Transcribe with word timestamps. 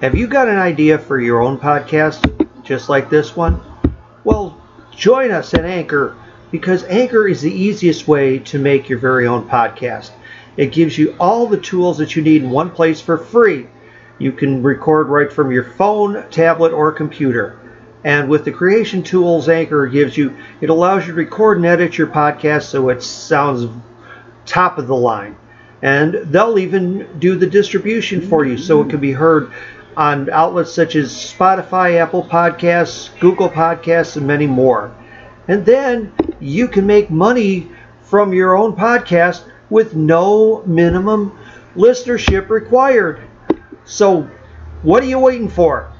Have 0.00 0.14
you 0.14 0.28
got 0.28 0.46
an 0.46 0.58
idea 0.58 0.96
for 0.96 1.20
your 1.20 1.42
own 1.42 1.58
podcast, 1.58 2.22
just 2.62 2.88
like 2.88 3.10
this 3.10 3.34
one? 3.34 3.60
Well, 4.22 4.56
join 4.92 5.32
us 5.32 5.54
at 5.54 5.64
Anchor 5.64 6.16
because 6.52 6.84
Anchor 6.84 7.26
is 7.26 7.42
the 7.42 7.50
easiest 7.50 8.06
way 8.06 8.38
to 8.38 8.60
make 8.60 8.88
your 8.88 9.00
very 9.00 9.26
own 9.26 9.48
podcast. 9.48 10.12
It 10.56 10.70
gives 10.70 10.96
you 10.96 11.16
all 11.18 11.48
the 11.48 11.58
tools 11.58 11.98
that 11.98 12.14
you 12.14 12.22
need 12.22 12.44
in 12.44 12.50
one 12.50 12.70
place 12.70 13.00
for 13.00 13.18
free. 13.18 13.66
You 14.20 14.30
can 14.30 14.62
record 14.62 15.08
right 15.08 15.32
from 15.32 15.50
your 15.50 15.64
phone, 15.64 16.30
tablet, 16.30 16.72
or 16.72 16.92
computer. 16.92 17.58
And 18.04 18.28
with 18.28 18.44
the 18.44 18.52
creation 18.52 19.02
tools 19.02 19.48
Anchor 19.48 19.88
gives 19.88 20.16
you, 20.16 20.36
it 20.60 20.70
allows 20.70 21.08
you 21.08 21.12
to 21.12 21.18
record 21.18 21.56
and 21.56 21.66
edit 21.66 21.98
your 21.98 22.06
podcast 22.06 22.66
so 22.66 22.88
it 22.90 23.02
sounds 23.02 23.68
top 24.46 24.78
of 24.78 24.86
the 24.86 24.94
line. 24.94 25.34
And 25.82 26.14
they'll 26.14 26.58
even 26.58 27.18
do 27.18 27.36
the 27.36 27.46
distribution 27.48 28.20
for 28.20 28.44
you 28.44 28.56
so 28.56 28.82
it 28.82 28.90
can 28.90 29.00
be 29.00 29.12
heard 29.12 29.52
on 29.98 30.30
outlets 30.30 30.72
such 30.72 30.94
as 30.94 31.10
Spotify, 31.12 32.00
Apple 32.00 32.22
Podcasts, 32.22 33.10
Google 33.18 33.48
Podcasts, 33.50 34.16
and 34.16 34.24
many 34.24 34.46
more. 34.46 34.94
And 35.48 35.66
then 35.66 36.12
you 36.38 36.68
can 36.68 36.86
make 36.86 37.10
money 37.10 37.68
from 38.02 38.32
your 38.32 38.56
own 38.56 38.76
podcast 38.76 39.50
with 39.70 39.96
no 39.96 40.62
minimum 40.66 41.36
listenership 41.74 42.48
required. 42.48 43.20
So, 43.84 44.30
what 44.82 45.02
are 45.02 45.06
you 45.06 45.18
waiting 45.18 45.48
for? 45.48 45.92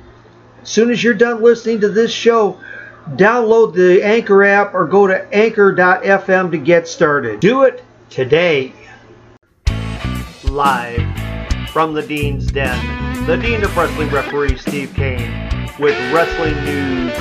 As 0.62 0.68
soon 0.68 0.92
as 0.92 1.02
you're 1.02 1.14
done 1.14 1.42
listening 1.42 1.80
to 1.80 1.88
this 1.88 2.12
show, 2.12 2.60
download 3.16 3.74
the 3.74 4.00
Anchor 4.04 4.44
app 4.44 4.74
or 4.74 4.86
go 4.86 5.08
to 5.08 5.26
anchor.fm 5.34 6.52
to 6.52 6.58
get 6.58 6.86
started. 6.86 7.40
Do 7.40 7.64
it 7.64 7.82
today. 8.10 8.72
Live 10.44 11.02
from 11.70 11.94
the 11.94 12.02
Dean's 12.02 12.46
Den, 12.52 13.07
the 13.28 13.36
Dean 13.36 13.62
of 13.62 13.76
Wrestling 13.76 14.08
referee 14.08 14.56
Steve 14.56 14.94
Kane 14.94 15.30
with 15.78 15.94
wrestling 16.14 16.54
news, 16.64 17.12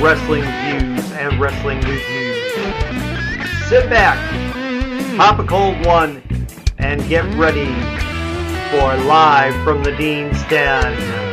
wrestling 0.00 0.40
views, 0.40 1.12
and 1.12 1.38
wrestling 1.38 1.78
reviews. 1.82 2.52
Sit 3.68 3.90
back, 3.90 4.16
pop 5.18 5.38
a 5.38 5.44
cold 5.44 5.84
one, 5.84 6.22
and 6.78 7.06
get 7.10 7.26
ready 7.34 7.74
for 8.70 8.96
Live 9.04 9.52
from 9.62 9.84
the 9.84 9.94
Dean's 9.98 10.42
Den. 10.44 11.29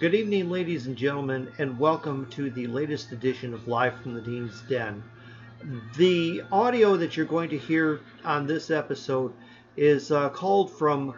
Good 0.00 0.14
evening, 0.14 0.48
ladies 0.48 0.86
and 0.86 0.96
gentlemen, 0.96 1.52
and 1.58 1.78
welcome 1.78 2.24
to 2.30 2.50
the 2.50 2.66
latest 2.68 3.12
edition 3.12 3.52
of 3.52 3.68
Live 3.68 4.00
from 4.00 4.14
the 4.14 4.22
Dean's 4.22 4.62
Den. 4.62 5.02
The 5.98 6.42
audio 6.50 6.96
that 6.96 7.18
you're 7.18 7.26
going 7.26 7.50
to 7.50 7.58
hear 7.58 8.00
on 8.24 8.46
this 8.46 8.70
episode 8.70 9.34
is 9.76 10.10
uh, 10.10 10.30
called 10.30 10.70
from 10.72 11.12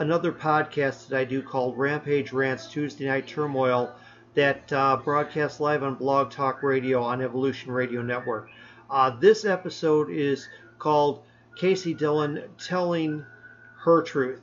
another 0.00 0.32
podcast 0.32 1.08
that 1.08 1.18
I 1.18 1.24
do 1.24 1.40
called 1.40 1.78
Rampage 1.78 2.30
Rants 2.30 2.66
Tuesday 2.66 3.06
Night 3.06 3.26
Turmoil 3.26 3.90
that 4.34 4.70
uh, 4.70 4.98
broadcasts 5.02 5.58
live 5.58 5.82
on 5.82 5.94
Blog 5.94 6.30
Talk 6.30 6.62
Radio 6.62 7.02
on 7.02 7.22
Evolution 7.22 7.72
Radio 7.72 8.02
Network. 8.02 8.50
Uh, 8.90 9.16
this 9.18 9.46
episode 9.46 10.10
is 10.10 10.46
called 10.78 11.22
Kaci 11.58 11.96
Dillon 11.96 12.42
Telling 12.58 13.24
Her 13.78 14.02
Truth. 14.02 14.42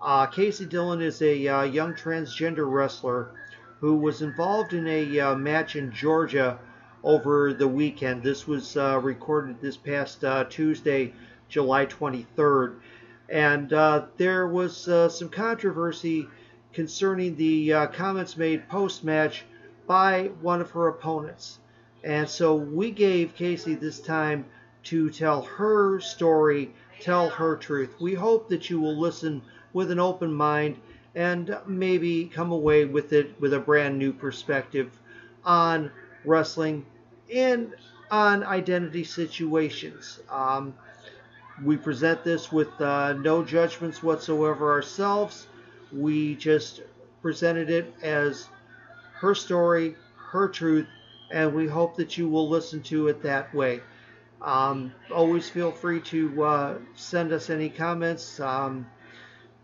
Uh, 0.00 0.28
Kaci 0.28 0.68
Dillon 0.68 1.02
is 1.02 1.20
a 1.22 1.48
uh, 1.48 1.62
young 1.62 1.92
transgender 1.92 2.70
wrestler 2.70 3.32
who 3.80 3.96
was 3.96 4.22
involved 4.22 4.72
in 4.72 4.86
a 4.86 5.18
uh, 5.18 5.34
match 5.34 5.74
in 5.74 5.90
Georgia 5.90 6.56
over 7.02 7.52
the 7.52 7.66
weekend. 7.66 8.22
This 8.22 8.46
was 8.46 8.76
uh, 8.76 9.00
recorded 9.02 9.60
this 9.60 9.76
past 9.76 10.22
uh, 10.22 10.44
Tuesday, 10.44 11.12
July 11.48 11.86
23rd. 11.86 12.76
And 13.28 13.72
uh, 13.72 14.06
there 14.16 14.46
was 14.46 14.84
some 15.12 15.30
controversy 15.30 16.28
concerning 16.72 17.34
the 17.34 17.88
comments 17.92 18.36
made 18.36 18.68
post 18.68 19.02
match 19.02 19.44
by 19.88 20.30
one 20.40 20.60
of 20.60 20.70
her 20.70 20.86
opponents. 20.86 21.58
And 22.04 22.28
so 22.28 22.54
we 22.54 22.92
gave 22.92 23.34
Kaci 23.34 23.74
this 23.74 23.98
time 23.98 24.44
to 24.84 25.10
tell 25.10 25.42
her 25.42 25.98
story, 25.98 26.72
tell 27.00 27.30
her 27.30 27.56
truth. 27.56 27.96
We 28.00 28.14
hope 28.14 28.48
that 28.50 28.70
you 28.70 28.80
will 28.80 28.96
listen 28.96 29.42
with 29.72 29.90
an 29.90 29.98
open 29.98 30.32
mind 30.32 30.76
and 31.14 31.56
maybe 31.66 32.26
come 32.26 32.52
away 32.52 32.84
with 32.84 33.12
it 33.12 33.40
with 33.40 33.52
a 33.52 33.58
brand 33.58 33.98
new 33.98 34.12
perspective 34.12 34.90
on 35.44 35.90
wrestling 36.24 36.84
and 37.34 37.74
on 38.10 38.42
identity 38.44 39.04
situations. 39.04 40.20
Um, 40.30 40.74
we 41.64 41.76
present 41.76 42.22
this 42.24 42.52
with 42.52 42.68
uh, 42.80 43.14
no 43.14 43.44
judgments 43.44 44.02
whatsoever 44.02 44.70
ourselves. 44.70 45.46
We 45.92 46.36
just 46.36 46.82
presented 47.22 47.70
it 47.70 47.92
as 48.02 48.48
her 49.14 49.34
story, 49.34 49.96
her 50.30 50.48
truth, 50.48 50.86
and 51.30 51.54
we 51.54 51.66
hope 51.66 51.96
that 51.96 52.16
you 52.16 52.28
will 52.28 52.48
listen 52.48 52.82
to 52.84 53.08
it 53.08 53.22
that 53.22 53.52
way. 53.54 53.80
Um, 54.40 54.92
always 55.12 55.50
feel 55.50 55.72
free 55.72 56.00
to 56.02 56.44
uh, 56.44 56.78
send 56.94 57.32
us 57.32 57.50
any 57.50 57.68
comments. 57.68 58.38
Um, 58.38 58.86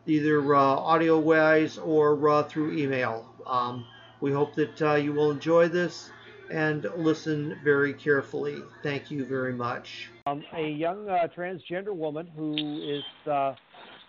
either 0.07 0.55
uh, 0.55 0.59
audio 0.59 1.19
wise 1.19 1.79
or 1.79 2.29
uh, 2.29 2.43
through 2.45 2.77
email. 2.77 3.27
Um, 3.47 3.87
we 4.21 4.33
hope 4.33 4.55
that 4.55 4.83
uh, 4.83 4.95
you 4.95 5.13
will 5.13 5.31
enjoy 5.31 5.69
this 5.69 6.11
and 6.51 6.87
listen 6.97 7.59
very 7.65 7.95
carefully. 7.95 8.63
Thank 8.83 9.11
you 9.11 9.25
very 9.25 9.53
much. 9.53 10.11
Um, 10.27 10.45
a 10.55 10.69
young 10.69 11.09
uh, 11.09 11.27
transgender 11.37 11.95
woman 11.95 12.31
who 12.37 12.55
is 12.83 13.31
uh, 13.31 13.55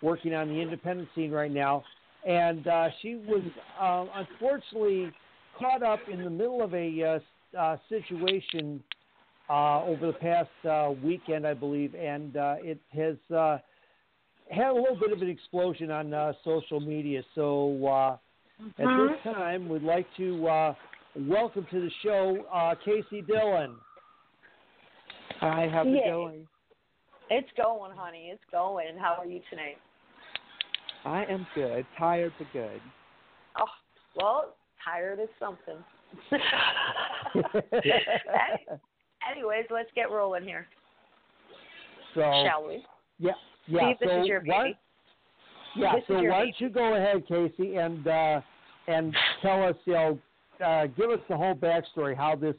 working 0.01 0.34
on 0.34 0.50
the 0.50 0.61
independent 0.61 1.09
scene 1.16 1.31
right 1.31 1.51
now, 1.51 1.84
and 2.25 2.67
uh, 2.67 2.89
she 3.01 3.16
was 3.16 3.44
um, 3.79 4.09
unfortunately 4.13 5.13
caught 5.57 5.84
up 5.84 6.00
in 6.11 6.23
the 6.23 6.29
middle 6.29 6.61
of 6.61 6.73
a 6.73 7.22
situation 7.89 8.84
over 9.50 10.07
the 10.07 10.13
past 10.13 11.00
weekend, 11.01 11.47
I 11.47 11.53
believe, 11.53 11.95
and 11.95 12.35
it 12.35 12.79
has 12.94 13.16
had 14.50 14.72
a 14.72 14.73
little 14.73 14.97
bit 15.00 15.11
of 15.11 15.22
an 15.22 15.29
explosion 15.29 15.91
on 15.91 16.11
uh, 16.13 16.33
social 16.44 16.79
media. 16.79 17.22
So 17.33 17.69
uh, 17.85 18.17
mm-hmm. 18.61 18.81
at 18.81 19.07
this 19.07 19.17
time, 19.33 19.69
we'd 19.69 19.83
like 19.83 20.07
to 20.17 20.47
uh, 20.47 20.73
welcome 21.16 21.66
to 21.72 21.81
the 21.81 21.91
show 22.03 22.45
uh, 22.53 22.75
Kaci 22.85 23.25
Dillon. 23.25 23.75
Hi, 25.39 25.67
how's 25.72 25.88
yeah. 25.88 25.97
it 25.97 26.11
going? 26.11 26.47
It's 27.29 27.50
going, 27.57 27.91
honey. 27.95 28.29
It's 28.31 28.44
going. 28.51 28.97
How 29.00 29.16
are 29.19 29.25
you 29.25 29.41
tonight? 29.50 29.78
I 31.03 31.25
am 31.25 31.45
good. 31.55 31.85
Tired 31.97 32.31
but 32.38 32.47
good. 32.53 32.79
Oh, 33.59 33.66
well, 34.16 34.55
tired 34.84 35.19
is 35.19 35.29
something. 35.39 35.78
Anyways, 39.31 39.66
let's 39.72 39.89
get 39.95 40.11
rolling 40.11 40.44
here. 40.44 40.67
So, 42.13 42.22
shall 42.22 42.67
we? 42.67 42.85
Yeah. 43.19 43.31
Yeah. 43.67 43.93
Steve, 43.95 44.09
so 44.09 44.39
why, 44.45 44.73
yeah. 45.75 45.95
This 45.95 46.03
so 46.07 46.13
why 46.15 46.43
don't 46.43 46.55
you 46.59 46.69
go 46.69 46.95
ahead, 46.95 47.25
Kaci, 47.27 47.77
and 47.83 48.07
uh, 48.07 48.41
and 48.87 49.15
tell 49.41 49.63
us, 49.63 49.75
you 49.85 49.93
know, 49.93 50.19
uh, 50.63 50.87
give 50.87 51.09
us 51.09 51.19
the 51.29 51.35
whole 51.35 51.55
backstory, 51.55 52.15
how 52.15 52.35
this 52.35 52.55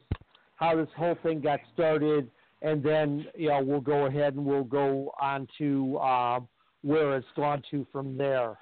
how 0.57 0.77
this 0.77 0.89
whole 0.97 1.17
thing 1.23 1.41
got 1.41 1.61
started, 1.75 2.29
and 2.63 2.83
then 2.83 3.27
you 3.35 3.49
know 3.49 3.63
we'll 3.63 3.81
go 3.81 4.07
ahead 4.07 4.35
and 4.35 4.45
we'll 4.45 4.65
go 4.65 5.13
on 5.21 5.47
to 5.59 5.97
uh, 5.99 6.41
where 6.83 7.17
it's 7.17 7.27
gone 7.37 7.63
to 7.71 7.87
from 7.93 8.17
there. 8.17 8.59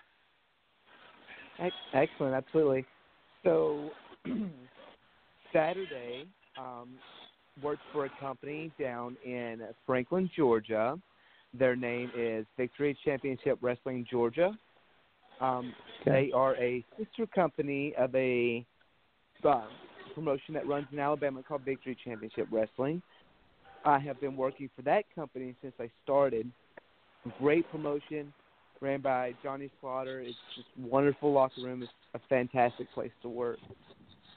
Excellent, 1.92 2.34
absolutely. 2.34 2.84
So 3.44 3.90
Saturday, 5.52 6.26
um, 6.58 6.90
worked 7.62 7.82
for 7.92 8.06
a 8.06 8.10
company 8.20 8.72
down 8.78 9.16
in 9.24 9.60
Franklin, 9.86 10.28
Georgia 10.36 10.98
their 11.58 11.76
name 11.76 12.10
is 12.16 12.46
Victory 12.56 12.96
Championship 13.04 13.58
Wrestling 13.60 14.06
Georgia. 14.10 14.56
Um, 15.40 15.74
okay. 16.00 16.26
They 16.26 16.32
are 16.32 16.56
a 16.56 16.84
sister 16.98 17.26
company 17.26 17.94
of 17.98 18.14
a 18.14 18.64
uh, 19.44 19.62
promotion 20.14 20.54
that 20.54 20.66
runs 20.66 20.86
in 20.92 20.98
Alabama 20.98 21.42
called 21.46 21.62
Victory 21.64 21.96
Championship 22.04 22.46
Wrestling. 22.50 23.02
I 23.84 23.98
have 23.98 24.20
been 24.20 24.36
working 24.36 24.70
for 24.74 24.82
that 24.82 25.04
company 25.14 25.54
since 25.60 25.74
I 25.78 25.90
started. 26.02 26.50
Great 27.38 27.70
promotion, 27.70 28.32
ran 28.80 29.00
by 29.00 29.34
Johnny 29.42 29.70
Slaughter. 29.80 30.20
It's 30.20 30.36
just 30.54 30.68
wonderful 30.78 31.32
locker 31.32 31.62
room. 31.62 31.82
It's 31.82 31.92
a 32.14 32.20
fantastic 32.28 32.92
place 32.94 33.12
to 33.22 33.28
work. 33.28 33.58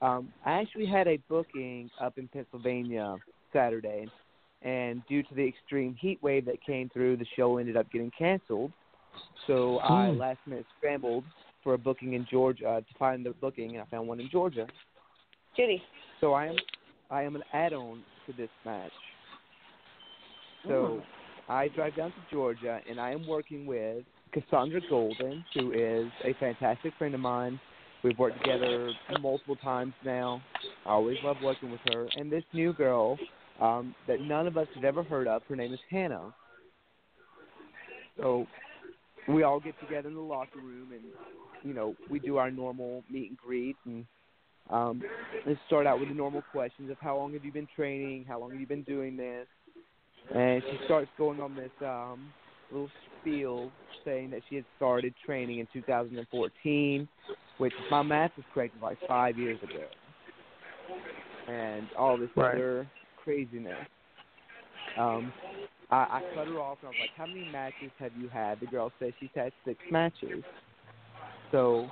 Um, 0.01 0.31
I 0.45 0.53
actually 0.61 0.85
had 0.85 1.07
a 1.07 1.17
booking 1.29 1.89
up 1.99 2.17
in 2.17 2.27
Pennsylvania 2.27 3.15
Saturday, 3.51 4.07
and 4.61 5.01
due 5.07 5.23
to 5.23 5.35
the 5.35 5.47
extreme 5.47 5.95
heat 5.99 6.19
wave 6.21 6.45
that 6.45 6.63
came 6.63 6.89
through, 6.89 7.17
the 7.17 7.25
show 7.35 7.57
ended 7.57 7.77
up 7.77 7.91
getting 7.91 8.11
canceled. 8.17 8.71
So 9.45 9.79
mm. 9.83 9.91
I 9.91 10.09
last 10.09 10.39
minute 10.45 10.65
scrambled 10.77 11.23
for 11.63 11.73
a 11.73 11.77
booking 11.77 12.13
in 12.13 12.25
Georgia 12.29 12.67
uh, 12.67 12.79
to 12.79 12.97
find 12.97 13.25
the 13.25 13.31
booking, 13.31 13.71
and 13.71 13.81
I 13.81 13.85
found 13.85 14.07
one 14.07 14.19
in 14.19 14.29
Georgia. 14.31 14.67
Judy. 15.55 15.81
So 16.21 16.33
I 16.33 16.47
am 16.47 16.55
I 17.09 17.23
am 17.23 17.35
an 17.35 17.43
add-on 17.53 18.03
to 18.25 18.33
this 18.33 18.49
match. 18.65 18.91
So 20.67 21.01
I 21.47 21.69
drive 21.69 21.95
down 21.95 22.09
to 22.09 22.17
Georgia, 22.29 22.81
and 22.89 22.99
I 22.99 23.11
am 23.11 23.25
working 23.25 23.65
with 23.65 24.03
Cassandra 24.33 24.81
Golden, 24.89 25.45
who 25.53 25.71
is 25.71 26.11
a 26.25 26.33
fantastic 26.39 26.93
friend 26.97 27.15
of 27.15 27.21
mine. 27.21 27.59
We've 28.03 28.17
worked 28.17 28.39
together 28.43 28.91
multiple 29.21 29.55
times 29.55 29.93
now. 30.05 30.41
I 30.85 30.89
always 30.89 31.17
love 31.23 31.37
working 31.43 31.71
with 31.71 31.79
her. 31.91 32.07
And 32.15 32.31
this 32.31 32.43
new 32.53 32.73
girl 32.73 33.17
um, 33.59 33.95
that 34.07 34.21
none 34.21 34.47
of 34.47 34.57
us 34.57 34.67
had 34.73 34.85
ever 34.85 35.03
heard 35.03 35.27
of, 35.27 35.41
her 35.49 35.55
name 35.55 35.73
is 35.73 35.79
Hannah. 35.89 36.33
So 38.17 38.47
we 39.27 39.43
all 39.43 39.59
get 39.59 39.79
together 39.79 40.07
in 40.07 40.15
the 40.15 40.21
locker 40.21 40.59
room, 40.59 40.91
and 40.91 41.01
you 41.63 41.73
know 41.73 41.95
we 42.09 42.19
do 42.19 42.37
our 42.37 42.51
normal 42.51 43.03
meet 43.11 43.29
and 43.29 43.37
greet, 43.37 43.75
and 43.85 44.05
um, 44.69 45.03
let's 45.45 45.59
start 45.67 45.87
out 45.87 45.99
with 45.99 46.09
the 46.09 46.15
normal 46.15 46.43
questions 46.51 46.89
of 46.89 46.97
how 46.99 47.17
long 47.17 47.33
have 47.33 47.45
you 47.45 47.51
been 47.51 47.67
training, 47.75 48.25
how 48.27 48.39
long 48.39 48.51
have 48.51 48.59
you 48.59 48.67
been 48.67 48.83
doing 48.83 49.17
this, 49.17 49.47
and 50.33 50.61
she 50.69 50.79
starts 50.85 51.09
going 51.17 51.39
on 51.39 51.55
this 51.55 51.71
um, 51.81 52.31
little 52.71 52.89
spiel 53.21 53.71
saying 54.05 54.29
that 54.31 54.41
she 54.49 54.55
had 54.55 54.65
started 54.75 55.13
training 55.25 55.59
in 55.59 55.67
2014, 55.73 57.07
which 57.57 57.73
if 57.73 57.91
my 57.91 58.01
math 58.01 58.31
is 58.37 58.43
correct, 58.53 58.73
was 58.75 58.83
like 58.83 59.07
five 59.07 59.37
years 59.37 59.57
ago, 59.63 59.85
and 61.47 61.87
all 61.97 62.17
this 62.17 62.29
Right. 62.35 62.55
other 62.55 62.87
craziness. 63.27 63.75
Um, 64.97 65.33
I, 65.91 65.95
I 65.95 66.21
cut 66.33 66.47
her 66.47 66.59
off 66.61 66.77
and 66.81 66.87
I 66.87 66.91
was 66.91 66.97
like, 67.01 67.11
"How 67.17 67.25
many 67.25 67.51
matches 67.51 67.91
have 67.99 68.11
you 68.21 68.29
had?" 68.29 68.59
The 68.61 68.67
girl 68.67 68.89
said 68.99 69.13
she's 69.19 69.29
had 69.35 69.51
six 69.65 69.77
matches. 69.91 70.43
So, 71.51 71.89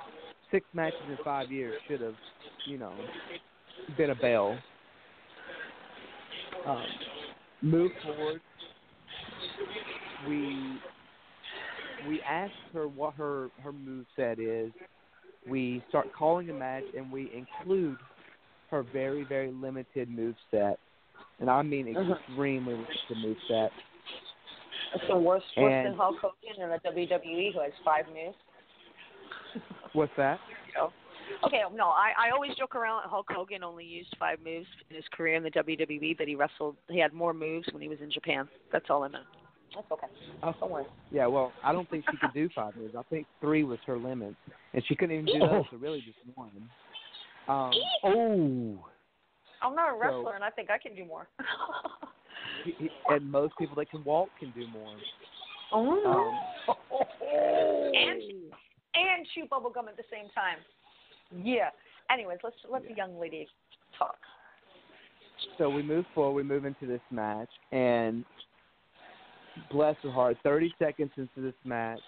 six 0.50 0.64
matches 0.72 0.98
in 1.10 1.18
five 1.22 1.52
years 1.52 1.74
should 1.86 2.00
have, 2.00 2.14
you 2.66 2.78
know, 2.78 2.94
been 3.98 4.10
a 4.10 4.14
bell. 4.14 4.58
Um, 6.66 6.84
move 7.60 7.92
forward. 8.02 8.40
We 10.26 10.80
we 12.08 12.20
asked 12.22 12.52
her 12.72 12.88
what 12.88 13.12
her 13.14 13.50
her 13.62 13.72
move 13.72 14.06
set 14.16 14.38
is. 14.38 14.72
We 15.46 15.82
start 15.90 16.06
calling 16.18 16.48
a 16.48 16.54
match 16.54 16.84
and 16.96 17.12
we 17.12 17.30
include 17.34 17.98
her 18.70 18.82
very 18.82 19.24
very 19.24 19.52
limited 19.52 20.08
move 20.10 20.34
set, 20.50 20.78
and 21.40 21.50
I 21.50 21.62
mean 21.62 21.86
Mhm. 21.94 22.16
extremely 22.18 22.74
to 23.08 23.14
move 23.16 23.36
set. 23.48 23.72
It's 24.94 25.04
the 25.08 25.16
worst, 25.16 25.44
worse 25.56 25.70
than 25.72 25.86
And- 25.88 25.96
Hulk 25.96 26.16
Hogan 26.20 26.62
in 26.62 26.70
the 26.70 26.78
WWE, 26.78 27.50
who 27.52 27.60
has 27.60 27.72
five 27.84 28.06
moves. 28.08 28.36
What's 29.92 30.12
that? 30.16 30.38
Okay, 31.44 31.60
no, 31.74 31.88
I, 31.88 32.12
I 32.16 32.30
always 32.30 32.54
joke 32.54 32.76
around 32.76 33.02
that 33.02 33.08
Hulk 33.10 33.26
Hogan 33.30 33.64
only 33.64 33.84
used 33.84 34.14
five 34.16 34.38
moves 34.44 34.68
in 34.88 34.94
his 34.96 35.04
career 35.12 35.34
in 35.34 35.42
the 35.42 35.50
WWE, 35.50 36.16
but 36.16 36.28
he 36.28 36.36
wrestled, 36.36 36.76
he 36.88 37.00
had 37.00 37.12
more 37.12 37.34
moves 37.34 37.66
when 37.72 37.82
he 37.82 37.88
was 37.88 38.00
in 38.00 38.10
Japan. 38.12 38.48
That's 38.70 38.88
all 38.90 39.02
I 39.02 39.08
meant. 39.08 39.24
That's 39.74 39.90
okay. 39.90 40.06
Oh, 40.44 40.54
Don't 40.60 40.70
worry. 40.70 40.84
Yeah, 41.10 41.26
well, 41.26 41.52
I 41.64 41.72
don't 41.72 41.88
think 41.90 42.04
she 42.08 42.16
could 42.18 42.32
do 42.32 42.48
five 42.54 42.76
moves. 42.76 42.94
I 42.96 43.02
think 43.10 43.26
three 43.40 43.64
was 43.64 43.80
her 43.86 43.96
limit, 43.98 44.34
and 44.72 44.84
she 44.86 44.94
couldn't 44.94 45.14
even 45.16 45.26
do 45.26 45.38
those. 45.40 45.64
So 45.72 45.78
really, 45.78 46.00
just 46.02 46.16
one. 46.36 46.50
Um, 47.48 47.72
Oh, 48.04 48.78
I'm 49.66 49.74
not 49.74 49.88
a 49.88 49.92
So- 49.92 49.98
wrestler, 49.98 50.34
and 50.34 50.44
I 50.44 50.50
think 50.50 50.70
I 50.70 50.78
can 50.78 50.94
do 50.94 51.04
more. 51.04 51.28
and 53.10 53.30
most 53.30 53.54
people 53.58 53.74
that 53.76 53.90
can 53.90 54.04
walk 54.04 54.28
can 54.38 54.52
do 54.52 54.66
more. 54.68 54.94
oh. 55.72 56.32
Um, 56.68 56.76
and 57.94 58.22
and 58.94 59.26
chew 59.34 59.46
bubble 59.50 59.70
gum 59.70 59.88
at 59.88 59.96
the 59.96 60.04
same 60.10 60.30
time. 60.34 60.58
Yeah. 61.44 61.70
Anyways, 62.10 62.38
let's 62.44 62.56
let 62.70 62.86
the 62.86 62.94
young 62.94 63.18
lady 63.18 63.48
talk. 63.98 64.16
so 65.58 65.68
we 65.68 65.82
move 65.82 66.06
forward. 66.14 66.34
We 66.34 66.42
move 66.44 66.64
into 66.64 66.86
this 66.86 67.00
match, 67.10 67.50
and 67.72 68.24
bless 69.70 69.96
her 70.02 70.10
heart, 70.10 70.36
30 70.42 70.72
seconds 70.78 71.10
into 71.16 71.40
this 71.40 71.54
match, 71.64 72.00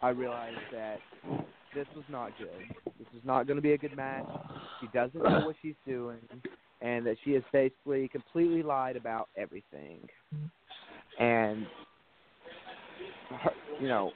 I 0.00 0.10
realized 0.10 0.58
that 0.72 0.98
this 1.74 1.86
was 1.94 2.04
not 2.08 2.32
good. 2.38 2.48
This 2.98 3.08
is 3.16 3.24
not 3.24 3.46
going 3.46 3.56
to 3.56 3.62
be 3.62 3.72
a 3.72 3.78
good 3.78 3.96
match. 3.96 4.26
She 4.80 4.88
doesn't 4.92 5.22
know 5.22 5.46
what 5.46 5.56
she's 5.62 5.74
doing, 5.86 6.18
and 6.82 7.06
that 7.06 7.16
she 7.24 7.32
has 7.32 7.42
basically 7.52 8.08
completely 8.08 8.62
lied 8.62 8.96
about 8.96 9.28
everything. 9.36 10.00
And 11.18 11.66
her, 13.42 13.52
you 13.80 13.88
know, 13.88 14.10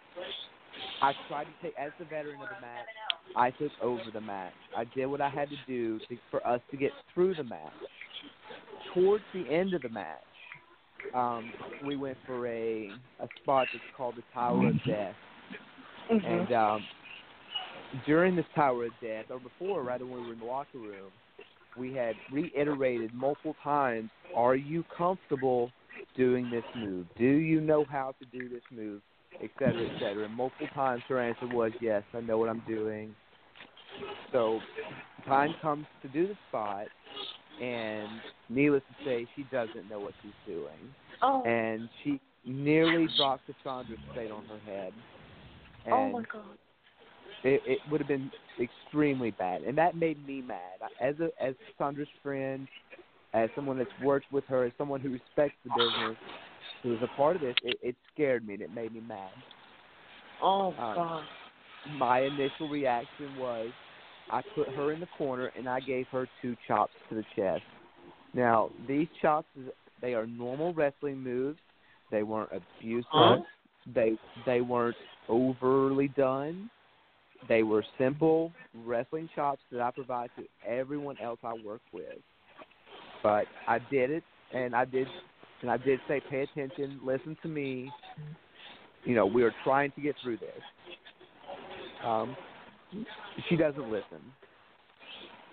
I 1.00 1.12
tried 1.28 1.44
to 1.44 1.50
take 1.62 1.74
as 1.78 1.92
the 1.98 2.04
veteran 2.04 2.34
of 2.34 2.48
the 2.48 2.60
match. 2.60 2.86
I 3.36 3.50
took 3.50 3.72
over 3.82 4.02
the 4.12 4.20
match. 4.20 4.52
I 4.76 4.84
did 4.96 5.06
what 5.06 5.20
I 5.20 5.28
had 5.28 5.48
to 5.50 5.56
do 5.66 5.98
to, 6.08 6.16
for 6.30 6.46
us 6.46 6.60
to 6.70 6.76
get 6.76 6.90
through 7.14 7.34
the 7.34 7.44
match. 7.44 7.72
Towards 8.94 9.24
the 9.34 9.48
end 9.50 9.74
of 9.74 9.82
the 9.82 9.88
match, 9.88 10.22
um, 11.14 11.52
we 11.84 11.96
went 11.96 12.16
for 12.26 12.46
a 12.46 12.90
a 13.20 13.28
spot 13.42 13.66
that's 13.72 13.84
called 13.96 14.16
the 14.16 14.22
Tower 14.32 14.68
of 14.68 14.74
Death. 14.86 15.14
And 16.08 16.52
um, 16.52 16.84
during 18.06 18.36
this 18.36 18.46
Tower 18.54 18.86
of 18.86 18.92
Death, 19.02 19.26
or 19.30 19.38
before, 19.38 19.82
rather, 19.82 20.06
when 20.06 20.22
we 20.22 20.28
were 20.28 20.32
in 20.32 20.38
the 20.38 20.46
locker 20.46 20.78
room, 20.78 21.10
we 21.78 21.92
had 21.94 22.14
reiterated 22.32 23.12
multiple 23.14 23.56
times, 23.62 24.10
"Are 24.34 24.54
you 24.56 24.84
comfortable 24.96 25.70
doing 26.16 26.50
this 26.50 26.64
move? 26.74 27.06
Do 27.16 27.24
you 27.24 27.60
know 27.60 27.84
how 27.84 28.14
to 28.18 28.38
do 28.38 28.48
this 28.48 28.62
move?" 28.70 29.02
Et 29.42 29.50
cetera, 29.58 29.82
et 29.82 29.98
cetera. 29.98 30.24
And 30.24 30.34
multiple 30.34 30.68
times, 30.68 31.02
her 31.08 31.20
answer 31.20 31.46
was, 31.46 31.72
"Yes, 31.80 32.02
I 32.14 32.20
know 32.20 32.38
what 32.38 32.48
I'm 32.48 32.62
doing." 32.66 33.14
So, 34.32 34.60
time 35.26 35.54
comes 35.60 35.86
to 36.02 36.08
do 36.08 36.26
the 36.26 36.36
spot, 36.48 36.86
and 37.60 38.08
needless 38.48 38.82
to 38.88 39.04
say, 39.04 39.26
she 39.34 39.44
doesn't 39.44 39.88
know 39.88 39.98
what 39.98 40.12
she's 40.22 40.32
doing 40.46 40.94
oh. 41.22 41.42
and 41.44 41.88
she 42.02 42.20
nearly 42.44 43.08
dropped 43.16 43.42
Cassandra's 43.46 43.98
spade 44.12 44.30
on 44.30 44.44
her 44.46 44.58
head. 44.70 44.92
And 45.84 45.94
oh 45.94 46.08
my 46.10 46.22
god. 46.32 46.58
It, 47.46 47.62
it 47.66 47.78
would 47.90 48.00
have 48.00 48.08
been 48.08 48.30
extremely 48.60 49.30
bad, 49.30 49.62
and 49.62 49.76
that 49.78 49.96
made 49.96 50.24
me 50.26 50.42
mad. 50.42 50.58
As 51.00 51.14
a 51.20 51.30
as 51.42 51.54
Sandra's 51.78 52.08
friend, 52.22 52.66
as 53.34 53.48
someone 53.54 53.78
that's 53.78 53.90
worked 54.02 54.30
with 54.32 54.44
her, 54.46 54.64
as 54.64 54.72
someone 54.78 55.00
who 55.00 55.10
respects 55.10 55.56
the 55.64 55.70
business, 55.70 56.16
who 56.82 56.94
is 56.94 56.98
a 57.02 57.16
part 57.16 57.36
of 57.36 57.42
this, 57.42 57.54
it, 57.64 57.76
it 57.82 57.96
scared 58.12 58.46
me 58.46 58.54
and 58.54 58.62
it 58.62 58.74
made 58.74 58.92
me 58.92 59.00
mad. 59.06 59.30
Oh 60.42 60.68
Um, 60.68 60.94
god. 60.94 61.24
My 61.98 62.20
initial 62.20 62.68
reaction 62.68 63.38
was, 63.38 63.68
I 64.30 64.42
put 64.54 64.68
her 64.70 64.92
in 64.92 65.00
the 65.00 65.06
corner 65.18 65.52
and 65.56 65.68
I 65.68 65.80
gave 65.80 66.06
her 66.08 66.26
two 66.42 66.56
chops 66.66 66.92
to 67.08 67.14
the 67.14 67.24
chest. 67.36 67.62
Now 68.34 68.70
these 68.88 69.06
chops, 69.22 69.48
they 70.02 70.14
are 70.14 70.26
normal 70.26 70.74
wrestling 70.74 71.18
moves. 71.18 71.58
They 72.10 72.22
weren't 72.22 72.50
abusive. 72.52 73.04
Huh? 73.10 73.36
They 73.94 74.16
they 74.44 74.60
weren't 74.62 74.96
overly 75.28 76.08
done. 76.08 76.68
They 77.48 77.62
were 77.62 77.84
simple 77.98 78.52
wrestling 78.74 79.28
chops 79.34 79.60
that 79.72 79.80
I 79.80 79.90
provide 79.90 80.30
to 80.36 80.44
everyone 80.68 81.16
else 81.22 81.38
I 81.44 81.54
work 81.64 81.80
with. 81.92 82.18
But 83.22 83.46
I 83.66 83.78
did 83.90 84.10
it, 84.10 84.22
and 84.52 84.74
I 84.74 84.84
did, 84.84 85.06
and 85.62 85.70
I 85.70 85.76
did 85.76 86.00
say, 86.08 86.20
pay 86.30 86.42
attention, 86.42 87.00
listen 87.04 87.36
to 87.42 87.48
me. 87.48 87.90
You 89.04 89.14
know, 89.14 89.26
we 89.26 89.42
are 89.42 89.52
trying 89.64 89.92
to 89.92 90.00
get 90.00 90.16
through 90.22 90.38
this. 90.38 90.62
Um, 92.04 92.36
she 93.48 93.56
doesn't 93.56 93.90
listen. 93.90 94.20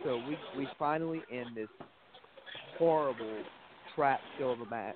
So 0.03 0.17
we 0.17 0.37
we 0.57 0.67
finally 0.77 1.21
end 1.31 1.55
this 1.55 1.69
horrible 2.77 3.43
trap 3.95 4.19
show 4.37 4.49
of 4.49 4.59
a 4.61 4.65
match 4.65 4.95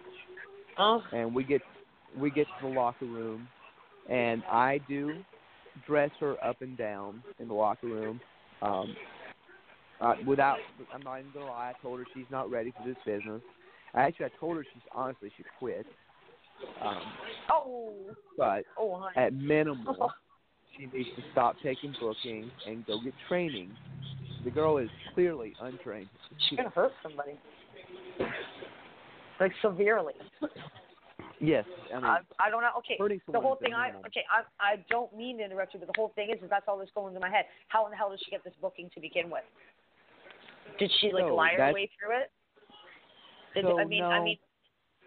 Oh. 0.80 1.02
and 1.12 1.34
we 1.34 1.44
get 1.44 1.62
we 2.18 2.30
get 2.30 2.46
to 2.46 2.68
the 2.68 2.74
locker 2.74 3.06
room 3.06 3.48
and 4.10 4.44
I 4.46 4.80
do 4.88 5.24
dress 5.86 6.12
her 6.20 6.36
up 6.44 6.62
and 6.62 6.78
down 6.78 7.22
in 7.40 7.48
the 7.48 7.54
locker 7.54 7.88
room. 7.88 8.20
Um 8.62 8.96
uh, 10.00 10.14
without 10.26 10.58
I'm 10.94 11.02
not 11.02 11.20
even 11.20 11.32
gonna 11.34 11.48
lie, 11.48 11.74
I 11.76 11.82
told 11.82 12.00
her 12.00 12.06
she's 12.14 12.26
not 12.30 12.50
ready 12.52 12.72
for 12.72 12.88
this 12.88 12.98
business. 13.06 13.42
Actually 13.96 14.28
I 14.28 14.30
told 14.40 14.58
her 14.58 14.64
she's 14.64 14.84
honestly 14.94 15.32
should 15.36 15.46
quit. 15.60 15.86
Um 16.82 17.02
Oh. 17.52 17.94
but 18.38 18.64
Oh, 18.78 19.00
honey. 19.00 19.28
at 19.28 19.34
minimal 19.34 20.12
she 20.78 20.86
needs 20.86 21.10
to 21.16 21.24
stop 21.32 21.56
taking 21.64 21.96
booking 22.00 22.52
and 22.68 22.86
go 22.86 23.00
get 23.04 23.14
training. 23.28 23.72
The 24.44 24.52
girl 24.52 24.78
is 24.78 24.90
clearly 25.14 25.56
untrained. 25.62 26.10
She's 26.50 26.58
gonna 26.58 26.70
hurt 26.70 26.92
somebody. 27.04 27.40
Like 29.40 29.52
severely. 29.62 30.14
Yes, 31.40 31.66
I 31.94 31.96
mean 31.96 32.06
I, 32.06 32.20
I 32.40 32.50
don't 32.50 32.62
know. 32.62 32.72
Okay, 32.80 32.98
the 33.32 33.40
whole 33.40 33.56
thing. 33.56 33.74
I 33.74 33.92
okay. 34.08 34.26
I 34.32 34.42
I 34.60 34.86
don't 34.90 35.16
mean 35.16 35.38
to 35.38 35.46
interrupt 35.46 35.74
you, 35.74 35.80
but 35.80 35.88
the 35.88 35.98
whole 35.98 36.12
thing 36.16 36.30
is, 36.30 36.42
is 36.42 36.50
that's 36.50 36.66
all 36.68 36.78
that's 36.78 36.92
going 36.96 37.14
through 37.14 37.22
my 37.22 37.30
head. 37.30 37.46
How 37.68 37.86
in 37.86 37.92
the 37.92 37.98
hell 37.98 38.10
did 38.10 38.20
she 38.24 38.32
get 38.32 38.44
this 38.44 38.54
booking 38.62 38.90
to 38.96 39.00
begin 39.00 39.30
with? 39.30 39.44
Did 40.80 40.92
she 41.00 41.12
like 41.14 41.26
So, 41.26 41.36
lie 41.36 41.54
her 41.58 41.74
way 41.74 41.90
through 42.00 42.18
it? 42.22 42.32
Did, 43.54 43.66
So, 43.66 43.80
I 43.80 43.86
mean, 43.86 44.04
I 44.04 44.24
mean, 44.24 44.38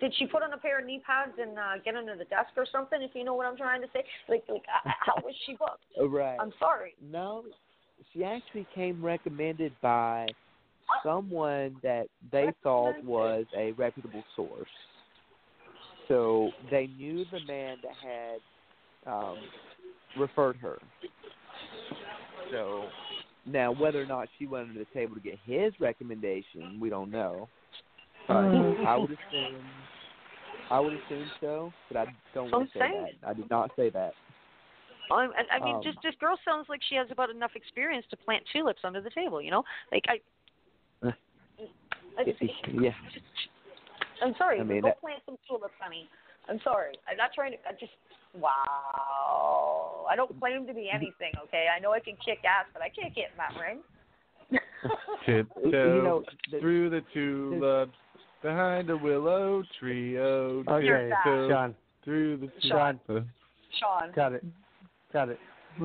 did 0.01 0.15
she 0.19 0.27
put 0.27 0.43
on 0.43 0.53
a 0.53 0.59
pair 0.59 0.81
of 0.81 0.87
knee 0.87 1.03
pads 1.07 1.33
and 1.39 1.59
uh, 1.59 1.79
get 1.85 1.95
under 1.95 2.17
the 2.17 2.25
desk 2.25 2.51
or 2.57 2.67
something? 2.71 3.01
If 3.03 3.11
you 3.15 3.25
know 3.25 3.35
what 3.35 3.47
I'm 3.47 3.57
trying 3.57 3.83
to 3.83 3.89
say, 3.93 4.03
like, 4.29 4.45
like 4.49 4.63
how 4.85 5.15
was 5.23 5.35
she 5.47 5.55
booked? 5.55 5.85
Oh, 5.99 6.07
right. 6.09 6.39
I'm 6.41 6.53
sorry. 6.59 6.95
No, 7.11 7.45
she 8.13 8.25
actually 8.25 8.67
came 8.75 9.05
recommended 9.05 9.73
by 9.83 10.27
someone 11.05 11.77
that 11.83 12.07
they 12.33 12.51
thought 12.63 13.03
was 13.05 13.47
a 13.57 13.73
reputable 13.73 14.25
source. 14.35 14.69
So 16.11 16.51
they 16.73 16.89
knew 16.99 17.25
the 17.31 17.39
man 17.47 17.79
that 17.85 17.93
had 18.03 19.11
um, 19.11 19.39
referred 20.19 20.57
her. 20.57 20.79
So 22.51 22.83
now, 23.47 23.71
whether 23.71 24.03
or 24.03 24.07
not 24.07 24.29
she 24.37 24.47
went 24.47 24.69
under 24.69 24.81
the 24.81 24.87
table 24.93 25.15
to 25.15 25.21
get 25.21 25.39
his 25.47 25.73
recommendation, 25.79 26.79
we 26.81 26.91
don't 26.91 27.13
know. 27.13 27.49
But 28.27 28.35
I 28.35 28.97
would 28.97 29.11
assume, 29.11 29.65
I 30.69 30.81
would 30.81 30.95
assume 30.95 31.31
so, 31.41 31.73
but 31.89 31.97
I 31.97 32.07
don't 32.35 32.51
want 32.51 32.73
to 32.73 32.79
say 32.79 32.81
saying. 32.81 33.07
that. 33.23 33.29
I 33.29 33.33
did 33.33 33.49
not 33.49 33.71
say 33.77 33.91
that. 33.91 34.15
Um, 35.13 35.31
and, 35.39 35.47
I 35.51 35.65
mean, 35.65 35.77
Um, 35.77 35.83
just 35.83 35.99
this 36.03 36.15
girl 36.21 36.37
sounds 36.45 36.69
like 36.69 36.81
she 36.89 36.97
has 36.97 37.09
about 37.13 37.31
enough 37.31 37.53
experience 37.55 38.07
to 38.11 38.17
plant 38.17 38.45
tulips 38.53 38.81
under 38.83 39.01
the 39.01 39.11
table. 39.11 39.41
You 39.41 39.53
know, 39.53 39.65
like 39.93 40.05
I. 40.09 40.21
Uh, 41.07 41.13
I 42.19 42.25
yeah. 42.73 42.91
I'm 44.23 44.35
sorry. 44.39 44.61
I 44.61 44.63
mean, 44.65 44.81
go 44.83 44.89
that- 44.89 45.01
plant 45.01 45.23
some 45.27 45.37
tulips, 45.49 45.75
honey. 45.81 46.09
I'm 46.49 46.61
sorry. 46.65 46.95
I'm 47.09 47.17
not 47.17 47.31
trying 47.35 47.53
to. 47.53 47.59
I 47.69 47.73
just. 47.73 47.93
Wow. 48.35 50.07
I 50.11 50.17
don't 50.17 50.39
claim 50.41 50.67
to 50.67 50.75
be 50.75 50.89
anything. 50.93 51.33
Okay. 51.45 51.67
I 51.75 51.81
know 51.81 51.93
I 51.93 52.01
can 52.01 52.17
kick 52.25 52.39
ass, 52.45 52.67
but 52.73 52.83
I 52.83 52.89
can't 52.89 53.15
get 53.15 53.31
in 53.33 53.37
that 53.39 53.55
ring. 53.61 53.81
Tiptoe 55.27 55.71
You 55.97 56.03
know, 56.03 56.25
through 56.61 56.91
the 56.91 57.03
tulips 57.13 57.93
behind 58.43 58.91
a 58.91 58.97
willow 58.97 59.63
tree. 59.79 60.19
Oh, 60.19 60.63
Okay, 60.69 61.11
tiptoe 61.25 61.49
Sean, 61.51 61.75
through 62.05 62.37
the 62.39 62.51
Sean, 62.69 62.99
tulips. 63.07 63.27
Sean, 63.79 64.13
got 64.15 64.33
it, 64.33 64.45
got 65.13 65.29
it. 65.29 65.39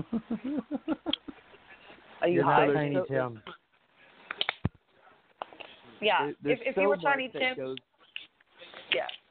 are 2.22 2.27
you 2.27 2.36
You're 2.36 2.44
high? 2.44 2.72
Tiny 2.74 2.98
Tim. 3.08 3.42
Yeah. 6.01 6.25
There- 6.25 6.36
there's 6.44 6.60
If 6.62 6.68
if 6.70 6.75
so 6.75 6.82
you 6.82 6.89
were 6.89 6.98
Tiny 6.98 7.30
Tim, 7.30 7.56
goes- 7.58 7.77
yeah. 7.80 7.95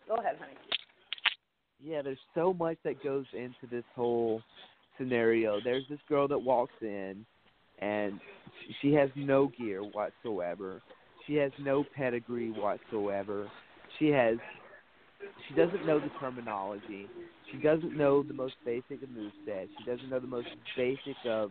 Go 0.09 0.17
ahead, 0.17 0.37
honey. 0.39 0.55
yeah, 1.83 2.03
there's 2.03 2.19
so 2.35 2.53
much 2.55 2.77
that 2.85 3.03
goes 3.03 3.27
into 3.33 3.67
this 3.71 3.85
whole 3.95 4.43
scenario. 4.99 5.61
There's 5.63 5.85
this 5.89 5.99
girl 6.09 6.29
that 6.29 6.39
walks 6.39 6.75
in, 6.81 7.25
and 7.81 8.21
sh- 8.21 8.73
she 8.81 8.93
has 8.95 9.11
no 9.17 9.49
gear 9.59 9.83
whatsoever. 9.83 10.81
She 11.27 11.35
has 11.37 11.53
no 11.59 11.85
pedigree 11.97 12.51
whatsoever. 12.51 13.49
She 13.99 14.09
has, 14.09 14.37
she 15.49 15.55
doesn't 15.55 15.87
know 15.87 15.99
the 15.99 16.11
terminology. 16.21 17.09
She 17.51 17.59
doesn't 17.59 17.97
know 17.97 18.23
the 18.23 18.35
most 18.35 18.55
basic 18.65 19.03
of 19.03 19.09
movesets. 19.11 19.69
She 19.79 19.85
doesn't 19.85 20.09
know 20.11 20.21
the 20.21 20.27
most 20.27 20.49
basic 20.77 21.17
of 21.27 21.51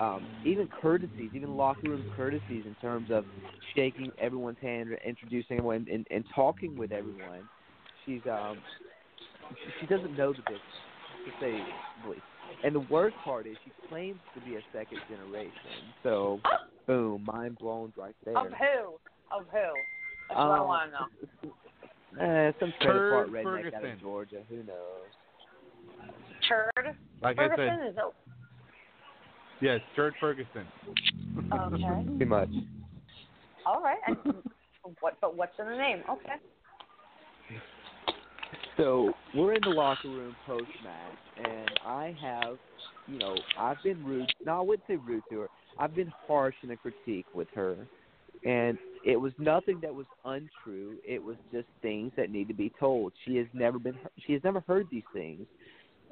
um, 0.00 0.26
even 0.44 0.68
courtesies, 0.80 1.30
even 1.34 1.56
locker 1.56 1.88
room 1.90 2.04
courtesies 2.16 2.64
in 2.66 2.76
terms 2.80 3.10
of 3.10 3.24
shaking 3.74 4.10
everyone's 4.18 4.58
hand, 4.60 4.90
introducing 5.04 5.58
everyone, 5.58 5.86
and, 5.90 6.06
and 6.10 6.24
talking 6.34 6.76
with 6.76 6.92
everyone. 6.92 7.42
She's 8.08 8.22
um, 8.30 8.56
she, 9.50 9.54
she 9.80 9.86
doesn't 9.86 10.16
know 10.16 10.32
the 10.32 10.38
business, 10.38 10.78
to 11.26 11.30
say 11.44 11.62
the 12.04 12.10
least. 12.10 12.22
And 12.64 12.74
the 12.74 12.80
worst 12.80 13.14
part 13.22 13.46
is 13.46 13.54
she 13.64 13.70
claims 13.90 14.18
to 14.34 14.40
be 14.40 14.56
a 14.56 14.60
second 14.72 14.98
generation. 15.10 15.52
So, 16.02 16.40
boom, 16.86 17.28
mind 17.30 17.58
blown 17.58 17.92
right 17.98 18.14
there. 18.24 18.38
Of 18.38 18.46
who? 18.46 18.94
Of 19.30 19.44
who? 19.52 19.58
That's 20.30 20.38
what 20.38 20.38
I 20.38 20.58
Um, 20.58 20.66
want 20.66 20.90
to 20.90 20.98
know. 21.48 21.54
Eh, 22.18 22.52
some 22.58 22.72
trailer 22.80 23.10
park 23.10 23.26
Turd 23.30 23.46
redneck 23.46 23.74
out 23.74 23.84
of 23.84 24.00
Georgia. 24.00 24.40
Who 24.48 24.56
knows? 24.56 25.10
Turd. 26.48 26.96
Like 27.22 27.38
I 27.38 27.48
Ferguson 27.48 27.78
said, 27.82 27.88
is 27.90 27.94
that 27.96 28.12
yes, 29.60 29.80
Turd 29.94 30.14
Ferguson. 30.18 30.66
okay? 31.52 32.06
Pretty 32.06 32.24
much. 32.24 32.48
All 33.66 33.82
right. 33.82 33.98
And 34.08 34.16
what? 35.00 35.18
But 35.20 35.36
what's 35.36 35.52
in 35.58 35.66
the 35.66 35.76
name? 35.76 36.02
Okay. 36.08 36.36
So 38.78 39.12
we're 39.34 39.54
in 39.54 39.62
the 39.64 39.70
locker 39.70 40.08
room 40.08 40.36
post 40.46 40.68
match, 40.84 41.44
and 41.44 41.68
I 41.84 42.16
have, 42.22 42.56
you 43.08 43.18
know, 43.18 43.36
I've 43.58 43.82
been 43.82 44.04
rude. 44.06 44.32
No, 44.46 44.58
I 44.58 44.60
wouldn't 44.60 44.86
say 44.86 44.96
rude 44.96 45.24
to 45.30 45.40
her. 45.40 45.48
I've 45.78 45.96
been 45.96 46.12
harsh 46.28 46.54
in 46.62 46.68
the 46.68 46.76
critique 46.76 47.26
with 47.34 47.48
her, 47.56 47.76
and 48.44 48.78
it 49.04 49.16
was 49.16 49.32
nothing 49.36 49.80
that 49.82 49.92
was 49.92 50.06
untrue. 50.24 50.96
It 51.06 51.22
was 51.22 51.36
just 51.52 51.66
things 51.82 52.12
that 52.16 52.30
need 52.30 52.46
to 52.48 52.54
be 52.54 52.72
told. 52.78 53.12
She 53.26 53.36
has 53.36 53.48
never 53.52 53.80
been. 53.80 53.98
She 54.26 54.32
has 54.34 54.44
never 54.44 54.60
heard 54.68 54.86
these 54.92 55.02
things, 55.12 55.44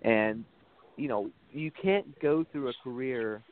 and 0.02 0.44
you 0.96 1.06
know, 1.06 1.30
you 1.52 1.70
can't 1.70 2.18
go 2.20 2.44
through 2.50 2.70
a 2.70 2.74
career 2.82 3.42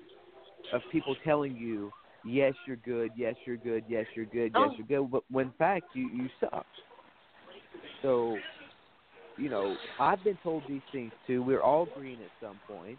of 0.73 0.81
people 0.91 1.15
telling 1.25 1.55
you, 1.57 1.93
yes, 2.25 2.55
you're 2.67 2.77
good, 2.77 3.13
yes, 3.17 3.37
you're 3.45 3.59
good, 3.59 3.85
yes, 3.87 4.07
you're 4.17 4.25
good, 4.25 4.53
yes, 4.55 4.71
Oh. 4.71 4.75
you're 4.77 4.87
good, 5.03 5.11
but 5.11 5.23
when 5.31 5.47
in 5.47 5.53
fact 5.53 5.85
you 5.95 6.09
you 6.09 6.29
suck. 6.41 6.67
So 8.03 8.39
you 9.37 9.49
know, 9.49 9.77
I've 9.99 10.23
been 10.23 10.39
told 10.43 10.63
these 10.69 10.83
things 10.93 11.13
too. 11.27 11.43
We're 11.43 11.63
all 11.63 11.87
green 11.97 12.19
at 12.21 12.31
some 12.41 12.59
point, 12.69 12.99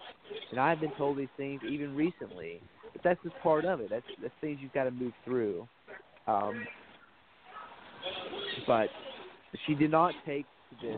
and 0.52 0.60
I've 0.60 0.80
been 0.80 0.92
told 0.98 1.18
these 1.18 1.30
things 1.38 1.62
even 1.68 1.96
recently. 1.96 2.62
But 2.94 3.04
that's 3.04 3.24
just 3.24 3.36
part 3.42 3.66
of 3.66 3.80
it. 3.82 3.90
That's 3.90 4.06
that's 4.22 4.34
things 4.42 4.60
you've 4.62 4.74
got 4.74 4.86
to 4.86 4.92
move 4.92 5.14
through. 5.24 5.68
Um, 6.28 6.66
but 8.68 8.88
she 9.66 9.76
did 9.76 9.92
not 9.92 10.14
take 10.26 10.46
this 10.82 10.98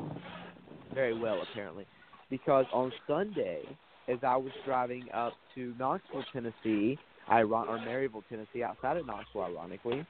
very 0.93 1.17
well, 1.17 1.41
apparently, 1.51 1.85
because 2.29 2.65
on 2.73 2.91
Sunday, 3.07 3.61
as 4.07 4.17
I 4.23 4.37
was 4.37 4.51
driving 4.65 5.07
up 5.13 5.33
to 5.55 5.73
Knoxville, 5.77 6.23
Tennessee, 6.33 6.97
iron- 7.27 7.51
or 7.51 7.77
Maryville, 7.79 8.23
Tennessee, 8.29 8.63
outside 8.63 8.97
of 8.97 9.05
Knoxville, 9.05 9.43
ironically, 9.43 10.05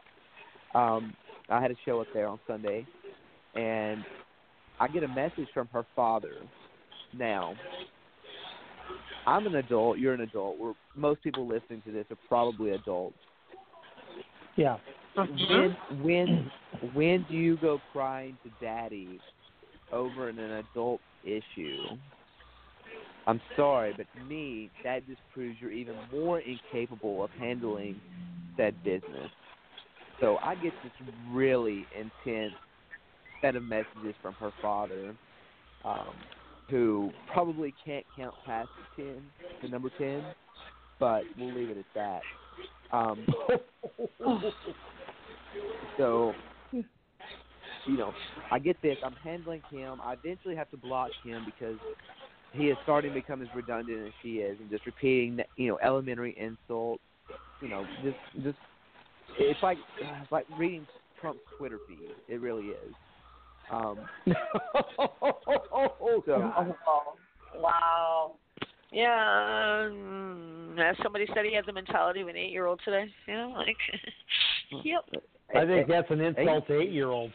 um, 0.75 1.13
I 1.49 1.61
had 1.61 1.71
a 1.71 1.75
show 1.85 1.99
up 1.99 2.07
there 2.13 2.27
on 2.27 2.39
Sunday, 2.47 2.85
and 3.55 4.03
I 4.79 4.87
get 4.87 5.03
a 5.03 5.07
message 5.07 5.47
from 5.53 5.67
her 5.73 5.85
father. 5.95 6.33
Now, 7.17 7.55
I'm 9.25 9.45
an 9.47 9.55
adult. 9.55 9.97
You're 9.97 10.13
an 10.13 10.21
adult. 10.21 10.57
We're, 10.59 10.73
most 10.95 11.23
people 11.23 11.47
listening 11.47 11.81
to 11.85 11.91
this 11.91 12.05
are 12.11 12.17
probably 12.27 12.71
adults. 12.71 13.17
Yeah. 14.55 14.77
Mm-hmm. 15.17 15.53
When 15.53 16.03
when 16.03 16.51
when 16.93 17.25
do 17.29 17.35
you 17.35 17.57
go 17.57 17.79
crying 17.91 18.37
to 18.43 18.51
daddy 18.63 19.19
over 19.91 20.29
an 20.29 20.39
adult 20.39 21.01
issue? 21.23 21.97
I'm 23.25 23.41
sorry, 23.57 23.93
but 23.97 24.05
to 24.15 24.23
me, 24.25 24.69
that 24.83 25.05
just 25.05 25.19
proves 25.33 25.57
you're 25.59 25.71
even 25.71 25.95
more 26.13 26.39
incapable 26.39 27.23
of 27.23 27.29
handling 27.31 27.99
that 28.57 28.81
business. 28.83 29.29
So 30.21 30.37
I 30.37 30.55
get 30.55 30.71
this 30.83 30.93
really 31.31 31.85
intense 31.93 32.53
set 33.41 33.55
of 33.55 33.63
messages 33.63 34.15
from 34.21 34.33
her 34.35 34.51
father, 34.61 35.15
um, 35.85 36.13
who 36.69 37.11
probably 37.31 37.73
can't 37.85 38.05
count 38.15 38.33
past 38.45 38.69
ten, 38.95 39.21
the 39.61 39.67
number 39.67 39.89
ten, 39.97 40.23
but 40.99 41.23
we'll 41.37 41.53
leave 41.53 41.69
it 41.69 41.77
at 41.77 41.85
that. 41.95 42.21
Um, 42.91 43.25
so, 45.97 46.33
you 46.71 47.97
know, 47.97 48.13
I 48.51 48.59
get 48.59 48.81
this. 48.81 48.97
I'm 49.03 49.15
handling 49.23 49.61
him. 49.69 49.99
I 50.03 50.13
eventually 50.13 50.55
have 50.55 50.69
to 50.71 50.77
block 50.77 51.09
him 51.23 51.45
because 51.45 51.77
he 52.53 52.69
is 52.69 52.77
starting 52.83 53.11
to 53.11 53.15
become 53.15 53.41
as 53.41 53.47
redundant 53.55 54.07
as 54.07 54.13
she 54.21 54.35
is, 54.37 54.57
and 54.59 54.69
just 54.69 54.85
repeating, 54.85 55.39
you 55.57 55.67
know, 55.69 55.79
elementary 55.83 56.35
insults. 56.37 57.03
You 57.61 57.69
know, 57.69 57.85
just 58.03 58.17
just 58.43 58.57
it's 59.39 59.61
like 59.61 59.77
it's 59.99 60.31
like 60.31 60.45
reading 60.57 60.85
Trump's 61.19 61.39
Twitter 61.57 61.79
feed. 61.87 62.09
It 62.27 62.39
really 62.39 62.65
is. 62.65 62.93
Um, 63.71 63.99
oh, 65.09 66.21
So- 66.25 66.53
Oh, 66.87 67.15
wow. 67.55 68.31
Yeah. 68.91 69.87
Um, 69.89 70.75
as 70.79 70.95
somebody 71.03 71.27
said, 71.33 71.45
he 71.45 71.53
had 71.53 71.65
the 71.65 71.73
mentality 71.73 72.21
of 72.21 72.27
an 72.29 72.37
eight-year-old 72.37 72.79
today. 72.85 73.05
You 73.27 73.33
know, 73.33 73.53
like. 73.57 73.77
yep. 74.83 75.03
I 75.55 75.65
think 75.65 75.87
that's 75.87 76.09
an 76.11 76.21
insult 76.21 76.67
to 76.67 76.79
eight-year-olds. 76.81 77.33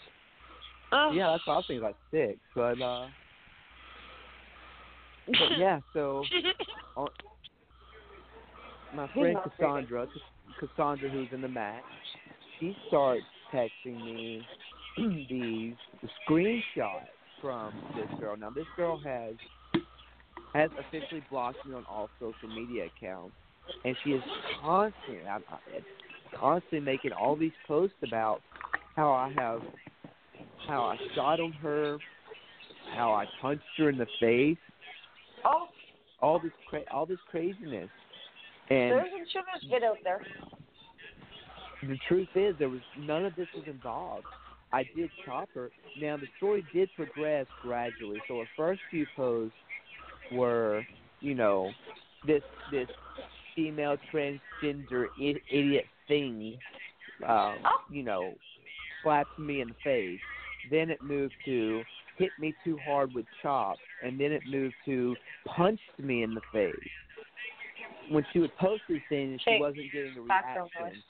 Oh. 0.94 1.10
yeah, 1.12 1.30
that's 1.30 1.46
what 1.46 1.54
I 1.54 1.56
was 1.56 1.64
thinking 1.66 1.84
about 1.84 1.96
six, 2.10 2.38
but 2.54 2.78
uh, 2.82 3.06
but 5.26 5.58
yeah. 5.58 5.80
So 5.94 6.22
my 8.94 9.10
friend 9.14 9.38
Cassandra, 9.42 10.06
Cassandra, 10.60 11.08
who's 11.08 11.28
in 11.32 11.40
the 11.40 11.48
match, 11.48 11.82
she 12.60 12.76
starts 12.88 13.22
texting 13.54 14.04
me 14.04 14.46
these 15.28 15.74
screenshots 16.28 17.06
from 17.40 17.72
this 17.96 18.08
girl. 18.20 18.36
Now, 18.36 18.50
this 18.50 18.66
girl 18.76 19.00
has 19.04 19.34
has 20.54 20.70
officially 20.78 21.22
blocked 21.30 21.64
me 21.66 21.74
on 21.74 21.84
all 21.88 22.10
social 22.20 22.48
media 22.54 22.84
accounts, 22.86 23.34
and 23.86 23.96
she 24.04 24.10
is 24.10 24.22
constantly, 24.60 25.26
I'm, 25.26 25.42
I- 25.50 26.36
constantly 26.38 26.80
making 26.80 27.12
all 27.12 27.36
these 27.36 27.52
posts 27.66 27.96
about 28.02 28.42
how 28.94 29.10
I 29.12 29.32
have, 29.38 29.62
how 30.68 30.82
I 30.82 30.98
shot 31.14 31.40
on 31.40 31.52
her, 31.52 31.96
how 32.94 33.14
I 33.14 33.24
punched 33.40 33.64
her 33.78 33.88
in 33.88 33.96
the 33.96 34.06
face, 34.20 34.58
Oh, 35.44 35.68
all 36.20 36.38
this 36.38 36.52
cra- 36.68 36.84
all 36.92 37.06
this 37.06 37.18
craziness, 37.30 37.88
and 38.70 38.92
there's 38.92 39.08
some 39.10 39.26
sugars 39.32 39.70
get 39.70 39.82
out 39.82 39.96
there. 40.04 40.20
the 41.82 41.98
truth 42.06 42.28
is 42.34 42.54
there 42.58 42.68
was 42.68 42.80
none 42.98 43.24
of 43.24 43.34
this 43.36 43.48
was 43.56 43.64
involved. 43.66 44.26
I 44.72 44.84
did 44.96 45.10
Chopper. 45.24 45.70
Now 46.00 46.16
the 46.16 46.26
story 46.38 46.64
did 46.72 46.88
progress 46.96 47.46
gradually. 47.60 48.20
So 48.26 48.38
the 48.38 48.46
first 48.56 48.80
few 48.90 49.06
posts 49.14 49.54
were, 50.32 50.82
you 51.20 51.34
know, 51.34 51.70
this 52.26 52.42
this 52.70 52.88
female 53.54 53.96
transgender 54.12 55.06
I- 55.20 55.40
idiot 55.50 55.84
thing, 56.08 56.58
um, 57.26 57.58
you 57.90 58.02
know, 58.02 58.34
slapped 59.02 59.38
me 59.38 59.60
in 59.60 59.68
the 59.68 59.74
face. 59.84 60.20
Then 60.70 60.90
it 60.90 61.02
moved 61.02 61.34
to 61.44 61.82
hit 62.16 62.30
me 62.38 62.54
too 62.64 62.78
hard 62.86 63.12
with 63.14 63.26
chop, 63.42 63.76
and 64.02 64.18
then 64.18 64.32
it 64.32 64.42
moved 64.48 64.74
to 64.86 65.16
punched 65.44 65.98
me 65.98 66.22
in 66.22 66.34
the 66.34 66.40
face. 66.52 66.74
When 68.10 68.24
she 68.32 68.38
would 68.38 68.56
post 68.56 68.82
these 68.88 69.00
things, 69.08 69.40
she 69.44 69.58
wasn't 69.60 69.92
getting 69.92 70.16
a 70.18 70.26
Background 70.26 70.70
reaction. 70.78 71.02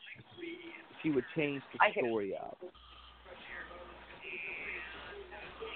She 1.02 1.10
would 1.10 1.24
change 1.34 1.62
the 1.72 1.90
story 2.00 2.36
up. 2.36 2.58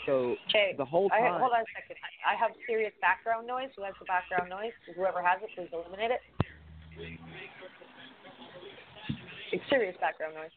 So 0.07 0.39
Okay. 0.49 0.75
the 0.79 0.85
whole 0.85 1.11
I, 1.13 1.19
time, 1.19 1.41
hold 1.41 1.53
on 1.53 1.67
a 1.67 1.71
second. 1.75 1.99
I, 2.01 2.33
I 2.33 2.35
have 2.39 2.53
serious 2.67 2.95
background 3.03 3.47
noise. 3.47 3.69
Who 3.77 3.83
has 3.83 3.95
the 3.99 4.07
background 4.07 4.49
noise? 4.49 4.73
Whoever 4.95 5.21
has 5.21 5.43
it, 5.43 5.51
please 5.55 5.69
eliminate 5.75 6.13
it. 6.15 6.23
It's 9.53 9.65
serious 9.69 9.97
background 10.01 10.35
noise. 10.35 10.55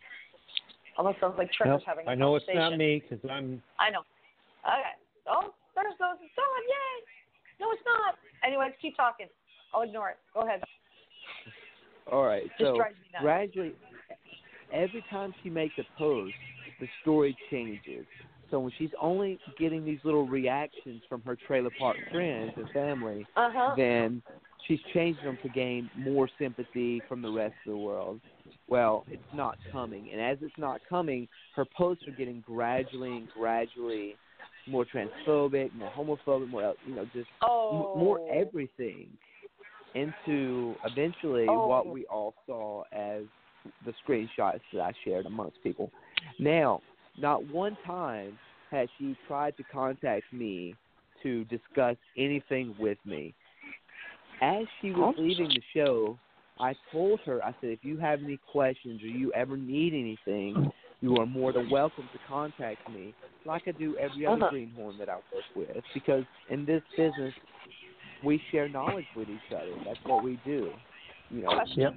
Almost 0.97 1.19
sounds 1.19 1.35
like 1.37 1.51
Trevor's 1.51 1.81
Nope, 1.81 1.87
having 1.87 2.07
a 2.07 2.11
I 2.11 2.15
know 2.15 2.35
it's 2.35 2.45
not 2.53 2.77
me 2.77 3.01
because 3.01 3.23
I'm. 3.29 3.61
I 3.79 3.89
know. 3.89 4.05
Okay. 4.65 4.95
Oh, 5.27 5.53
there's 5.75 5.97
those. 5.99 6.19
It's 6.21 6.37
on. 6.37 6.63
Yay. 6.69 6.95
No, 7.59 7.71
it's 7.71 7.81
not. 7.85 8.15
Anyways, 8.45 8.73
keep 8.81 8.95
talking. 8.95 9.27
I'll 9.73 9.81
ignore 9.83 10.09
it. 10.09 10.17
Go 10.33 10.41
ahead. 10.41 10.61
all 12.11 12.25
right. 12.25 12.43
Just 12.57 12.71
So 12.71 12.75
drives 12.75 12.95
gradually, 13.21 13.73
every 14.73 15.03
time 15.09 15.33
she 15.43 15.49
makes 15.49 15.77
a 15.77 15.97
post, 15.97 16.35
the 16.79 16.87
story 17.01 17.37
changes. 17.51 18.05
So 18.51 18.59
when 18.59 18.71
she's 18.77 18.89
only 18.99 19.39
getting 19.57 19.85
these 19.85 19.99
little 20.03 20.25
reactions 20.25 21.01
from 21.07 21.21
her 21.21 21.37
trailer 21.47 21.69
park 21.77 21.97
friends 22.11 22.53
and 22.57 22.69
family, 22.71 23.27
Uh 23.35 23.49
huh. 23.53 23.73
then 23.77 24.21
she's 24.67 24.79
changing 24.93 25.23
them 25.23 25.37
to 25.43 25.49
gain 25.49 25.89
more 25.97 26.27
sympathy 26.39 27.01
from 27.07 27.21
the 27.21 27.29
rest 27.29 27.55
of 27.65 27.71
the 27.71 27.77
world. 27.77 28.19
Well, 28.67 29.05
it's 29.09 29.21
not 29.33 29.57
coming, 29.71 30.09
and 30.11 30.21
as 30.21 30.37
it's 30.41 30.57
not 30.57 30.81
coming, 30.87 31.27
her 31.55 31.65
posts 31.75 32.07
are 32.07 32.11
getting 32.11 32.43
gradually 32.45 33.17
and 33.17 33.27
gradually 33.29 34.15
more 34.67 34.85
transphobic, 34.85 35.73
more 35.75 35.91
homophobic, 35.91 36.49
more 36.49 36.75
you 36.85 36.95
know, 36.95 37.05
just 37.13 37.29
Oh. 37.41 37.93
m- 37.93 37.99
more 37.99 38.19
everything 38.31 39.07
into 39.95 40.75
eventually 40.85 41.47
Oh. 41.49 41.67
what 41.67 41.87
we 41.87 42.05
all 42.05 42.35
saw 42.45 42.83
as 42.91 43.23
the 43.85 43.93
screenshots 44.05 44.61
that 44.73 44.81
I 44.81 44.91
shared 45.03 45.25
amongst 45.25 45.61
people. 45.63 45.91
Now, 46.37 46.81
not 47.19 47.45
one 47.51 47.77
time 47.85 48.37
has 48.71 48.87
she 48.97 49.15
tried 49.27 49.57
to 49.57 49.63
contact 49.63 50.25
me 50.31 50.75
to 51.23 51.43
discuss 51.45 51.97
anything 52.17 52.75
with 52.79 52.97
me. 53.05 53.33
As 54.41 54.65
she 54.81 54.91
was 54.91 55.15
leaving 55.17 55.49
the 55.49 55.61
show, 55.73 56.17
I 56.59 56.75
told 56.91 57.19
her, 57.25 57.43
I 57.43 57.51
said, 57.61 57.71
if 57.71 57.79
you 57.83 57.97
have 57.97 58.21
any 58.23 58.39
questions 58.51 59.01
or 59.01 59.07
you 59.07 59.31
ever 59.33 59.57
need 59.57 59.93
anything, 59.93 60.71
you 61.01 61.17
are 61.17 61.25
more 61.25 61.51
than 61.51 61.69
welcome 61.69 62.07
to 62.13 62.19
contact 62.27 62.89
me, 62.89 63.13
like 63.45 63.63
I 63.67 63.71
do 63.71 63.97
every 63.97 64.25
other 64.25 64.35
Uh-huh. 64.37 64.49
greenhorn 64.49 64.97
that 64.97 65.09
I 65.09 65.15
work 65.15 65.45
with. 65.55 65.83
Because 65.93 66.25
in 66.49 66.65
this 66.65 66.83
business, 66.95 67.33
we 68.23 68.41
share 68.51 68.67
knowledge 68.67 69.05
with 69.15 69.29
each 69.29 69.53
other. 69.53 69.73
That's 69.85 69.99
what 70.03 70.23
we 70.23 70.39
do. 70.45 70.73
You 71.29 71.43
know, 71.43 71.49
Question. 71.49 71.81
Yep. 71.81 71.95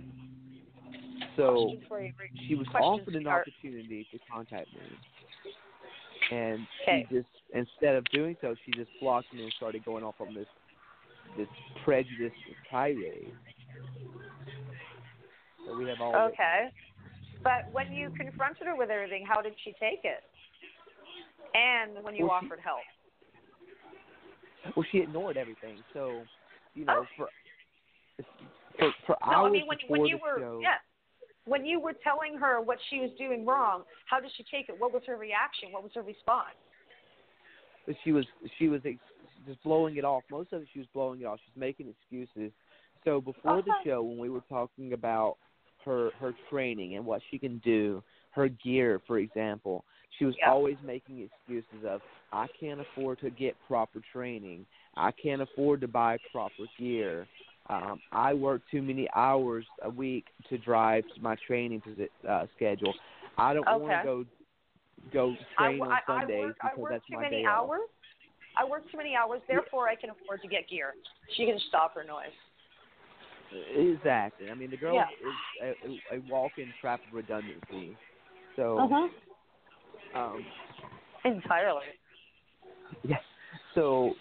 so 1.36 1.72
you. 1.90 2.12
She 2.46 2.54
was 2.54 2.66
Question, 2.68 3.00
offered 3.00 3.14
an 3.14 3.26
opportunity 3.26 4.06
to 4.12 4.18
contact 4.30 4.68
me, 4.74 4.80
and 6.30 6.66
Okay. 6.82 7.06
she 7.08 7.16
just 7.16 7.28
instead 7.54 7.94
of 7.96 8.04
doing 8.06 8.36
so, 8.40 8.54
she 8.64 8.72
just 8.72 8.90
blocked 9.00 9.32
me 9.34 9.44
and 9.44 9.52
started 9.56 9.84
going 9.84 10.04
off 10.04 10.14
on 10.20 10.34
this 10.34 10.46
this 11.36 11.48
prejudice 11.84 12.32
tirade. 12.70 13.32
So 15.66 15.74
we 15.74 15.86
have 15.86 16.00
all 16.00 16.12
this- 16.12 16.32
Okay. 16.32 16.70
But 17.42 17.70
when 17.72 17.92
you 17.92 18.10
confronted 18.10 18.66
her 18.66 18.76
with 18.76 18.90
everything, 18.90 19.24
how 19.26 19.40
did 19.42 19.54
she 19.64 19.72
take 19.80 20.04
it? 20.04 20.22
And 21.54 22.02
when 22.04 22.14
you 22.14 22.26
Well, 22.26 22.40
she- 22.40 22.46
offered 22.46 22.60
help. 22.60 22.82
Well, 24.76 24.86
she 24.90 24.98
ignored 24.98 25.36
everything. 25.36 25.82
So, 25.92 26.26
you 26.74 26.84
know, 26.84 27.00
Oh. 27.00 27.06
for 27.16 27.28
for 28.78 28.92
for 29.06 29.16
No, 29.26 29.32
hours 29.32 29.48
I 29.48 29.52
mean 29.52 29.66
when 29.66 29.78
before 29.78 29.98
when 29.98 30.06
you 30.06 30.16
the 30.16 30.22
were 30.22 30.38
show, 30.38 30.60
yeah. 30.60 30.78
When 31.44 31.66
you 31.66 31.80
were 31.80 31.94
telling 32.04 32.38
her 32.38 32.60
what 32.60 32.78
she 32.88 33.00
was 33.00 33.10
doing 33.18 33.44
wrong, 33.44 33.82
how 34.08 34.20
did 34.20 34.30
she 34.36 34.44
take 34.44 34.68
it? 34.68 34.78
What 34.78 34.92
was 34.92 35.02
her 35.06 35.16
reaction? 35.16 35.72
What 35.72 35.82
was 35.82 35.92
her 35.94 36.02
response? 36.02 36.54
she 38.04 38.12
was 38.12 38.24
she 38.58 38.68
was 38.68 38.80
ex- 38.84 38.98
just 39.46 39.62
blowing 39.62 39.96
it 39.96 40.04
off. 40.04 40.22
Most 40.30 40.52
of 40.52 40.62
it, 40.62 40.68
she 40.72 40.78
was 40.78 40.88
blowing 40.94 41.20
it 41.20 41.24
off. 41.24 41.38
She's 41.44 41.60
making 41.60 41.88
excuses. 41.88 42.52
So 43.04 43.20
before 43.20 43.62
the 43.62 43.70
uh-huh. 43.70 43.84
show, 43.84 44.02
when 44.02 44.18
we 44.18 44.28
were 44.28 44.42
talking 44.48 44.92
about 44.92 45.36
her 45.84 46.10
her 46.20 46.32
training 46.50 46.96
and 46.96 47.04
what 47.04 47.20
she 47.30 47.38
can 47.38 47.58
do, 47.64 48.02
her 48.30 48.48
gear, 48.48 49.00
for 49.06 49.18
example, 49.18 49.84
she 50.18 50.24
was 50.24 50.34
Yeah. 50.38 50.50
always 50.50 50.76
making 50.84 51.20
excuses 51.20 51.84
of 51.86 52.00
I 52.32 52.46
can't 52.58 52.80
afford 52.80 53.18
to 53.20 53.30
get 53.30 53.56
proper 53.66 54.00
training. 54.12 54.64
I 54.96 55.10
can't 55.10 55.42
afford 55.42 55.80
to 55.82 55.88
buy 55.88 56.18
proper 56.30 56.66
gear. 56.78 57.26
Um, 57.68 58.00
I 58.10 58.34
work 58.34 58.62
too 58.70 58.82
many 58.82 59.08
hours 59.14 59.64
a 59.82 59.90
week 59.90 60.26
to 60.48 60.58
drive 60.58 61.04
my 61.20 61.36
training 61.46 61.82
uh, 62.28 62.46
schedule. 62.56 62.94
I 63.38 63.54
don't 63.54 63.66
want 63.66 63.92
to 63.92 64.00
go 64.04 64.24
go 65.12 65.34
I, 65.58 65.68
train 65.68 65.78
wo- 65.78 65.86
on 65.86 65.90
I, 65.92 66.12
I 66.12 66.20
Sundays 66.20 66.38
work, 66.40 66.56
I 66.62 66.66
because 66.66 66.78
work 66.78 66.90
that's 66.92 67.04
my 67.10 67.30
day 67.30 67.44
off. 67.44 67.70
I 68.56 68.64
work 68.64 68.90
too 68.90 68.98
many 68.98 69.16
hours, 69.16 69.40
therefore 69.48 69.88
I 69.88 69.94
can 69.94 70.10
afford 70.10 70.42
to 70.42 70.48
get 70.48 70.68
gear. 70.68 70.94
She 71.36 71.46
can 71.46 71.58
stop 71.68 71.94
her 71.94 72.04
noise. 72.04 72.26
Exactly. 73.76 74.50
I 74.50 74.54
mean, 74.54 74.70
the 74.70 74.76
girl 74.76 74.94
Yeah. 74.94 75.06
is 75.64 75.76
a, 76.10 76.16
a, 76.16 76.20
walk-in 76.28 76.72
trap 76.80 77.00
of 77.08 77.14
redundancy. 77.14 77.96
So, 78.56 78.78
Uh-huh. 78.78 79.08
um, 80.18 80.44
Entirely. 81.24 81.84
yeah. 83.04 83.16
So, 83.74 84.14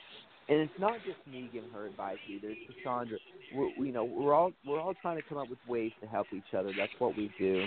and 0.49 0.59
it's 0.59 0.79
not 0.79 0.97
just 1.05 1.17
me 1.31 1.49
giving 1.53 1.69
her 1.71 1.85
advice 1.85 2.17
either. 2.29 2.49
It's 2.49 2.61
Cassandra. 2.83 3.17
We're, 3.53 3.85
you 3.85 3.91
know, 3.91 4.03
we're 4.05 4.33
all 4.33 4.53
we're 4.65 4.79
all 4.79 4.93
trying 5.01 5.21
to 5.21 5.27
come 5.27 5.37
up 5.37 5.49
with 5.49 5.59
ways 5.67 5.91
to 6.01 6.07
help 6.07 6.27
each 6.33 6.53
other. 6.57 6.71
That's 6.77 6.91
what 6.99 7.15
we 7.17 7.31
do. 7.39 7.65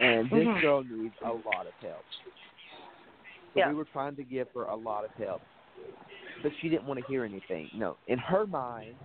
And 0.00 0.30
this 0.30 0.46
Mhm. 0.46 0.60
girl 0.60 0.82
needs 0.84 1.14
a 1.22 1.32
lot 1.32 1.66
of 1.66 1.74
help. 1.80 2.04
So 3.54 3.60
Yeah. 3.60 3.68
we 3.68 3.74
were 3.74 3.86
trying 3.86 4.16
to 4.16 4.24
give 4.24 4.48
her 4.54 4.64
a 4.64 4.74
lot 4.74 5.04
of 5.04 5.12
help, 5.14 5.42
but 6.42 6.52
she 6.60 6.68
didn't 6.68 6.86
want 6.86 7.00
to 7.00 7.06
hear 7.06 7.24
anything. 7.24 7.70
No, 7.72 7.96
in 8.06 8.18
her 8.18 8.46
mind, 8.46 8.96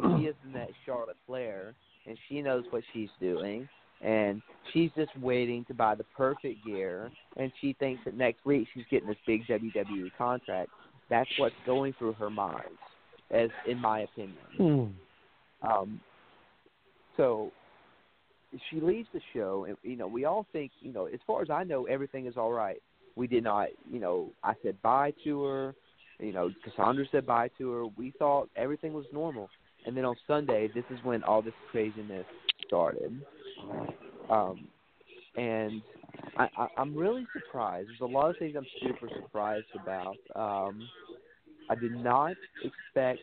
she 0.00 0.26
isn't 0.26 0.52
that 0.52 0.70
Charlotte 0.84 1.18
Flair, 1.26 1.74
and 2.06 2.18
she 2.28 2.42
knows 2.42 2.64
what 2.70 2.82
she's 2.92 3.10
doing, 3.20 3.68
and 4.00 4.42
she's 4.72 4.90
just 4.92 5.14
waiting 5.18 5.64
to 5.66 5.74
buy 5.74 5.94
the 5.94 6.04
perfect 6.04 6.64
gear, 6.64 7.12
and 7.36 7.52
she 7.60 7.74
thinks 7.74 8.02
that 8.04 8.14
next 8.14 8.44
week 8.44 8.66
she's 8.72 8.86
getting 8.86 9.08
this 9.08 9.18
big 9.26 9.46
WWE 9.46 10.10
contract. 10.16 10.70
That's 11.10 11.28
what's 11.38 11.54
going 11.66 11.94
through 11.98 12.14
her 12.14 12.30
mind, 12.30 12.78
as 13.30 13.50
in 13.66 13.78
my 13.78 14.00
opinion. 14.00 14.36
Hmm. 14.56 15.68
Um, 15.68 16.00
so 17.16 17.52
she 18.70 18.80
leaves 18.80 19.08
the 19.12 19.20
show, 19.34 19.66
and 19.68 19.76
you 19.82 19.96
know 19.96 20.06
we 20.06 20.24
all 20.24 20.46
think, 20.52 20.70
you 20.80 20.92
know, 20.92 21.06
as 21.06 21.20
far 21.26 21.42
as 21.42 21.50
I 21.50 21.64
know, 21.64 21.84
everything 21.84 22.26
is 22.26 22.36
all 22.36 22.52
right. 22.52 22.80
We 23.16 23.26
did 23.26 23.44
not, 23.44 23.68
you 23.90 24.00
know, 24.00 24.30
I 24.42 24.54
said 24.62 24.80
bye 24.82 25.12
to 25.24 25.42
her. 25.44 25.74
You 26.18 26.32
know, 26.32 26.50
Cassandra 26.64 27.04
said 27.10 27.26
bye 27.26 27.50
to 27.58 27.70
her. 27.72 27.86
We 27.86 28.12
thought 28.18 28.48
everything 28.56 28.92
was 28.92 29.06
normal, 29.12 29.50
and 29.86 29.96
then 29.96 30.04
on 30.04 30.16
Sunday, 30.26 30.70
this 30.74 30.84
is 30.90 30.98
when 31.02 31.22
all 31.24 31.42
this 31.42 31.54
craziness 31.70 32.26
started. 32.66 33.20
Um, 34.30 34.68
and 35.36 35.82
I, 36.36 36.48
I, 36.56 36.66
I'm 36.76 36.94
really 36.94 37.26
surprised. 37.32 37.88
There's 37.88 38.00
a 38.00 38.12
lot 38.12 38.30
of 38.30 38.36
things 38.38 38.54
I'm 38.56 38.66
super 38.82 39.08
surprised 39.14 39.66
about. 39.82 40.16
Um, 40.34 40.88
I 41.68 41.74
did 41.74 41.92
not 41.92 42.34
expect 42.64 43.20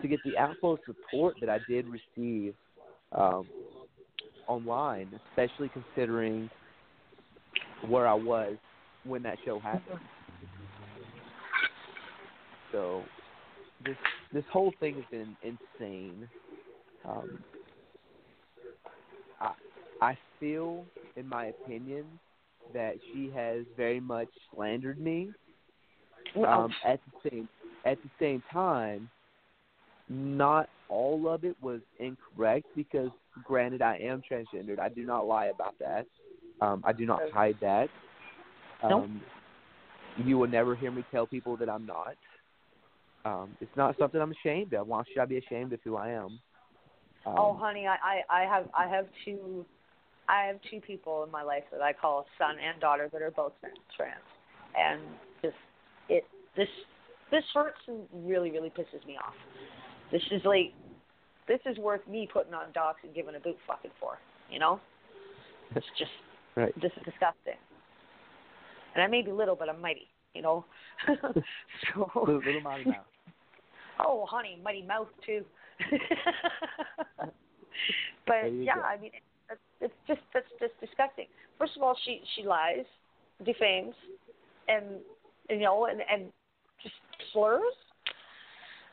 to 0.00 0.08
get 0.08 0.22
the 0.24 0.36
outflow 0.38 0.78
support 0.86 1.36
that 1.40 1.48
I 1.48 1.58
did 1.68 1.86
receive 1.86 2.54
um, 3.12 3.46
online, 4.46 5.08
especially 5.30 5.70
considering 5.70 6.50
where 7.88 8.06
I 8.06 8.14
was 8.14 8.56
when 9.04 9.22
that 9.22 9.38
show 9.44 9.58
happened. 9.58 10.00
So 12.72 13.02
this 13.84 13.96
this 14.32 14.44
whole 14.52 14.72
thing 14.80 14.94
has 14.94 15.04
been 15.10 15.36
insane. 15.42 16.28
Um, 17.04 17.42
I 19.40 19.52
I 20.00 20.18
feel, 20.38 20.84
in 21.16 21.28
my 21.28 21.46
opinion, 21.46 22.04
that 22.74 22.96
she 23.12 23.30
has 23.34 23.64
very 23.76 24.00
much 24.00 24.28
slandered 24.54 24.98
me. 24.98 25.30
Um, 26.46 26.70
at 26.84 27.00
the 27.22 27.30
same 27.30 27.48
at 27.84 27.98
the 28.02 28.10
same 28.18 28.42
time, 28.52 29.08
not 30.08 30.68
all 30.88 31.28
of 31.28 31.44
it 31.44 31.56
was 31.62 31.80
incorrect 31.98 32.66
because, 32.74 33.10
granted, 33.44 33.80
I 33.80 33.96
am 33.98 34.22
transgendered. 34.30 34.78
I 34.78 34.88
do 34.88 35.04
not 35.04 35.26
lie 35.26 35.46
about 35.46 35.74
that. 35.78 36.06
Um, 36.60 36.82
I 36.84 36.92
do 36.92 37.06
not 37.06 37.20
hide 37.32 37.56
that. 37.60 37.88
Nope. 38.82 39.04
Um, 39.04 39.22
you 40.24 40.38
will 40.38 40.48
never 40.48 40.74
hear 40.74 40.90
me 40.90 41.04
tell 41.10 41.26
people 41.26 41.56
that 41.58 41.68
I'm 41.68 41.86
not. 41.86 42.16
Um, 43.24 43.56
it's 43.60 43.76
not 43.76 43.96
something 43.98 44.20
I'm 44.20 44.32
ashamed 44.32 44.72
of. 44.74 44.86
Why 44.86 45.02
should 45.08 45.20
I 45.20 45.26
be 45.26 45.38
ashamed 45.38 45.72
of 45.72 45.80
who 45.84 45.96
I 45.96 46.10
am? 46.10 46.38
Um, 47.26 47.34
oh, 47.36 47.54
honey, 47.54 47.86
I, 47.86 47.96
I, 48.30 48.42
I 48.42 48.44
have 48.44 48.68
I 48.78 48.88
have 48.88 49.06
two 49.24 49.66
I 50.28 50.46
have 50.46 50.56
two 50.70 50.80
people 50.80 51.24
in 51.24 51.30
my 51.30 51.42
life 51.42 51.64
that 51.72 51.80
I 51.80 51.92
call 51.92 52.26
son 52.38 52.56
and 52.58 52.80
daughter 52.80 53.08
that 53.12 53.22
are 53.22 53.30
both 53.30 53.52
trans, 53.96 54.14
and 54.78 55.00
just 55.42 55.56
it 56.08 56.24
this 56.56 56.68
this 57.30 57.44
hurts 57.54 57.78
and 57.86 58.00
really 58.12 58.50
really 58.50 58.70
pisses 58.70 59.06
me 59.06 59.16
off. 59.24 59.34
This 60.10 60.22
is 60.30 60.42
like 60.44 60.72
this 61.48 61.60
is 61.66 61.78
worth 61.78 62.06
me 62.08 62.28
putting 62.32 62.54
on 62.54 62.72
docs 62.74 63.00
and 63.04 63.14
giving 63.14 63.36
a 63.36 63.40
boot 63.40 63.56
fucking 63.66 63.92
for, 64.00 64.18
you 64.50 64.58
know. 64.58 64.80
It's 65.74 65.86
just 65.98 66.10
Right. 66.56 66.74
this 66.80 66.90
is 66.96 67.04
disgusting. 67.04 67.60
And 68.94 69.02
I 69.02 69.06
may 69.08 69.20
be 69.20 69.30
little, 69.30 69.56
but 69.56 69.68
I'm 69.68 69.78
mighty, 69.80 70.08
you 70.34 70.40
know. 70.40 70.64
so 71.06 72.10
little, 72.20 72.38
little 72.38 72.62
mighty 72.62 72.86
mouse. 72.86 73.04
Oh, 74.00 74.26
honey, 74.26 74.58
mighty 74.64 74.82
mouth 74.82 75.08
too. 75.24 75.44
But 78.26 78.52
yeah, 78.54 78.74
go. 78.76 78.80
I 78.82 78.98
mean, 78.98 79.12
it's, 79.80 79.94
just 80.06 80.20
that's 80.32 80.46
just 80.60 80.72
disgusting. 80.80 81.26
First 81.58 81.76
of 81.76 81.82
all, 81.82 81.96
she 82.04 82.20
she 82.34 82.42
lies, 82.44 82.84
defames, 83.44 83.94
and 84.68 84.84
you 85.50 85.60
know, 85.60 85.86
and 85.86 86.00
and 86.10 86.32
just 86.82 86.94
slurs. 87.32 87.62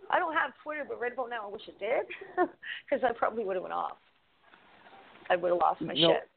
I 0.09 0.19
don't 0.19 0.33
have 0.33 0.51
Twitter, 0.63 0.85
but 0.87 0.99
right 0.99 1.13
about 1.13 1.29
now, 1.29 1.47
I 1.47 1.51
wish 1.51 1.61
it 1.67 1.79
did, 1.79 2.05
because 2.89 3.03
I 3.03 3.13
probably 3.17 3.45
would 3.45 3.55
have 3.55 3.63
went 3.63 3.73
off. 3.73 3.97
I 5.29 5.35
would 5.35 5.49
have 5.49 5.59
lost 5.59 5.81
my 5.81 5.93
No. 5.93 6.09
shit. 6.09 6.29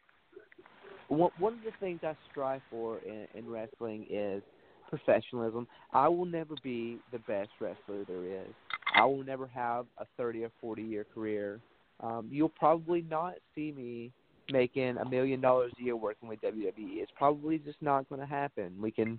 one 1.09 1.31
one 1.39 1.53
of 1.55 1.63
the 1.63 1.73
things 1.81 2.01
I 2.03 2.15
strive 2.31 2.63
for 2.71 2.99
in, 3.01 3.27
in 3.35 3.49
wrestling 3.49 4.07
is 4.09 4.43
professionalism. 4.89 5.67
I 5.93 6.09
will 6.09 6.25
never 6.25 6.55
be 6.63 6.99
the 7.13 7.19
best 7.21 7.51
wrestler 7.61 8.05
there 8.05 8.25
is. 8.25 8.55
I 8.95 9.05
will 9.05 9.25
never 9.25 9.47
have 9.49 9.87
a 9.99 10.07
30 10.17 10.45
or 10.45 10.51
40 10.61 10.83
year 10.83 11.05
career. 11.13 11.61
Um, 12.01 12.29
you'll 12.31 12.49
probably 12.51 13.03
not 13.09 13.35
see 13.55 13.73
me 13.73 14.13
making 14.51 14.97
a 14.99 15.09
million 15.09 15.41
dollars 15.41 15.73
a 15.81 15.83
year 15.83 15.97
working 15.97 16.29
with 16.29 16.41
WWE. 16.41 16.73
It's 16.99 17.11
probably 17.17 17.59
just 17.59 17.81
not 17.81 18.09
going 18.09 18.21
to 18.21 18.27
happen. 18.27 18.75
We 18.81 18.91
can. 18.91 19.19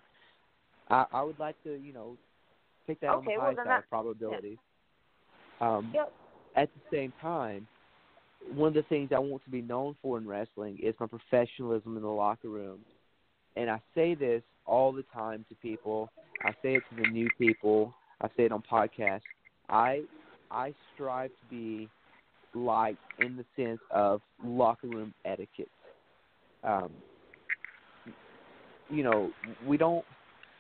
I, 0.90 1.06
I 1.12 1.22
would 1.24 1.38
like 1.40 1.62
to, 1.64 1.76
you 1.76 1.92
know, 1.92 2.18
take 2.86 3.00
that 3.02 3.10
on 3.10 3.26
the 3.26 3.32
well, 3.32 3.42
high 3.42 3.56
side 3.56 3.68
that- 3.68 3.80
of 3.80 3.90
probability. 3.90 4.58
Um, 5.60 5.92
Yep. 5.94 6.14
at 6.56 6.70
the 6.74 6.96
same 6.96 7.12
time, 7.20 7.68
one 8.54 8.70
of 8.70 8.74
the 8.76 8.84
things 8.84 9.10
I 9.14 9.20
want 9.20 9.44
to 9.44 9.50
be 9.50 9.62
known 9.62 9.96
for 10.02 10.18
in 10.18 10.28
wrestling 10.28 10.78
is 10.82 10.94
my 11.00 11.08
professionalism 11.08 11.98
in 11.98 12.04
the 12.04 12.08
locker 12.08 12.48
room. 12.50 12.80
And 13.56 13.70
I 13.70 13.82
say 13.96 14.14
this 14.14 14.44
all 14.66 14.92
the 14.94 15.04
time 15.14 15.44
to 15.50 15.56
people. 15.56 16.10
I 16.46 16.52
say 16.62 16.76
it 16.76 16.84
to 16.92 17.02
the 17.02 17.10
new 17.10 17.28
people. 17.40 17.94
I 18.22 18.28
say 18.38 18.44
it 18.46 18.52
on 18.52 18.62
podcasts. 18.72 19.22
I 19.68 20.04
I 20.52 20.74
strive 20.94 21.32
to 21.32 21.46
be 21.50 21.90
liked 22.58 23.00
in 23.20 23.38
the 23.38 23.46
sense 23.56 23.80
of 23.92 24.22
locker 24.44 24.88
room 24.88 25.14
etiquette. 25.26 25.70
Um, 26.64 26.92
you 28.90 29.04
know, 29.04 29.32
we 29.66 29.78
don't. 29.78 30.04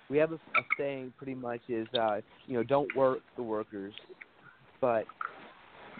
We 0.09 0.17
have 0.19 0.31
a, 0.31 0.35
a 0.35 0.63
saying 0.77 1.13
pretty 1.17 1.35
much 1.35 1.59
is, 1.67 1.87
uh, 1.99 2.21
you 2.45 2.53
know, 2.53 2.63
don't 2.63 2.93
work 2.95 3.19
the 3.35 3.43
workers, 3.43 3.93
but 4.79 5.03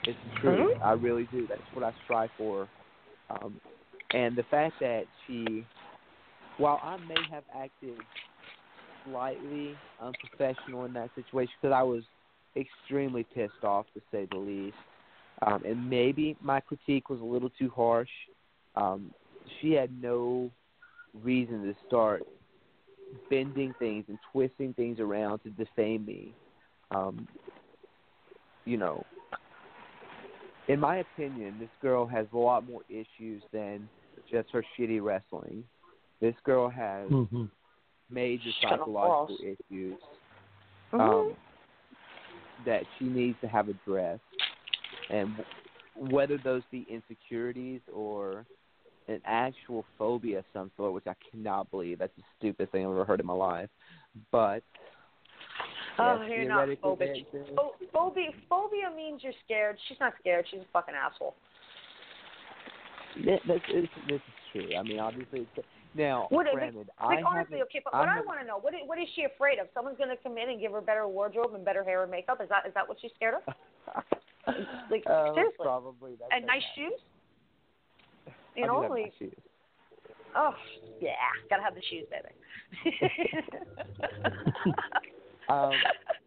it's 0.04 0.18
true. 0.40 0.76
I 0.82 0.94
really 0.94 1.28
do. 1.32 1.46
That's 1.48 1.62
what 1.74 1.84
I 1.84 1.94
strive 2.06 2.30
for. 2.38 2.70
Um, 3.30 3.60
and 4.14 4.38
the 4.38 4.44
fact 4.44 4.76
that 4.80 5.04
she, 5.26 5.66
while 6.58 6.80
I 6.82 6.96
may 6.98 7.22
have 7.30 7.44
acted 7.54 7.98
slightly 9.06 9.76
unprofessional 10.02 10.86
in 10.86 10.94
that 10.94 11.10
situation, 11.16 11.54
because 11.62 11.76
I 11.76 11.84
was 11.84 12.04
extremely 12.56 13.26
pissed 13.36 13.64
off 13.64 13.86
to 13.94 14.02
say 14.12 14.28
the 14.32 14.38
least, 14.38 14.78
um, 15.46 15.64
and 15.66 15.90
maybe 15.90 16.36
my 16.42 16.60
critique 16.60 17.10
was 17.10 17.20
a 17.20 17.24
little 17.24 17.50
too 17.52 17.70
harsh. 17.76 18.10
Um, 18.76 19.14
she 19.60 19.72
had 19.74 19.90
no 20.02 20.50
reason 21.24 21.64
to 21.64 21.76
start 21.88 22.24
bending 23.30 23.74
things 23.80 24.06
and 24.08 24.18
twisting 24.32 24.74
things 24.74 25.00
around 25.00 25.40
to 25.40 25.50
defame 25.52 26.06
me. 26.06 26.34
Um, 26.92 27.28
you 28.66 28.78
know, 28.78 29.06
in 30.68 30.80
my 30.80 30.98
opinion, 30.98 31.58
this 31.60 31.70
girl 31.82 32.06
has 32.06 32.28
a 32.34 32.38
lot 32.38 32.68
more 32.68 32.82
issues 32.90 33.42
than 33.54 33.90
just 34.30 34.50
her 34.52 34.64
shitty 34.78 35.02
wrestling. 35.02 35.64
This 36.20 36.36
girl 36.44 36.70
has 36.70 37.08
Mm-hmm. 37.10 37.46
major 38.10 38.52
Shut 38.62 38.74
up, 38.74 38.80
psychological 38.80 39.28
boss. 39.28 39.56
issues 39.72 39.96
Mhm. 40.94 41.00
um, 41.00 41.36
that 42.66 42.84
she 42.98 43.06
needs 43.06 43.40
to 43.42 43.48
have 43.48 43.70
addressed, 43.70 44.22
and 45.10 45.36
whether 45.96 46.38
those 46.38 46.62
be 46.72 46.86
insecurities 46.90 47.82
or 47.94 48.46
an 49.08 49.22
actual 49.26 49.86
phobia 49.98 50.40
of 50.40 50.46
some 50.54 50.70
sort, 50.78 50.94
which 50.94 51.08
I 51.08 51.16
cannot 51.32 51.72
believe. 51.72 52.00
That's 52.00 52.12
the 52.18 52.24
stupidest 52.38 52.72
thing 52.74 52.86
I've 52.86 52.92
ever 52.92 53.06
heard 53.06 53.20
in 53.20 53.26
my 53.26 53.34
life. 53.34 53.70
But 54.32 54.64
Oh, 56.00 56.22
yes, 56.22 56.30
you're 56.30 56.48
not 56.48 56.68
phobic. 56.68 57.26
there- 57.32 57.46
phobia 57.92 58.30
phobia 58.50 58.92
means 58.96 59.24
you're 59.24 59.34
scared. 59.46 59.78
She's 59.88 60.00
not 60.00 60.14
scared. 60.20 60.46
She's 60.52 60.60
a 60.60 60.66
fucking 60.72 60.94
asshole. 60.94 61.36
Yeah, 63.20 63.38
this 63.48 63.62
is 63.74 63.88
this 64.08 64.22
is 64.22 64.34
true. 64.52 64.76
I 64.78 64.84
mean, 64.84 65.00
obviously, 65.00 65.48
it's, 65.56 65.68
now 65.96 66.28
What- 66.30 66.46
granted, 66.52 66.88
Like 67.02 67.20
I 67.20 67.22
honestly, 67.24 67.62
okay, 67.64 67.82
but 67.84 67.96
I 67.96 68.00
what 68.00 68.10
I, 68.10 68.12
haven't- 68.14 68.28
want 68.28 68.40
to 68.42 68.46
know, 68.46 68.60
what 68.60 68.76
is, 68.76 68.82
what 68.86 69.00
is 69.00 69.08
she 69.16 69.24
afraid 69.24 69.58
of? 69.58 69.68
Someone's 69.74 69.98
going 69.98 70.10
to 70.16 70.18
come 70.22 70.38
in 70.38 70.50
and 70.50 70.60
give 70.60 70.72
her 70.74 70.82
better 70.82 71.08
wardrobe 71.08 71.56
and 71.56 71.66
better 71.66 71.84
hair 71.84 72.04
and 72.04 72.12
makeup. 72.12 72.40
Is 72.44 72.50
that 72.50 72.68
is 72.68 72.74
that 72.76 72.88
what 72.88 73.00
she's 73.02 73.12
scared 73.16 73.36
of? 73.36 74.04
Like, 74.92 75.04
uh, 75.08 75.34
seriously. 75.34 75.56
probably 75.62 76.16
that 76.16 76.30
and 76.32 76.46
nice 76.46 76.62
happen. 76.78 76.92
shoes? 76.92 77.00
I 78.56 78.60
You 78.60 78.64
do 78.64 78.68
know, 78.68 78.80
like 78.90 79.04
nice 79.04 79.12
shoes. 79.20 79.34
oh 80.36 80.54
yeah, 81.02 81.12
gotta 81.50 81.64
have 81.64 81.76
the 81.76 81.82
shoes, 81.90 82.06
baby. 82.10 82.34
Um, 85.50 85.72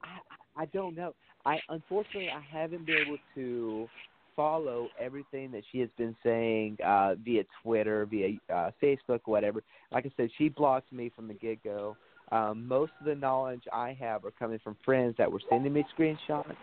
I, 0.03 0.63
I 0.63 0.65
don't 0.67 0.97
know. 0.97 1.15
I 1.45 1.59
unfortunately 1.69 2.31
I 2.31 2.41
haven't 2.41 2.87
been 2.87 2.97
able 3.07 3.19
to 3.35 3.89
follow 4.35 4.89
everything 4.99 5.51
that 5.53 5.63
she 5.71 5.79
has 5.81 5.91
been 5.99 6.17
saying 6.23 6.79
uh, 6.85 7.15
via 7.23 7.45
Twitter, 7.63 8.07
via 8.07 8.39
uh, 8.55 8.71
Facebook, 8.83 9.21
whatever. 9.27 9.63
Like 9.93 10.07
I 10.07 10.13
said, 10.17 10.31
she 10.39 10.49
blocked 10.49 10.93
me 10.93 11.11
from 11.15 11.29
the 11.29 11.35
get 11.35 11.63
go. 11.63 11.97
Um, 12.33 12.67
most 12.67 12.93
of 13.01 13.07
the 13.07 13.15
knowledge 13.15 13.63
I 13.73 13.93
have 14.01 14.25
are 14.25 14.31
coming 14.31 14.59
from 14.63 14.77
friends 14.85 15.17
that 15.19 15.31
were 15.31 15.41
sending 15.51 15.73
me 15.75 15.85
screenshots 15.99 16.55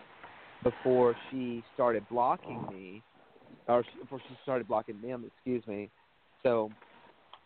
before 0.62 1.16
she 1.30 1.62
started 1.74 2.04
blocking 2.10 2.64
me, 2.70 3.02
or 3.68 3.84
before 4.00 4.20
she 4.28 4.36
started 4.42 4.66
blocking 4.66 5.00
them. 5.00 5.24
Excuse 5.26 5.66
me. 5.66 5.90
So 6.42 6.70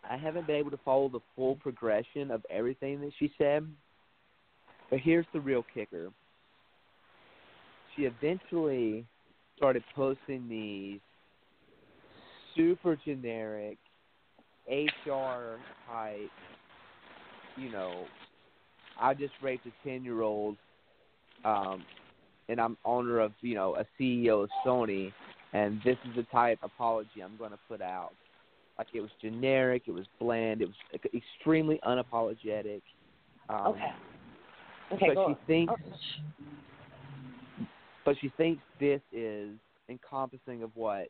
I 0.08 0.16
haven't 0.16 0.46
been 0.46 0.56
able 0.56 0.70
to 0.70 0.78
follow 0.84 1.08
the 1.08 1.20
full 1.36 1.56
progression 1.56 2.30
of 2.30 2.44
everything 2.50 3.00
that 3.00 3.12
she 3.18 3.32
said. 3.38 3.66
But 4.90 5.00
here's 5.00 5.26
the 5.32 5.40
real 5.40 5.64
kicker. 5.74 6.10
She 7.96 8.02
eventually 8.02 9.04
started 9.56 9.82
posting 9.94 10.48
these 10.48 11.00
super 12.56 12.98
generic 13.04 13.78
HR 14.68 15.58
type, 15.90 16.30
you 17.56 17.70
know, 17.70 18.04
I 19.00 19.14
just 19.14 19.32
raped 19.42 19.66
a 19.66 19.88
10 19.88 20.04
year 20.04 20.22
old, 20.22 20.56
um, 21.44 21.84
and 22.52 22.60
I'm 22.60 22.76
owner 22.84 23.18
of, 23.18 23.32
you 23.40 23.54
know, 23.54 23.76
a 23.76 23.86
CEO 23.98 24.44
of 24.44 24.50
Sony, 24.64 25.10
and 25.54 25.80
this 25.84 25.96
is 26.08 26.14
the 26.14 26.22
type 26.24 26.58
apology 26.62 27.22
I'm 27.24 27.36
going 27.38 27.50
to 27.50 27.58
put 27.66 27.80
out. 27.80 28.12
Like 28.78 28.88
it 28.94 29.00
was 29.00 29.10
generic, 29.20 29.84
it 29.86 29.92
was 29.92 30.04
bland, 30.20 30.60
it 30.60 30.66
was 30.68 31.00
extremely 31.14 31.80
unapologetic. 31.86 32.82
Um, 33.48 33.68
okay. 33.68 33.92
Okay, 34.92 35.06
but 35.08 35.14
go 35.14 35.28
she 35.28 35.46
thinks 35.46 35.72
Oh. 37.58 37.66
but 38.04 38.16
she 38.20 38.30
thinks 38.36 38.62
this 38.78 39.00
is 39.12 39.50
encompassing 39.88 40.62
of 40.62 40.70
what 40.74 41.08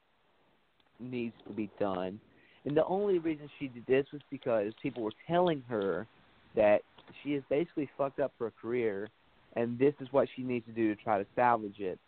needs 1.00 1.34
to 1.48 1.52
be 1.52 1.68
done. 1.80 2.20
And 2.64 2.76
the 2.76 2.84
only 2.84 3.18
reason 3.18 3.50
she 3.58 3.66
did 3.68 3.84
this 3.86 4.06
was 4.12 4.22
because 4.30 4.72
people 4.80 5.02
were 5.02 5.12
telling 5.26 5.64
her 5.68 6.06
that 6.54 6.82
she 7.22 7.32
has 7.32 7.42
basically 7.48 7.90
fucked 7.98 8.20
up 8.20 8.32
her 8.38 8.52
career, 8.60 9.08
and 9.56 9.78
this 9.78 9.94
is 10.00 10.08
what 10.10 10.28
she 10.34 10.42
needs 10.42 10.66
to 10.66 10.72
do 10.72 10.94
to 10.94 11.02
try 11.02 11.18
to 11.18 11.26
salvage 11.34 11.78
it. 11.78 11.98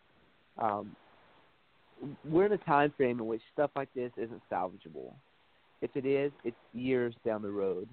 Um, 0.59 0.95
we're 2.25 2.47
in 2.47 2.53
a 2.53 2.59
time 2.59 2.93
frame 2.97 3.19
in 3.19 3.27
which 3.27 3.43
stuff 3.53 3.71
like 3.77 3.89
this 3.95 4.11
isn't 4.17 4.43
salvageable. 4.51 5.13
If 5.81 5.91
it 5.95 6.07
is, 6.07 6.33
it's 6.45 6.57
years 6.73 7.15
down 7.25 7.43
the 7.43 7.51
road. 7.51 7.89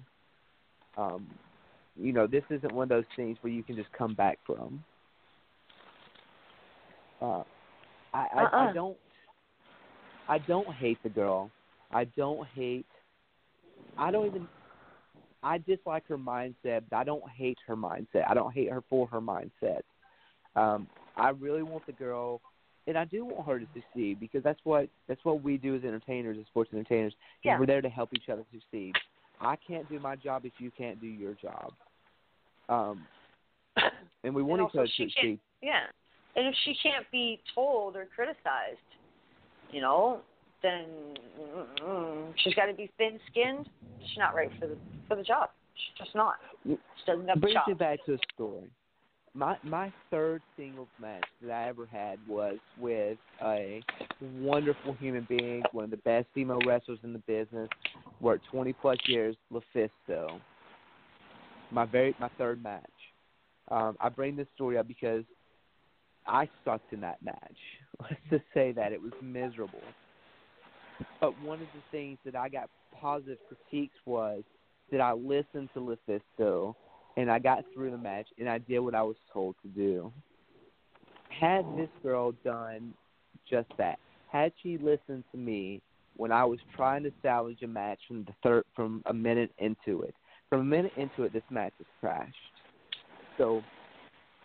Um, 0.96 1.26
you 1.96 2.12
know, 2.12 2.26
this 2.26 2.44
isn't 2.50 2.72
one 2.72 2.84
of 2.84 2.88
those 2.88 3.04
things 3.16 3.38
where 3.42 3.52
you 3.52 3.62
can 3.62 3.76
just 3.76 3.92
come 3.92 4.14
back 4.14 4.38
from. 4.46 4.82
Uh, 7.20 7.42
I, 8.14 8.26
I, 8.34 8.42
Uh-uh. 8.42 8.70
I 8.70 8.72
don't. 8.72 8.96
I 10.28 10.38
don't 10.38 10.72
hate 10.74 10.98
the 11.02 11.08
girl. 11.08 11.50
I 11.90 12.04
don't 12.04 12.46
hate. 12.48 12.86
I 13.98 14.10
don't 14.10 14.26
even. 14.26 14.48
I 15.42 15.58
dislike 15.58 16.06
her 16.08 16.18
mindset, 16.18 16.82
but 16.90 16.96
I 16.96 17.04
don't 17.04 17.28
hate 17.30 17.58
her 17.66 17.76
mindset. 17.76 18.28
I 18.28 18.34
don't 18.34 18.52
hate 18.52 18.70
her 18.70 18.82
for 18.88 19.06
her 19.08 19.20
mindset. 19.20 19.80
Um, 20.54 20.86
I 21.16 21.30
really 21.30 21.62
want 21.62 21.84
the 21.86 21.92
girl, 21.92 22.40
and 22.86 22.96
I 22.96 23.04
do 23.04 23.24
want 23.24 23.46
her 23.46 23.58
to 23.58 23.66
succeed 23.74 24.20
because 24.20 24.42
that's 24.42 24.60
what 24.64 24.88
that's 25.08 25.24
what 25.24 25.42
we 25.42 25.56
do 25.56 25.74
as 25.74 25.82
entertainers, 25.82 26.36
as 26.38 26.46
sports 26.46 26.70
entertainers. 26.72 27.14
Yeah. 27.42 27.58
We're 27.58 27.66
there 27.66 27.82
to 27.82 27.88
help 27.88 28.10
each 28.14 28.28
other 28.30 28.44
succeed. 28.52 28.94
I 29.40 29.56
can't 29.56 29.88
do 29.88 29.98
my 29.98 30.14
job 30.16 30.44
if 30.44 30.52
you 30.58 30.70
can't 30.70 31.00
do 31.00 31.06
your 31.06 31.34
job. 31.34 31.72
Um, 32.68 33.04
and 34.24 34.34
we 34.34 34.42
want 34.42 34.60
And 34.60 34.70
each 34.70 34.76
other 34.76 34.86
to 34.86 34.92
succeed. 34.92 35.40
Yeah. 35.60 35.80
And 36.36 36.46
if 36.46 36.54
she 36.64 36.74
can't 36.82 37.04
be 37.10 37.40
told 37.54 37.96
or 37.96 38.06
criticized, 38.14 38.78
you 39.70 39.80
know, 39.80 40.20
then 40.62 40.84
mm, 41.82 42.32
she's 42.36 42.54
got 42.54 42.66
to 42.66 42.74
be 42.74 42.90
thin-skinned. 42.98 43.68
She's 44.00 44.18
not 44.18 44.34
right 44.34 44.50
for 44.60 44.66
the 44.66 44.76
for 45.08 45.16
the 45.16 45.22
job. 45.22 45.50
She's 45.74 46.04
just 46.04 46.14
not. 46.14 46.34
She 46.64 46.76
doesn't 47.06 47.28
have 47.28 47.36
the 47.36 47.40
brings 47.40 47.58
it 47.66 47.78
back 47.78 48.04
to 48.06 48.14
a 48.14 48.18
story. 48.34 48.70
My 49.34 49.56
my 49.62 49.92
third 50.10 50.42
singles 50.56 50.88
match 51.00 51.24
that 51.42 51.50
I 51.50 51.68
ever 51.68 51.86
had 51.86 52.18
was 52.28 52.58
with 52.78 53.18
a 53.42 53.82
wonderful 54.20 54.92
human 54.94 55.26
being, 55.28 55.62
one 55.72 55.84
of 55.84 55.90
the 55.90 55.96
best 55.98 56.26
female 56.34 56.60
wrestlers 56.66 56.98
in 57.02 57.12
the 57.12 57.18
business, 57.20 57.68
worked 58.20 58.44
twenty 58.50 58.72
plus 58.72 58.98
years, 59.06 59.36
LuFisto. 59.52 60.40
My 61.70 61.86
very 61.86 62.14
my 62.20 62.28
third 62.38 62.62
match. 62.62 62.84
Um, 63.70 63.96
I 64.00 64.10
bring 64.10 64.36
this 64.36 64.48
story 64.54 64.76
up 64.76 64.86
because 64.86 65.24
I 66.26 66.48
sucked 66.64 66.92
in 66.92 67.00
that 67.00 67.22
match. 67.22 67.56
Let's 68.00 68.20
just 68.28 68.44
say 68.52 68.72
that 68.72 68.92
it 68.92 69.00
was 69.00 69.12
miserable. 69.22 69.80
But 71.20 71.40
one 71.42 71.60
of 71.60 71.68
the 71.74 71.82
things 71.90 72.18
that 72.24 72.36
I 72.36 72.48
got 72.48 72.68
positive 73.00 73.38
critiques 73.48 73.94
was 74.06 74.42
that 74.90 75.00
I 75.00 75.12
listened 75.12 75.70
to 75.74 75.80
LuFisto 75.80 76.74
and 77.16 77.30
I 77.30 77.38
got 77.38 77.64
through 77.74 77.90
the 77.90 77.98
match 77.98 78.26
and 78.38 78.48
I 78.48 78.58
did 78.58 78.80
what 78.80 78.94
I 78.94 79.02
was 79.02 79.16
told 79.32 79.56
to 79.62 79.68
do. 79.68 80.12
Had 81.40 81.64
this 81.76 81.88
girl 82.02 82.32
done 82.44 82.94
just 83.48 83.68
that, 83.78 83.98
had 84.30 84.52
she 84.62 84.78
listened 84.78 85.24
to 85.32 85.38
me 85.38 85.80
when 86.16 86.30
I 86.30 86.44
was 86.44 86.58
trying 86.76 87.02
to 87.04 87.12
salvage 87.22 87.62
a 87.62 87.66
match 87.66 87.98
from 88.06 88.24
the 88.24 88.32
third 88.42 88.64
from 88.76 89.02
a 89.06 89.14
minute 89.14 89.50
into 89.58 90.02
it, 90.02 90.14
from 90.48 90.60
a 90.60 90.64
minute 90.64 90.92
into 90.96 91.24
it, 91.24 91.32
this 91.32 91.42
match 91.50 91.72
was 91.78 91.86
crashed. 92.00 92.34
So, 93.38 93.62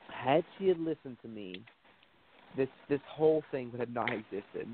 had 0.09 0.43
she 0.57 0.69
had 0.69 0.79
listened 0.79 1.17
to 1.21 1.27
me, 1.27 1.63
this 2.55 2.69
this 2.89 3.01
whole 3.07 3.43
thing 3.51 3.69
would 3.71 3.81
have 3.81 3.93
not 3.93 4.11
existed. 4.11 4.67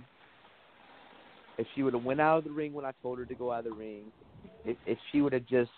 If 1.57 1.67
she 1.75 1.83
would 1.83 1.93
have 1.93 2.03
went 2.03 2.21
out 2.21 2.39
of 2.39 2.43
the 2.45 2.51
ring 2.51 2.73
when 2.73 2.85
I 2.85 2.91
told 3.01 3.19
her 3.19 3.25
to 3.25 3.35
go 3.35 3.51
out 3.51 3.65
of 3.65 3.71
the 3.71 3.77
ring, 3.77 4.11
if 4.65 4.77
if 4.85 4.97
she 5.11 5.21
would 5.21 5.33
have 5.33 5.45
just 5.45 5.71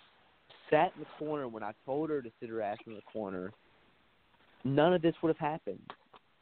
sat 0.70 0.92
in 0.96 1.00
the 1.00 1.06
corner 1.18 1.48
when 1.48 1.62
I 1.62 1.72
told 1.84 2.10
her 2.10 2.22
to 2.22 2.30
sit 2.40 2.48
her 2.48 2.62
ass 2.62 2.78
in 2.86 2.94
the 2.94 3.02
corner, 3.12 3.52
none 4.64 4.94
of 4.94 5.02
this 5.02 5.14
would 5.22 5.28
have 5.28 5.38
happened. 5.38 5.82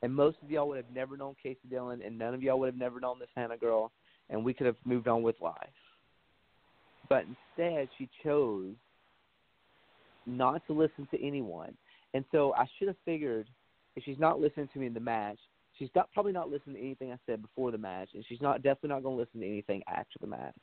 And 0.02 0.14
most 0.14 0.36
of 0.42 0.50
y'all 0.50 0.68
would 0.68 0.76
have 0.76 0.94
never 0.94 1.16
known 1.16 1.34
Kaci 1.44 1.56
Dillon, 1.70 2.02
and 2.02 2.18
none 2.18 2.34
of 2.34 2.42
y'all 2.42 2.58
would 2.60 2.66
have 2.66 2.78
never 2.78 3.00
known 3.00 3.18
this 3.18 3.28
Hannah 3.34 3.56
girl, 3.56 3.90
and 4.28 4.44
we 4.44 4.52
could 4.52 4.66
have 4.66 4.76
moved 4.84 5.08
on 5.08 5.22
with 5.22 5.36
life. 5.40 5.56
But 7.08 7.24
instead, 7.24 7.88
she 7.96 8.08
chose 8.22 8.74
not 10.26 10.66
to 10.66 10.72
listen 10.72 11.08
to 11.10 11.26
anyone. 11.26 11.74
And 12.12 12.24
so 12.32 12.54
I 12.54 12.66
should 12.78 12.88
have 12.88 12.96
figured 13.04 13.46
if 13.96 14.04
she's 14.04 14.18
not 14.18 14.40
listening 14.40 14.68
to 14.72 14.78
me 14.78 14.86
in 14.86 14.94
the 14.94 15.00
match, 15.00 15.38
she's 15.78 15.90
not, 15.94 16.12
probably 16.12 16.32
not 16.32 16.50
listening 16.50 16.76
to 16.76 16.80
anything 16.80 17.12
I 17.12 17.18
said 17.26 17.42
before 17.42 17.70
the 17.70 17.78
match, 17.78 18.10
and 18.14 18.24
she's 18.28 18.40
not 18.40 18.62
definitely 18.62 18.90
not 18.90 19.02
going 19.02 19.16
to 19.16 19.20
listen 19.20 19.40
to 19.40 19.46
anything 19.46 19.82
after 19.88 20.18
the 20.20 20.26
match. 20.26 20.54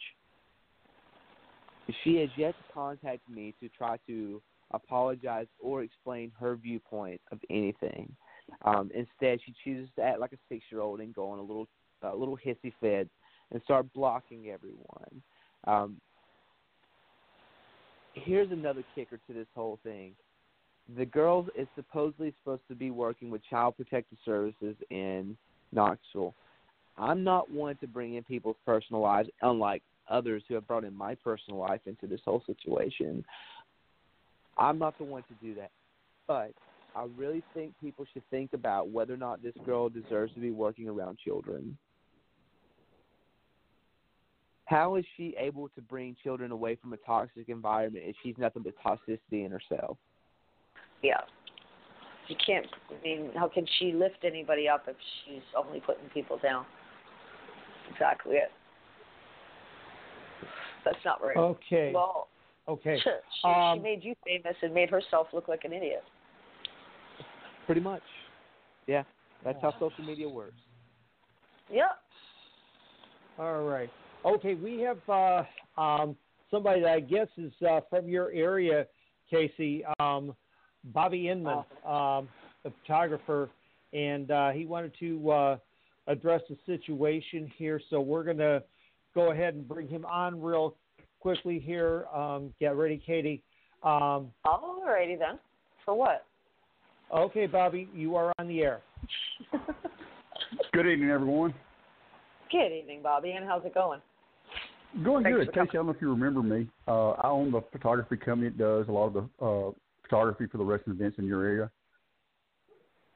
She 2.04 2.18
has 2.18 2.30
yet 2.38 2.56
to 2.56 2.74
contact 2.74 3.28
me 3.30 3.54
to 3.60 3.70
try 3.70 3.98
to 4.08 4.42
apologize 4.72 5.48
or 5.60 5.84
explain 5.84 6.32
her 6.40 6.56
viewpoint 6.56 7.20
of 7.32 7.40
anything. 7.50 8.14
Um, 8.64 8.90
instead, 8.94 9.40
she 9.46 9.54
chooses 9.64 9.90
to 9.98 10.04
act 10.04 10.20
like 10.20 10.32
a 10.32 10.38
six-year-old 10.50 11.00
and 11.02 11.14
go 11.14 11.30
on 11.30 11.40
a 11.40 11.42
little, 11.42 11.68
a 12.02 12.16
little 12.16 12.38
hissy 12.38 12.72
fit 12.80 13.10
and 13.52 13.62
start 13.64 13.92
blocking 13.94 14.50
everyone. 14.50 15.22
Um, 15.68 15.98
here's 18.14 18.52
another 18.52 18.84
kicker 18.96 19.20
to 19.28 19.34
this 19.34 19.48
whole 19.54 19.80
thing: 19.84 20.14
the 20.98 21.06
girl 21.06 21.48
is 21.58 21.68
supposedly 21.76 22.34
supposed 22.40 22.64
to 22.68 22.76
be 22.76 22.92
working 22.92 23.30
with 23.30 23.42
Child 23.50 23.76
Protective 23.78 24.18
Services 24.26 24.76
in 24.90 25.38
Knoxville. 25.72 26.34
I'm 26.98 27.24
not 27.24 27.50
one 27.50 27.78
to 27.78 27.88
bring 27.88 28.16
in 28.16 28.24
people's 28.24 28.58
personal 28.66 29.02
lives, 29.02 29.30
unlike 29.42 29.84
others 30.10 30.44
who 30.48 30.56
have 30.56 30.68
brought 30.68 30.84
in 30.84 30.96
my 30.96 31.16
personal 31.16 31.60
life 31.60 31.82
into 31.86 32.08
this 32.08 32.20
whole 32.26 32.44
situation. 32.46 33.24
I'm 34.58 34.78
not 34.78 34.98
the 34.98 35.06
one 35.06 35.24
to 35.24 35.34
do 35.46 35.56
that. 35.56 35.72
But 36.28 36.52
I 36.96 37.06
really 37.16 37.44
think 37.54 37.74
people 37.82 38.06
should 38.12 38.24
think 38.30 38.54
about 38.54 38.90
whether 38.90 39.14
or 39.14 39.18
not 39.18 39.42
this 39.42 39.56
girl 39.66 39.88
deserves 39.90 40.34
to 40.34 40.40
be 40.40 40.52
working 40.52 40.90
around 40.90 41.18
children. 41.24 41.78
How 44.66 44.96
is 44.96 45.06
she 45.18 45.36
able 45.38 45.70
to 45.70 45.82
bring 45.82 46.16
children 46.24 46.52
away 46.52 46.76
from 46.76 46.94
a 46.94 46.98
toxic 46.98 47.50
environment 47.50 48.06
if 48.08 48.16
she's 48.24 48.38
nothing 48.38 48.64
but 48.64 48.74
toxicity 48.86 49.46
in 49.46 49.52
herself? 49.52 49.98
Yeah. 51.02 51.22
You 52.28 52.36
can't. 52.46 52.68
I 52.90 53.04
mean, 53.04 53.32
how 53.36 53.48
can 53.48 53.66
she 53.80 53.92
lift 53.94 54.24
anybody 54.24 54.68
up 54.70 54.86
if 54.88 54.96
she's 55.26 55.42
only 55.58 55.80
putting 55.82 56.08
people 56.14 56.38
down? 56.42 56.66
Exactly 57.92 58.36
it. 58.36 58.52
That's 60.86 60.98
not 61.06 61.22
right. 61.22 61.38
Okay. 61.38 61.92
Well, 61.94 62.28
Okay. 62.68 62.98
she, 63.04 63.10
she 63.42 63.48
Um, 63.48 63.82
made 63.82 64.04
you 64.04 64.16
famous 64.26 64.56
and 64.62 64.74
made 64.74 64.90
herself 64.90 65.28
look 65.34 65.48
like 65.48 65.66
an 65.66 65.74
idiot. 65.74 66.04
Pretty 67.66 67.82
much. 67.82 68.04
Yeah, 68.88 69.04
that's 69.44 69.62
how 69.62 69.72
social 69.80 70.04
media 70.04 70.28
works. 70.28 70.56
Yep. 71.72 71.90
All 73.40 73.64
right. 73.64 73.90
Okay, 74.26 74.56
we 74.56 74.80
have 74.82 74.98
uh, 75.08 75.44
um, 75.80 76.16
somebody 76.50 76.82
that 76.82 76.92
I 76.92 77.00
guess 77.00 77.28
is 77.38 77.54
uh, 77.68 77.82
from 77.90 78.08
your 78.08 78.32
area, 78.32 78.88
Kaci. 79.32 79.84
Um, 80.00 80.36
Bobby 80.86 81.30
Inman, 81.30 81.64
um, 81.86 82.28
a 82.66 82.72
photographer, 82.82 83.50
and 83.94 84.32
uh, 84.32 84.50
he 84.50 84.66
wanted 84.66 84.94
to 85.00 85.32
uh, 85.32 85.58
address 86.08 86.42
the 86.50 86.58
situation 86.66 87.52
here. 87.58 87.80
So 87.90 88.02
we're 88.02 88.24
going 88.24 88.38
to 88.38 88.64
go 89.14 89.32
ahead 89.32 89.54
and 89.54 89.68
bring 89.68 89.88
him 89.88 90.06
on 90.06 90.42
real 90.42 90.76
quickly 91.20 91.60
here. 91.60 92.06
Um, 92.14 92.54
get 92.60 92.76
ready, 92.76 93.02
Katie. 93.06 93.44
Um, 93.84 94.32
Alrighty 94.46 95.18
then. 95.18 95.40
For 95.86 95.96
what? 95.96 96.26
okay, 97.14 97.46
Bobby, 97.46 97.90
you 97.94 98.16
are 98.16 98.32
on 98.40 98.48
the 98.48 98.62
air. 98.62 98.82
Good 100.74 100.88
evening, 100.88 101.10
everyone. 101.10 101.54
Good 102.52 102.72
evening, 102.72 103.02
Bobby, 103.02 103.32
and 103.32 103.46
how's 103.46 103.66
it 103.66 103.74
going? 103.74 104.00
Going 105.04 105.24
Thanks 105.24 105.38
good. 105.38 105.48
for 105.48 105.52
Kaci, 105.54 105.70
I 105.70 105.74
don't 105.74 105.86
know 105.86 105.94
if 105.94 106.02
you 106.02 106.10
remember 106.10 106.44
me. 106.44 106.68
Uh, 106.88 107.12
I 107.12 107.30
own 107.30 107.52
the 107.52 107.62
photography 107.72 108.18
company 108.18 108.50
that 108.50 108.58
does 108.58 108.88
a 108.90 108.92
lot 108.92 109.08
of 109.08 109.14
the 109.14 109.46
uh, 109.46 109.72
photography 110.12 110.46
for 110.48 110.58
the 110.58 110.64
wrestling 110.64 110.98
events 110.98 111.18
in 111.18 111.26
your 111.26 111.44
area. 111.44 111.72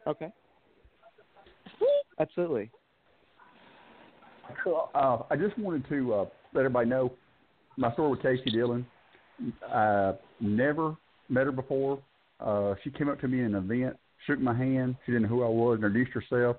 Okay. 0.07 0.31
Absolutely. 2.19 2.71
Cool. 4.63 4.89
Uh, 4.95 5.17
I 5.29 5.35
just 5.35 5.57
wanted 5.57 5.87
to 5.89 6.13
uh, 6.13 6.25
let 6.53 6.61
everybody 6.61 6.87
know 6.87 7.11
my 7.75 7.91
story 7.93 8.11
with 8.11 8.19
Kaci 8.21 8.51
Dillon. 8.51 8.85
I 9.69 10.13
never 10.39 10.95
met 11.27 11.45
her 11.45 11.51
before. 11.51 12.01
Uh, 12.39 12.75
she 12.83 12.89
came 12.91 13.09
up 13.09 13.19
to 13.21 13.27
me 13.27 13.39
in 13.39 13.53
an 13.53 13.69
event, 13.69 13.97
shook 14.25 14.39
my 14.39 14.55
hand. 14.55 14.95
She 15.05 15.11
didn't 15.11 15.23
know 15.23 15.29
who 15.29 15.43
I 15.43 15.49
was, 15.49 15.75
introduced 15.75 16.11
herself, 16.11 16.57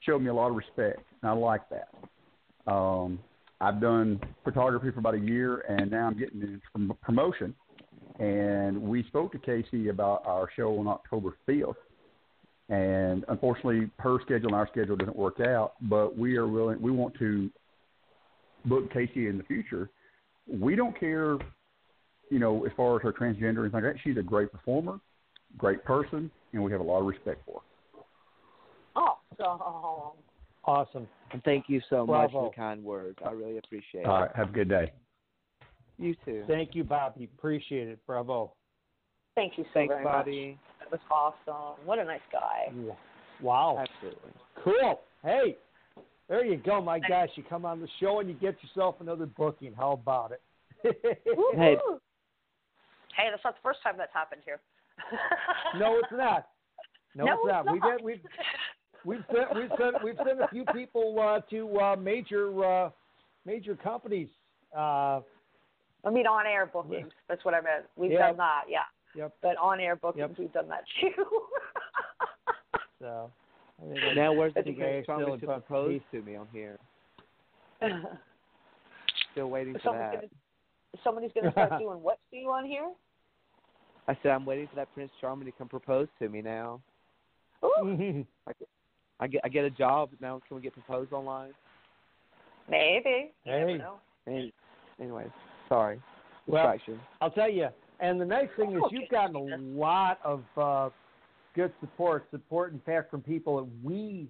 showed 0.00 0.20
me 0.20 0.28
a 0.28 0.34
lot 0.34 0.50
of 0.50 0.56
respect, 0.56 1.00
and 1.22 1.30
I 1.30 1.32
like 1.32 1.62
that. 1.70 2.70
Um, 2.70 3.18
I've 3.60 3.80
done 3.80 4.20
photography 4.44 4.90
for 4.90 4.98
about 4.98 5.14
a 5.14 5.20
year, 5.20 5.60
and 5.68 5.90
now 5.90 6.08
I'm 6.08 6.18
getting 6.18 6.42
into 6.42 6.94
promotion. 7.02 7.54
And 8.20 8.80
we 8.82 9.02
spoke 9.04 9.32
to 9.32 9.38
Kaci 9.38 9.90
about 9.90 10.22
our 10.26 10.48
show 10.54 10.78
on 10.78 10.86
October 10.86 11.36
5th. 11.48 11.74
And 12.68 13.24
unfortunately, 13.28 13.90
her 13.98 14.18
schedule 14.24 14.48
and 14.48 14.54
our 14.54 14.68
schedule 14.68 14.94
doesn't 14.94 15.16
work 15.16 15.40
out. 15.40 15.72
But 15.82 16.16
we 16.16 16.36
are 16.36 16.46
willing. 16.46 16.80
We 16.80 16.90
want 16.90 17.14
to 17.18 17.50
book 18.66 18.92
Kaci 18.92 19.28
in 19.28 19.38
the 19.38 19.44
future. 19.44 19.90
We 20.46 20.76
don't 20.76 20.98
care, 20.98 21.38
you 22.30 22.38
know, 22.38 22.64
as 22.66 22.72
far 22.76 22.96
as 22.96 23.02
her 23.02 23.12
transgender 23.12 23.64
and 23.64 23.72
things 23.72 23.74
like 23.74 23.82
that. 23.82 23.96
She's 24.04 24.18
a 24.18 24.22
great 24.22 24.52
performer, 24.52 25.00
great 25.56 25.82
person, 25.84 26.30
and 26.52 26.62
we 26.62 26.70
have 26.72 26.80
a 26.80 26.84
lot 26.84 27.00
of 27.00 27.06
respect 27.06 27.40
for 27.46 27.60
her. 27.60 28.02
Oh, 28.96 29.18
so 29.38 30.14
Awesome. 30.64 31.08
And 31.32 31.42
thank 31.42 31.68
you 31.68 31.80
so 31.88 32.06
much 32.06 32.32
for 32.32 32.50
the 32.50 32.56
kind 32.56 32.84
words. 32.84 33.18
I 33.24 33.30
really 33.30 33.58
appreciate 33.58 34.04
All 34.04 34.12
it. 34.12 34.14
All 34.14 34.20
right. 34.22 34.36
Have 34.36 34.50
a 34.50 34.52
good 34.52 34.68
day. 34.68 34.92
You 36.00 36.14
too. 36.24 36.44
Thank 36.48 36.74
you, 36.74 36.82
Bobby. 36.82 37.28
Appreciate 37.36 37.88
it. 37.88 37.98
Bravo. 38.06 38.52
thank 39.34 39.58
you 39.58 39.64
so 39.64 39.70
Thanks, 39.74 39.92
very 39.92 40.02
Bobby. 40.04 40.58
much. 40.80 40.90
That 40.90 40.90
was 40.92 41.34
awesome. 41.46 41.86
What 41.86 41.98
a 41.98 42.04
nice 42.04 42.20
guy. 42.32 42.72
Yeah. 42.74 42.92
Wow. 43.42 43.78
Absolutely. 43.78 44.30
Cool. 44.64 45.00
Hey, 45.22 45.56
there 46.28 46.44
you 46.44 46.56
go. 46.56 46.80
My 46.80 46.98
gosh, 47.00 47.28
you 47.34 47.42
come 47.48 47.66
on 47.66 47.80
the 47.80 47.88
show 48.00 48.20
and 48.20 48.28
you 48.30 48.34
get 48.34 48.56
yourself 48.62 48.96
another 49.00 49.26
booking. 49.26 49.74
How 49.76 49.92
about 49.92 50.32
it? 50.32 50.40
Hey. 51.54 51.76
Hey, 53.16 53.26
that's 53.30 53.44
not 53.44 53.54
the 53.54 53.60
first 53.62 53.80
time 53.82 53.94
that's 53.98 54.12
happened 54.14 54.40
here. 54.46 54.60
no, 55.78 55.98
it's 55.98 56.08
not. 56.12 56.46
No, 57.14 57.24
No, 57.26 57.32
it's 57.34 57.42
not. 57.46 57.64
it's 57.66 57.72
We've 57.72 57.82
had, 57.82 58.02
we've 58.02 58.20
we've 59.04 59.24
sent 59.34 59.54
we've 59.54 59.70
sent 59.78 60.04
we've 60.04 60.16
sent 60.26 60.40
a 60.40 60.48
few 60.48 60.64
people 60.72 61.16
uh, 61.20 61.40
to 61.50 61.78
uh, 61.78 61.96
major 61.96 62.64
uh, 62.64 62.90
major 63.44 63.74
companies. 63.76 64.28
I 66.04 66.10
mean, 66.10 66.26
on 66.26 66.46
air 66.46 66.66
bookings. 66.66 67.12
That's 67.28 67.44
what 67.44 67.54
I 67.54 67.60
meant. 67.60 67.84
We've 67.96 68.10
Yep. 68.12 68.20
done 68.20 68.36
that, 68.38 68.64
yeah. 68.68 68.84
Yep. 69.14 69.32
But 69.42 69.56
on 69.56 69.80
air 69.80 69.96
bookings, 69.96 70.30
Yep. 70.30 70.38
we've 70.38 70.52
done 70.52 70.68
that 70.68 70.84
too. 71.00 71.12
so 73.00 73.30
I 73.78 73.82
think 73.86 73.96
it's- 73.96 74.16
Now 74.16 74.32
where's 74.32 74.54
the 74.54 74.60
I 74.60 74.62
think 74.62 74.78
I 74.78 74.80
Prince 74.82 75.06
Charming 75.06 75.26
still 75.38 75.38
to 75.38 75.46
propose 75.60 76.00
to 76.12 76.22
me 76.22 76.36
on 76.36 76.48
here? 76.52 76.78
Still 79.32 79.48
waiting 79.50 79.74
for 79.74 79.80
Someone's 79.80 80.12
that. 80.12 80.14
gonna, 80.20 81.02
somebody's 81.04 81.32
going 81.32 81.46
to 81.46 81.52
start 81.52 81.70
doing 81.78 82.02
what 82.02 82.18
to 82.30 82.36
you 82.36 82.50
on 82.50 82.64
here? 82.64 82.90
I 84.08 84.16
said 84.22 84.32
I'm 84.32 84.44
waiting 84.44 84.66
for 84.68 84.76
that 84.76 84.92
Prince 84.92 85.12
Charming 85.20 85.46
to 85.46 85.52
come 85.52 85.68
propose 85.68 86.08
to 86.18 86.28
me 86.28 86.42
now. 86.42 86.80
Ooh, 87.64 88.24
I 89.20 89.26
get 89.28 89.40
I 89.44 89.48
get 89.48 89.64
a 89.64 89.70
job 89.70 90.10
now. 90.20 90.40
Can 90.48 90.56
we 90.56 90.62
get 90.62 90.72
proposed 90.72 91.12
online? 91.12 91.52
maybe. 92.68 93.32
You 93.44 93.52
never 93.52 93.66
Hey. 93.66 93.78
know. 93.78 95.30
And 95.70 95.78
anyways, 95.78 96.00
sorry. 96.00 96.00
well, 96.46 96.72
Distraction. 96.72 97.00
I'll 97.20 97.30
tell 97.30 97.50
you. 97.50 97.68
And 98.00 98.20
the 98.20 98.24
nice 98.24 98.48
thing 98.56 98.72
is, 98.72 98.80
Oh, 98.82 98.88
you've 98.90 99.08
gotten 99.10 99.36
a 99.36 99.78
lot 99.78 100.18
of 100.24 100.42
uh, 100.56 100.90
good 101.54 101.72
support. 101.80 102.26
Support, 102.30 102.72
in 102.72 102.80
fact, 102.80 103.10
from 103.10 103.20
people 103.20 103.56
that 103.58 103.68
we 103.82 104.28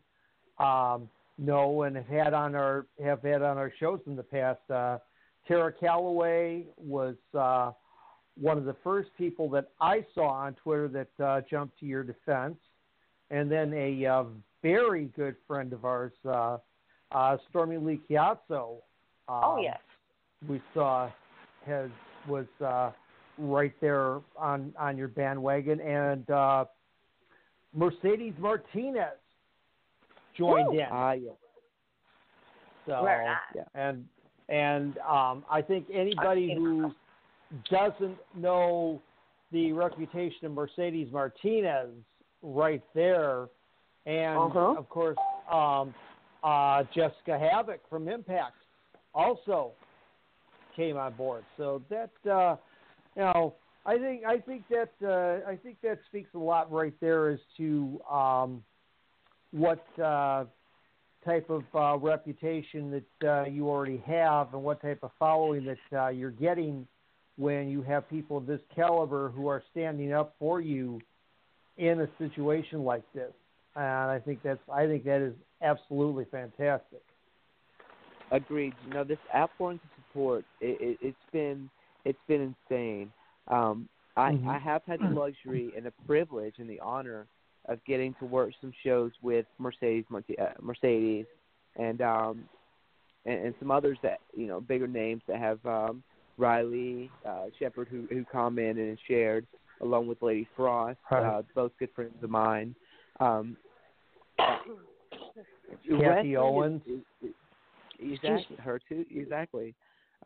um, 0.58 1.08
know 1.38 1.82
and 1.82 1.96
have 1.96 2.06
had 2.06 2.34
on 2.34 2.54
our 2.54 2.86
have 3.02 3.22
had 3.22 3.42
on 3.42 3.58
our 3.58 3.72
shows 3.78 4.00
in 4.06 4.16
the 4.16 4.22
past. 4.22 4.60
Uh, 4.68 4.98
Tara 5.46 5.72
Calloway 5.72 6.64
was 6.76 7.14
uh, 7.38 7.72
one 8.40 8.58
of 8.58 8.64
the 8.64 8.76
first 8.84 9.10
people 9.16 9.48
that 9.50 9.68
I 9.80 10.04
saw 10.14 10.28
on 10.28 10.54
Twitter 10.54 10.88
that 10.88 11.24
uh, 11.24 11.40
jumped 11.48 11.78
to 11.80 11.86
your 11.86 12.02
defense, 12.02 12.56
and 13.30 13.50
then 13.50 13.72
a 13.74 14.06
uh, 14.06 14.24
very 14.62 15.06
good 15.16 15.36
friend 15.46 15.72
of 15.72 15.84
ours, 15.84 16.12
uh, 16.28 16.58
uh, 17.12 17.36
Stormy 17.48 17.78
Lee 17.78 18.00
Chiazzo. 18.08 18.76
Um, 19.28 19.40
oh, 19.44 19.60
yes. 19.62 19.78
we 20.48 20.60
saw 20.74 21.10
has 21.66 21.90
was 22.28 22.46
uh, 22.64 22.90
right 23.38 23.72
there 23.80 24.18
on 24.36 24.72
on 24.78 24.96
your 24.96 25.08
bandwagon, 25.08 25.80
and 25.80 26.28
uh, 26.30 26.64
Mercedes 27.74 28.34
Martinez 28.38 29.04
joined 30.36 30.74
in. 30.74 30.86
Ah, 30.90 31.12
yeah. 31.12 31.30
So 32.86 33.02
and 33.74 34.04
and 34.48 34.98
um, 34.98 35.44
I 35.50 35.62
think 35.62 35.86
anybody 35.92 36.50
I've 36.52 36.56
seen 36.56 36.64
her. 36.64 36.88
who 36.88 36.94
doesn't 37.70 38.18
know 38.36 39.00
the 39.52 39.72
reputation 39.72 40.46
of 40.46 40.52
Mercedes 40.52 41.08
Martinez 41.12 41.90
right 42.42 42.82
there, 42.94 43.48
and 44.06 44.38
Uh-huh. 44.38 44.74
of 44.78 44.88
course 44.88 45.18
um, 45.50 45.94
uh, 46.42 46.84
Jessicka 46.94 47.38
Havok 47.38 47.80
from 47.88 48.08
Impact 48.08 48.54
also 49.14 49.72
came 50.74 50.96
on 50.96 51.14
board. 51.14 51.44
So 51.56 51.82
that 51.90 52.10
uh, 52.30 52.56
you 53.16 53.22
know, 53.22 53.54
I 53.86 53.98
think 53.98 54.24
I 54.24 54.38
think 54.38 54.64
that 54.68 54.92
uh, 55.02 55.48
I 55.48 55.56
think 55.56 55.78
that 55.82 55.98
speaks 56.08 56.30
a 56.34 56.38
lot 56.38 56.70
right 56.70 56.94
there 57.00 57.30
as 57.30 57.40
to 57.56 58.00
um, 58.10 58.62
what 59.52 59.84
uh, 59.98 60.44
type 61.24 61.50
of 61.50 61.64
uh, 61.74 61.96
reputation 61.98 62.90
that 62.90 63.28
uh, 63.28 63.44
you 63.48 63.68
already 63.68 64.02
have 64.06 64.52
and 64.54 64.62
what 64.62 64.80
type 64.80 65.00
of 65.02 65.10
following 65.18 65.64
that 65.64 65.98
uh, 65.98 66.08
you're 66.08 66.30
getting 66.30 66.86
when 67.36 67.68
you 67.68 67.82
have 67.82 68.08
people 68.08 68.36
of 68.36 68.46
this 68.46 68.60
caliber 68.74 69.30
who 69.30 69.46
are 69.48 69.62
standing 69.70 70.12
up 70.12 70.34
for 70.38 70.60
you 70.60 71.00
in 71.78 72.00
a 72.00 72.08
situation 72.18 72.84
like 72.84 73.04
this. 73.14 73.32
And 73.76 73.84
I 73.84 74.18
think 74.18 74.42
that's 74.42 74.60
I 74.72 74.86
think 74.86 75.04
that 75.04 75.22
is 75.22 75.34
absolutely 75.62 76.26
fantastic. 76.30 77.02
Agreed. 78.30 78.74
You 78.86 78.94
know, 78.94 79.04
this 79.04 79.18
of 79.32 79.80
support, 80.10 80.44
it, 80.60 80.80
it, 80.80 80.98
it's 81.00 81.16
been 81.32 81.70
it's 82.04 82.18
been 82.28 82.54
insane. 82.70 83.12
Um, 83.48 83.88
I, 84.16 84.32
Mhm. 84.32 84.46
I 84.48 84.58
have 84.58 84.82
had 84.86 85.00
the 85.00 85.08
luxury 85.20 85.72
and 85.76 85.86
the 85.86 85.92
privilege 86.06 86.54
and 86.58 86.68
the 86.68 86.80
honor 86.80 87.26
of 87.66 87.82
getting 87.84 88.14
to 88.14 88.24
work 88.26 88.52
some 88.60 88.72
shows 88.82 89.12
with 89.22 89.46
Mercedes 89.58 90.04
uh, 90.10 90.46
Mercedes 90.60 91.26
and 91.76 92.00
um 92.00 92.44
and, 93.26 93.46
and 93.46 93.54
some 93.58 93.70
others 93.70 93.98
that 94.02 94.20
you 94.34 94.46
know 94.46 94.60
bigger 94.60 94.86
names 94.86 95.22
that 95.28 95.38
have 95.38 95.64
um 95.66 96.02
Riley 96.38 97.10
uh, 97.26 97.46
Shepard 97.58 97.88
who 97.88 98.06
who 98.10 98.24
commented 98.32 98.88
and 98.88 98.98
shared 99.06 99.46
along 99.82 100.06
with 100.06 100.20
Lady 100.22 100.46
Frost, 100.56 100.98
Right. 101.10 101.22
uh, 101.24 101.42
both 101.54 101.72
good 101.78 101.88
friends 101.94 102.22
of 102.22 102.28
mine. 102.30 102.74
Um, 103.18 103.56
Kathy 104.38 104.70
wrestling 105.90 106.30
is- 106.32 106.38
Owens. 106.38 106.82
is- 106.86 107.00
is- 107.22 107.34
Exactly, 108.02 108.56
her 108.56 108.78
too. 108.88 109.04
Exactly. 109.10 109.74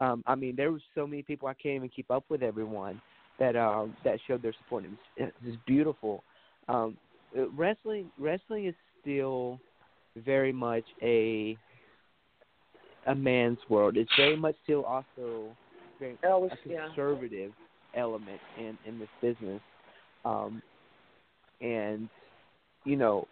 Um, 0.01 0.23
I 0.27 0.35
mean, 0.35 0.57
there 0.57 0.73
were 0.73 0.81
so 0.95 1.07
many 1.07 1.23
people 1.23 1.49
I 1.49 1.55
can't 1.55 1.77
even 1.77 1.89
keep 1.89 2.11
up 2.11 2.25
with 2.29 2.43
everyone 2.43 3.01
that 3.39 3.57
um, 3.57 3.97
that 4.05 4.19
showed 4.27 4.43
their 4.43 4.55
support. 4.65 4.85
It 4.85 4.91
was, 4.91 4.99
it 5.17 5.47
was 5.47 5.57
beautiful. 5.67 6.23
Um, 6.69 6.97
uh, 7.37 7.49
wrestling 7.51 8.11
wrestling 8.19 8.67
is 8.67 8.75
still 9.01 9.61
very 10.17 10.53
much 10.53 10.85
a 11.03 11.57
a 13.07 13.15
man's 13.15 13.59
world. 13.69 13.97
It's 13.97 14.11
very 14.17 14.37
much 14.37 14.57
still 14.65 14.85
also 14.85 15.55
very 15.99 16.17
always, 16.25 16.53
a 16.53 16.69
yeah. 16.69 16.87
conservative 16.87 17.53
element 17.95 18.41
in 18.59 18.79
in 18.87 18.99
this 18.99 19.09
business. 19.21 19.61
Um, 20.25 20.63
and 21.61 22.09
you 22.85 22.97
know, 22.97 23.27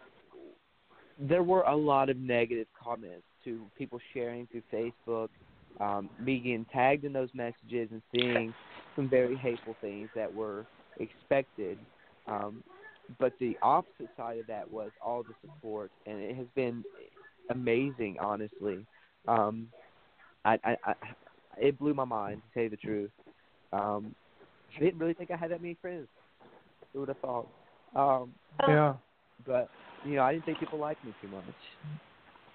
there 1.19 1.43
were 1.43 1.61
a 1.63 1.75
lot 1.75 2.09
of 2.09 2.17
negative 2.17 2.67
comments 2.81 3.23
to 3.45 3.61
people 3.77 3.99
sharing 4.13 4.47
through 4.47 4.63
Facebook, 4.71 5.29
um, 5.79 6.09
me 6.19 6.39
getting 6.39 6.65
tagged 6.71 7.05
in 7.05 7.13
those 7.13 7.29
messages 7.33 7.89
and 7.91 8.01
seeing 8.11 8.53
some 8.95 9.09
very 9.09 9.35
hateful 9.35 9.75
things 9.81 10.09
that 10.15 10.31
were 10.31 10.65
expected. 10.99 11.79
Um, 12.27 12.63
but 13.19 13.33
the 13.39 13.57
opposite 13.61 14.09
side 14.15 14.39
of 14.39 14.47
that 14.47 14.69
was 14.69 14.91
all 15.01 15.23
the 15.23 15.33
support, 15.41 15.91
and 16.05 16.19
it 16.19 16.35
has 16.35 16.47
been 16.55 16.83
amazing, 17.49 18.17
honestly. 18.19 18.85
Um, 19.27 19.67
I, 20.45 20.59
I, 20.63 20.77
I, 20.85 20.93
it 21.57 21.77
blew 21.79 21.93
my 21.93 22.05
mind 22.05 22.41
to 22.41 22.53
tell 22.53 22.63
you 22.63 22.69
the 22.69 22.77
truth. 22.77 23.11
Um, 23.71 24.15
I 24.75 24.79
didn't 24.79 24.99
really 24.99 25.13
think 25.13 25.31
I 25.31 25.35
had 25.35 25.51
that 25.51 25.61
many 25.61 25.77
friends. 25.81 26.07
Who 26.93 27.01
would 27.01 27.09
have 27.09 27.17
thought? 27.19 27.47
Um, 27.95 28.31
Yeah. 28.67 28.93
but 29.45 29.69
you 30.05 30.15
know, 30.15 30.23
I 30.23 30.33
didn't 30.33 30.45
think 30.45 30.59
people 30.59 30.79
liked 30.79 31.03
me 31.03 31.13
too 31.21 31.27
much. 31.27 31.45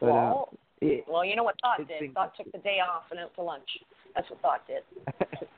But 0.00 0.10
well, 0.10 0.48
uh, 0.52 0.56
it, 0.80 1.04
well, 1.08 1.24
you 1.24 1.36
know 1.36 1.44
what 1.44 1.56
Thought 1.60 1.86
did? 1.86 2.00
been- 2.00 2.12
Thought 2.12 2.32
took 2.36 2.50
the 2.52 2.58
day 2.58 2.78
off 2.80 3.04
and 3.10 3.18
went 3.20 3.34
to 3.34 3.42
lunch. 3.42 3.68
That's 4.14 4.28
what 4.30 4.40
Thought 4.40 4.66
did. 4.66 4.82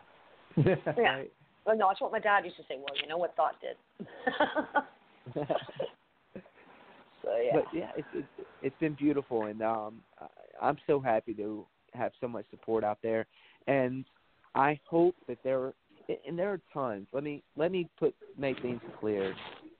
Yeah. 0.57 0.75
right. 0.99 1.33
Well, 1.65 1.77
no, 1.77 1.89
that's 1.89 2.01
what 2.01 2.11
my 2.11 2.19
dad 2.19 2.45
used 2.45 2.57
to 2.57 2.63
say. 2.65 2.77
Well, 2.77 2.97
you 3.01 3.07
know 3.09 3.17
what 3.19 3.37
Thought 3.37 3.55
did. 3.61 3.77
so 7.23 7.37
yeah. 7.37 7.53
But 7.55 7.65
yeah, 7.73 7.91
it's 7.97 8.09
it's 8.13 8.49
it's 8.63 8.77
been 8.81 8.95
beautiful, 8.95 9.45
and 9.45 9.63
um, 9.63 10.03
I- 10.21 10.27
I'm 10.67 10.77
so 10.87 10.99
happy 11.01 11.35
to 11.35 11.65
have 11.95 12.13
so 12.21 12.29
much 12.29 12.45
support 12.51 12.83
out 12.85 12.99
there, 13.03 13.27
and 13.69 14.05
I 14.55 14.79
hope 14.89 15.15
that 15.29 15.39
there 15.45 15.73
and 16.27 16.39
there 16.39 16.53
are 16.53 16.61
tons. 16.75 17.07
Let 17.13 17.23
me 17.23 17.43
let 17.57 17.71
me 17.71 17.89
put 17.99 18.15
make 18.37 18.61
things 18.61 18.81
clear. 18.99 19.35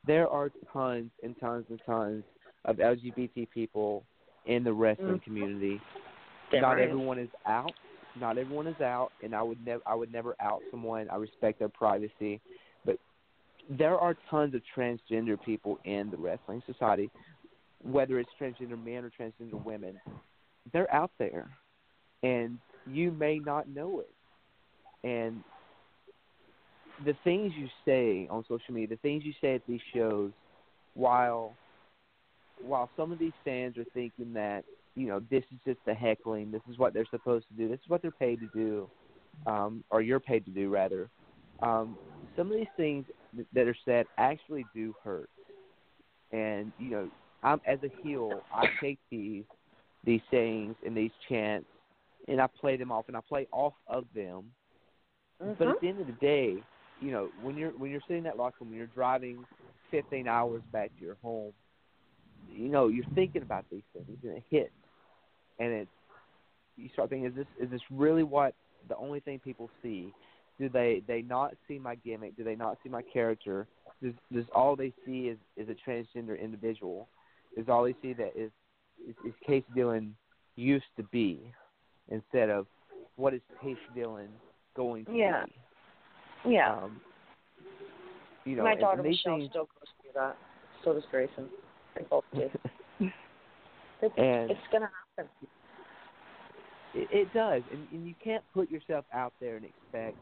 There 0.07 0.29
are 0.29 0.51
tons 0.73 1.11
and 1.23 1.35
tons 1.41 1.67
and 1.69 1.81
tons 1.85 2.25
of 2.65 2.77
LGBT 2.77 3.51
people 3.51 4.05
in 4.47 4.65
the 4.65 4.73
wrestling 4.73 5.19
Mhm. 5.19 5.23
community. 5.23 5.81
Not 6.53 6.79
everyone 6.79 7.19
is 7.19 7.31
out. 7.47 7.75
Not 8.17 8.39
everyone 8.39 8.67
is 8.67 8.81
out, 8.81 9.13
and 9.23 9.35
I 9.35 9.43
would 9.43 9.65
never 9.65 9.83
I 9.87 9.95
would 9.95 10.13
never 10.13 10.35
out 10.41 10.63
someone. 10.71 11.09
I 11.11 11.17
respect 11.17 11.59
their 11.59 11.69
privacy, 11.69 12.41
but 12.85 12.99
there 13.69 13.99
are 13.99 14.15
tons 14.29 14.55
of 14.55 14.63
transgender 14.77 15.41
people 15.41 15.79
in 15.85 16.11
the 16.11 16.17
wrestling 16.17 16.63
society, 16.67 17.11
whether 17.83 18.19
it's 18.19 18.31
transgender 18.41 18.83
men 18.83 19.05
or 19.05 19.11
transgender 19.11 19.63
women. 19.65 20.01
They're 20.73 20.93
out 20.93 21.13
there, 21.19 21.49
and 22.23 22.59
you 22.87 23.13
may 23.13 23.39
not 23.39 23.69
know 23.69 24.01
it. 24.01 24.13
And 25.05 25.45
the 27.05 27.15
things 27.25 27.53
you 27.55 27.69
say 27.85 28.27
on 28.29 28.45
social 28.49 28.75
media, 28.75 28.89
the 28.89 28.97
things 28.97 29.25
you 29.25 29.33
say 29.41 29.55
at 29.55 29.63
these 29.67 29.81
shows, 29.95 30.33
while 30.95 31.55
while 32.65 32.91
some 32.97 33.13
of 33.13 33.19
these 33.19 33.33
fans 33.45 33.77
are 33.79 33.85
thinking 33.95 34.33
that 34.35 34.65
you 34.95 35.07
know 35.07 35.21
this 35.31 35.45
is 35.53 35.59
just 35.65 35.79
the 35.87 35.95
heckling, 35.95 36.51
this 36.51 36.63
is 36.71 36.79
what 36.79 36.95
they're 36.95 37.07
supposed 37.11 37.47
to 37.49 37.55
do, 37.55 37.69
this 37.69 37.79
is 37.79 37.89
what 37.89 38.03
they're 38.03 38.11
paid 38.11 38.41
to 38.41 38.49
do, 38.55 38.89
um, 39.47 39.85
or 39.91 40.03
you're 40.03 40.21
paid 40.21 40.45
to 40.45 40.51
do 40.51 40.69
rather. 40.69 41.09
Um, 41.63 41.97
some 42.37 42.51
of 42.51 42.57
these 42.57 42.67
things 42.77 43.05
that 43.53 43.67
are 43.67 43.77
said 43.85 44.07
actually 44.19 44.65
do 44.75 44.95
hurt, 45.03 45.31
and 46.33 46.73
you 46.79 46.91
know 46.91 47.09
I'm 47.43 47.61
as 47.67 47.79
a 47.83 48.03
heel, 48.03 48.43
I 48.53 48.67
take 48.81 48.99
these 49.11 49.45
these 50.05 50.21
sayings 50.31 50.77
and 50.85 50.97
these 50.97 51.11
chants, 51.29 51.67
and 52.29 52.41
I 52.41 52.47
play 52.47 52.77
them 52.77 52.91
off, 52.91 53.07
and 53.09 53.17
I 53.17 53.21
play 53.27 53.47
off 53.53 53.75
of 53.87 54.05
them. 54.15 54.45
Mm-hmm. 55.43 55.53
But 55.59 55.69
at 55.69 55.81
the 55.81 55.89
end 55.89 56.01
of 56.01 56.07
the 56.07 56.13
day, 56.15 56.57
you 57.01 57.11
know, 57.11 57.29
when 57.43 57.57
you're 57.57 57.71
when 57.71 57.91
you're 57.91 58.01
sitting 58.03 58.19
in 58.19 58.25
that 58.25 58.37
locker 58.37 58.57
room, 58.61 58.71
when 58.71 58.79
you're 58.79 58.87
driving 58.89 59.45
15 59.91 60.29
hours 60.29 60.63
back 60.73 60.91
to 60.99 61.05
your 61.05 61.17
home, 61.23 61.53
you 62.53 62.69
know, 62.69 62.89
you're 62.89 63.05
thinking 63.15 63.43
about 63.43 63.65
these 63.71 63.83
things, 63.93 64.07
and 64.23 64.37
it 64.37 64.43
hits, 64.51 64.71
and 65.59 65.73
it's 65.73 65.91
you 66.77 66.89
start 66.93 67.11
thinking, 67.11 67.27
is 67.29 67.35
this 67.35 67.47
is 67.61 67.71
this 67.71 67.81
really 67.91 68.23
what 68.23 68.55
the 68.89 68.97
only 68.97 69.21
thing 69.21 69.39
people 69.39 69.69
see? 69.83 70.13
Do 70.59 70.69
they 70.69 71.03
they 71.07 71.23
not 71.23 71.55
see 71.69 71.79
my 71.79 71.95
gimmick? 71.97 72.37
Do 72.37 72.45
they 72.45 72.55
not 72.57 72.79
see 72.83 72.89
my 72.89 73.03
character? 73.03 73.67
Does 74.03 74.13
does 74.33 74.45
all 74.55 74.77
they 74.77 74.93
see 75.07 75.29
is 75.29 75.39
is 75.57 75.69
a 75.69 75.91
transgender 75.91 76.41
individual? 76.41 77.09
Is 77.57 77.69
all 77.69 77.85
they 77.85 77.95
see 78.03 78.13
that 78.15 78.33
is 78.37 78.51
is, 79.09 79.15
is 79.27 79.33
Kaci 79.49 79.65
Dillon 79.75 80.15
used 80.57 80.85
to 80.97 81.03
be, 81.05 81.41
instead 82.11 82.51
of 82.51 82.67
what 83.17 83.33
is 83.35 83.41
Case 83.63 83.77
Dillon 83.95 84.29
going 84.77 85.05
to 85.07 85.13
Yeah. 85.13 85.45
be? 86.45 86.53
Yeah. 86.53 86.75
Um, 86.75 87.01
you 88.45 88.57
know, 88.57 88.65
My 88.65 88.75
daughter 88.75 89.03
Michelle 89.03 89.37
things- 89.39 89.51
still 89.51 89.65
goes 89.65 89.89
through 90.03 90.13
that. 90.15 90.37
So 90.85 90.95
does 90.95 91.05
Grayson. 91.11 91.49
They 91.97 92.05
both 92.09 92.25
do. 92.35 92.51
It's, 94.03 94.15
it's 94.17 94.61
gonna 94.73 94.91
happen. 95.19 95.31
It, 96.95 97.09
it 97.13 97.35
does, 97.35 97.63
and, 97.71 97.87
and 97.93 98.07
you 98.07 98.15
can't 98.25 98.43
put 98.55 98.71
yourself 98.71 99.05
out 99.13 99.35
there 99.43 99.57
and 99.57 99.65
expect 99.67 100.17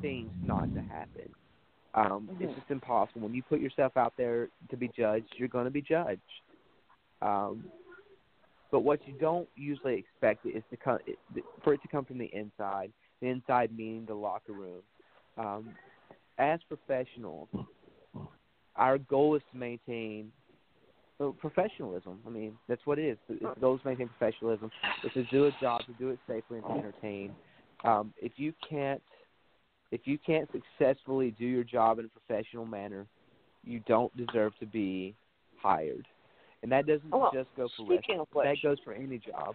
things 0.00 0.30
not 0.40 0.72
to 0.74 0.80
happen. 0.82 1.28
Um, 1.94 2.28
It's 2.38 2.52
Mhm. 2.52 2.54
just 2.54 2.70
impossible. 2.70 3.22
When 3.22 3.34
you 3.34 3.42
put 3.42 3.60
yourself 3.60 3.96
out 3.96 4.14
there 4.16 4.50
to 4.70 4.76
be 4.76 4.88
judged, 4.88 5.34
you're 5.36 5.48
going 5.48 5.64
to 5.64 5.70
be 5.70 5.82
judged. 5.82 6.20
Um, 7.20 7.64
but 8.70 8.80
what 8.80 9.06
you 9.06 9.14
don't 9.14 9.48
usually 9.56 9.94
expect 9.94 10.46
is 10.46 10.62
to 10.70 10.76
come 10.76 10.98
for 11.62 11.74
it 11.74 11.82
to 11.82 11.88
come 11.88 12.04
from 12.04 12.18
the 12.18 12.32
inside. 12.32 12.92
The 13.20 13.28
inside 13.28 13.76
meaning 13.76 14.06
the 14.06 14.14
locker 14.14 14.52
room. 14.52 14.82
Um, 15.36 15.74
as 16.38 16.60
professionals, 16.68 17.48
our 18.76 18.96
goal 18.98 19.34
is 19.34 19.42
to 19.50 19.58
maintain 19.58 20.32
professionalism. 21.38 22.20
I 22.26 22.30
mean, 22.30 22.56
that's 22.68 22.84
what 22.84 22.98
it 22.98 23.18
is. 23.30 23.38
Goal 23.60 23.76
is 23.76 23.84
maintain 23.84 24.08
professionalism. 24.08 24.70
It's 25.04 25.14
to 25.14 25.24
do 25.24 25.46
a 25.46 25.52
job, 25.60 25.84
to 25.86 25.92
do 25.92 26.10
it 26.10 26.18
safely, 26.26 26.58
and 26.58 26.66
to 26.66 26.72
entertain. 26.72 27.34
Um, 27.84 28.12
if 28.20 28.32
you 28.36 28.52
can't, 28.68 29.02
if 29.90 30.02
you 30.04 30.18
can't 30.18 30.48
successfully 30.52 31.34
do 31.38 31.44
your 31.44 31.64
job 31.64 31.98
in 31.98 32.06
a 32.06 32.08
professional 32.08 32.64
manner, 32.64 33.06
you 33.64 33.80
don't 33.86 34.14
deserve 34.16 34.52
to 34.58 34.66
be 34.66 35.14
hired. 35.60 36.06
And 36.62 36.72
that 36.72 36.86
doesn't 36.86 37.10
Well, 37.10 37.30
just 37.32 37.48
go 37.56 37.68
for 37.76 37.86
speaking 37.86 38.20
of 38.20 38.28
which- 38.32 38.44
that 38.44 38.62
goes 38.62 38.78
for 38.80 38.92
any 38.92 39.18
job. 39.18 39.54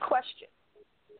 Question. 0.00 0.48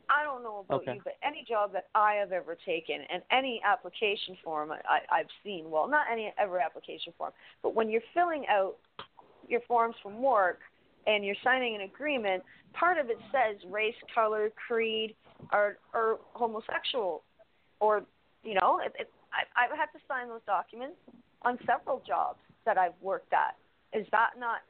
I 0.09 0.23
don't 0.23 0.43
know 0.45 0.61
about 0.61 0.83
Okay. 0.83 0.95
you, 0.95 1.01
but 1.03 1.15
any 1.23 1.43
job 1.43 1.73
that 1.73 1.89
I 1.95 2.15
have 2.15 2.31
ever 2.31 2.55
taken 2.55 3.01
and 3.11 3.25
any 3.31 3.61
application 3.65 4.37
form 4.37 4.71
I, 4.71 5.01
I've 5.11 5.31
seen, 5.43 5.71
well, 5.71 5.89
not 5.89 6.07
any 6.11 6.33
every 6.39 6.61
application 6.61 7.13
form, 7.19 7.33
but 7.63 7.75
when 7.75 7.91
you're 7.91 8.03
filling 8.15 8.47
out 8.47 8.77
your 9.49 9.61
forms 9.69 9.95
from 10.03 10.23
work 10.23 10.61
and 11.07 11.25
you're 11.25 11.37
signing 11.45 11.75
an 11.75 11.83
agreement, 11.83 12.43
part 12.73 12.99
of 12.99 13.11
it 13.11 13.19
says 13.31 13.57
race, 13.71 13.95
color, 14.15 14.51
creed, 14.67 15.15
or 15.53 15.77
or 15.95 16.19
homosexual, 16.33 17.23
or 17.81 18.03
you 18.43 18.55
know, 18.55 18.81
it, 18.85 18.93
it, 18.99 19.11
I, 19.33 19.65
I've 19.65 19.77
had 19.77 19.87
to 19.87 19.99
sign 20.09 20.29
those 20.29 20.41
documents 20.47 20.97
on 21.43 21.59
several 21.67 22.03
jobs 22.07 22.39
that 22.65 22.79
I've 22.79 22.95
worked 23.01 23.33
at. 23.33 23.57
Is 23.99 24.07
that 24.13 24.31
not 24.39 24.61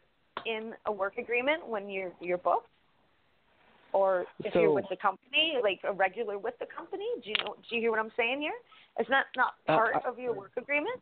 in 0.44 0.72
a 0.86 0.92
work 0.92 1.18
agreement 1.18 1.66
when 1.66 1.88
you're 1.88 2.12
you're 2.20 2.38
booked? 2.38 2.68
or 3.92 4.26
if 4.44 4.54
you're 4.54 4.72
with 4.72 4.84
the 4.90 4.96
company, 4.96 5.54
like 5.62 5.80
a 5.88 5.92
regular 5.92 6.36
with 6.38 6.52
the 6.58 6.66
company. 6.66 7.06
Do 7.24 7.30
you 7.30 7.36
know? 7.44 7.54
Do 7.54 7.76
you 7.76 7.80
hear 7.80 7.90
what 7.90 8.00
I'm 8.00 8.12
saying 8.16 8.40
here? 8.42 8.52
Is 9.00 9.06
that 9.08 9.26
not 9.36 9.54
Uh, 9.66 9.76
part 9.78 9.96
I- 9.96 10.08
of 10.08 10.18
your 10.18 10.34
work 10.34 10.52
agreement? 10.56 11.00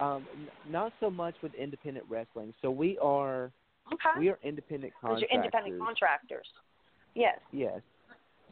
Um, 0.00 0.26
n- 0.32 0.48
not 0.64 0.92
so 1.00 1.10
much 1.10 1.36
with 1.42 1.54
independent 1.54 2.06
wrestling. 2.08 2.52
So 2.60 2.70
we 2.70 2.98
are 2.98 3.50
Okay. 3.92 4.18
we 4.18 4.28
are 4.28 4.38
independent 4.42 4.92
contractors. 5.00 5.28
you're 5.30 5.40
independent 5.40 5.78
contractors. 5.80 6.46
Yes. 7.14 7.38
Yes. 7.52 7.80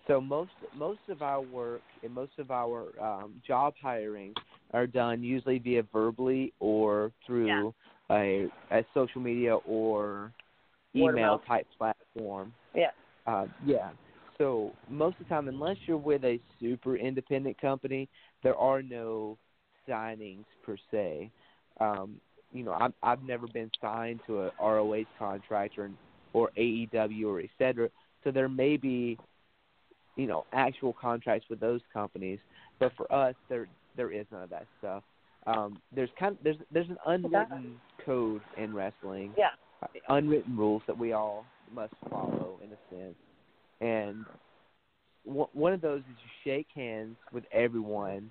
So 0.06 0.20
most 0.20 0.52
most 0.72 1.00
of 1.08 1.22
our 1.22 1.40
work 1.40 1.82
and 2.02 2.12
most 2.12 2.38
of 2.38 2.50
our 2.50 2.92
um, 3.00 3.34
job 3.46 3.74
hiring 3.80 4.34
are 4.72 4.86
done 4.86 5.22
usually 5.22 5.58
via 5.58 5.82
verbally 5.92 6.52
or 6.60 7.12
through 7.26 7.74
a, 8.10 8.46
a 8.70 8.84
social 8.92 9.20
media 9.20 9.56
or 9.56 10.32
email 10.94 11.40
type 11.46 11.66
platform. 11.76 12.52
Yeah. 12.74 12.90
Uh, 13.26 13.46
yeah. 13.64 13.90
So 14.38 14.74
most 14.88 15.20
of 15.20 15.26
the 15.26 15.34
time, 15.34 15.48
unless 15.48 15.76
you're 15.86 15.96
with 15.96 16.24
a 16.24 16.40
super 16.60 16.96
independent 16.96 17.60
company, 17.60 18.08
there 18.42 18.56
are 18.56 18.82
no 18.82 19.38
signings 19.88 20.44
per 20.62 20.76
se. 20.90 21.30
Um, 21.80 22.20
you 22.52 22.62
know, 22.64 22.72
I've 22.72 22.92
I've 23.02 23.22
never 23.22 23.46
been 23.48 23.70
signed 23.80 24.20
to 24.26 24.42
a 24.42 24.50
ROH 24.60 25.04
contract 25.18 25.78
or 25.78 25.90
or 26.32 26.50
AEW 26.56 27.26
or 27.26 27.40
et 27.40 27.50
cetera. 27.58 27.88
So 28.22 28.30
there 28.30 28.48
may 28.48 28.76
be, 28.76 29.18
you 30.16 30.26
know, 30.26 30.46
actual 30.52 30.92
contracts 30.92 31.48
with 31.50 31.60
those 31.60 31.80
companies, 31.92 32.38
but 32.78 32.92
for 32.96 33.12
us, 33.12 33.34
there 33.48 33.68
there 33.96 34.10
is 34.12 34.26
none 34.32 34.42
of 34.42 34.50
that 34.50 34.66
stuff. 34.78 35.02
Um, 35.46 35.76
there's 35.94 36.10
kind 36.18 36.32
of, 36.36 36.42
there's 36.42 36.56
there's 36.72 36.88
an 36.88 36.98
unwritten 37.06 37.80
code 38.04 38.42
in 38.56 38.74
wrestling 38.74 39.34
Yeah. 39.36 39.50
unwritten 40.08 40.56
rules 40.56 40.82
that 40.86 40.96
we 40.96 41.12
all 41.12 41.46
must 41.74 41.92
follow 42.10 42.58
in 42.62 42.70
a 42.72 42.94
sense. 42.94 43.16
And 43.80 44.24
one 45.24 45.48
one 45.52 45.72
of 45.72 45.80
those 45.80 46.00
is 46.00 46.16
you 46.22 46.30
shake 46.44 46.68
hands 46.74 47.16
with 47.32 47.44
everyone, 47.52 48.30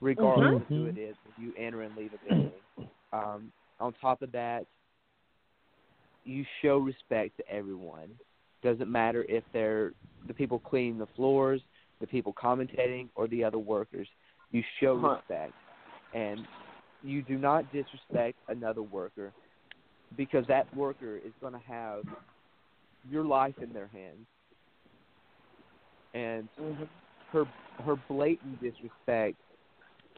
regardless 0.00 0.60
of 0.60 0.68
who 0.74 0.84
it 0.86 0.96
is, 0.96 1.16
when 1.24 1.34
you 1.36 1.52
enter 1.56 1.82
and 1.82 1.96
leave 1.96 2.12
a 2.14 2.18
building. 2.18 2.62
Um, 3.12 3.52
on 3.80 3.92
top 3.94 4.22
of 4.22 4.32
that, 4.32 4.66
you 6.24 6.44
show 6.62 6.78
respect 6.78 7.36
to 7.36 7.48
everyone. 7.50 8.10
Doesn't 8.62 8.90
matter 8.90 9.24
if 9.28 9.44
they're 9.52 9.92
the 10.26 10.34
people 10.34 10.58
cleaning 10.58 10.98
the 10.98 11.06
floors, 11.14 11.60
the 12.00 12.06
people 12.06 12.32
commentating, 12.34 13.08
or 13.14 13.28
the 13.28 13.44
other 13.44 13.58
workers. 13.58 14.08
You 14.50 14.62
show 14.80 14.94
Uh-huh. 14.94 15.20
respect, 15.28 15.54
and 16.12 16.46
you 17.02 17.22
do 17.22 17.38
not 17.38 17.70
disrespect 17.70 18.38
another 18.48 18.82
worker 18.82 19.32
because 20.16 20.46
that 20.48 20.72
worker 20.74 21.16
is 21.16 21.32
going 21.40 21.52
to 21.52 21.60
have 21.66 22.04
your 23.08 23.24
life 23.24 23.54
in 23.60 23.72
their 23.72 23.88
hands. 23.88 24.26
And 26.14 26.48
Mm-hmm. 26.60 26.84
her 27.32 27.46
her 27.84 27.96
blatant 28.08 28.60
disrespect, 28.60 29.36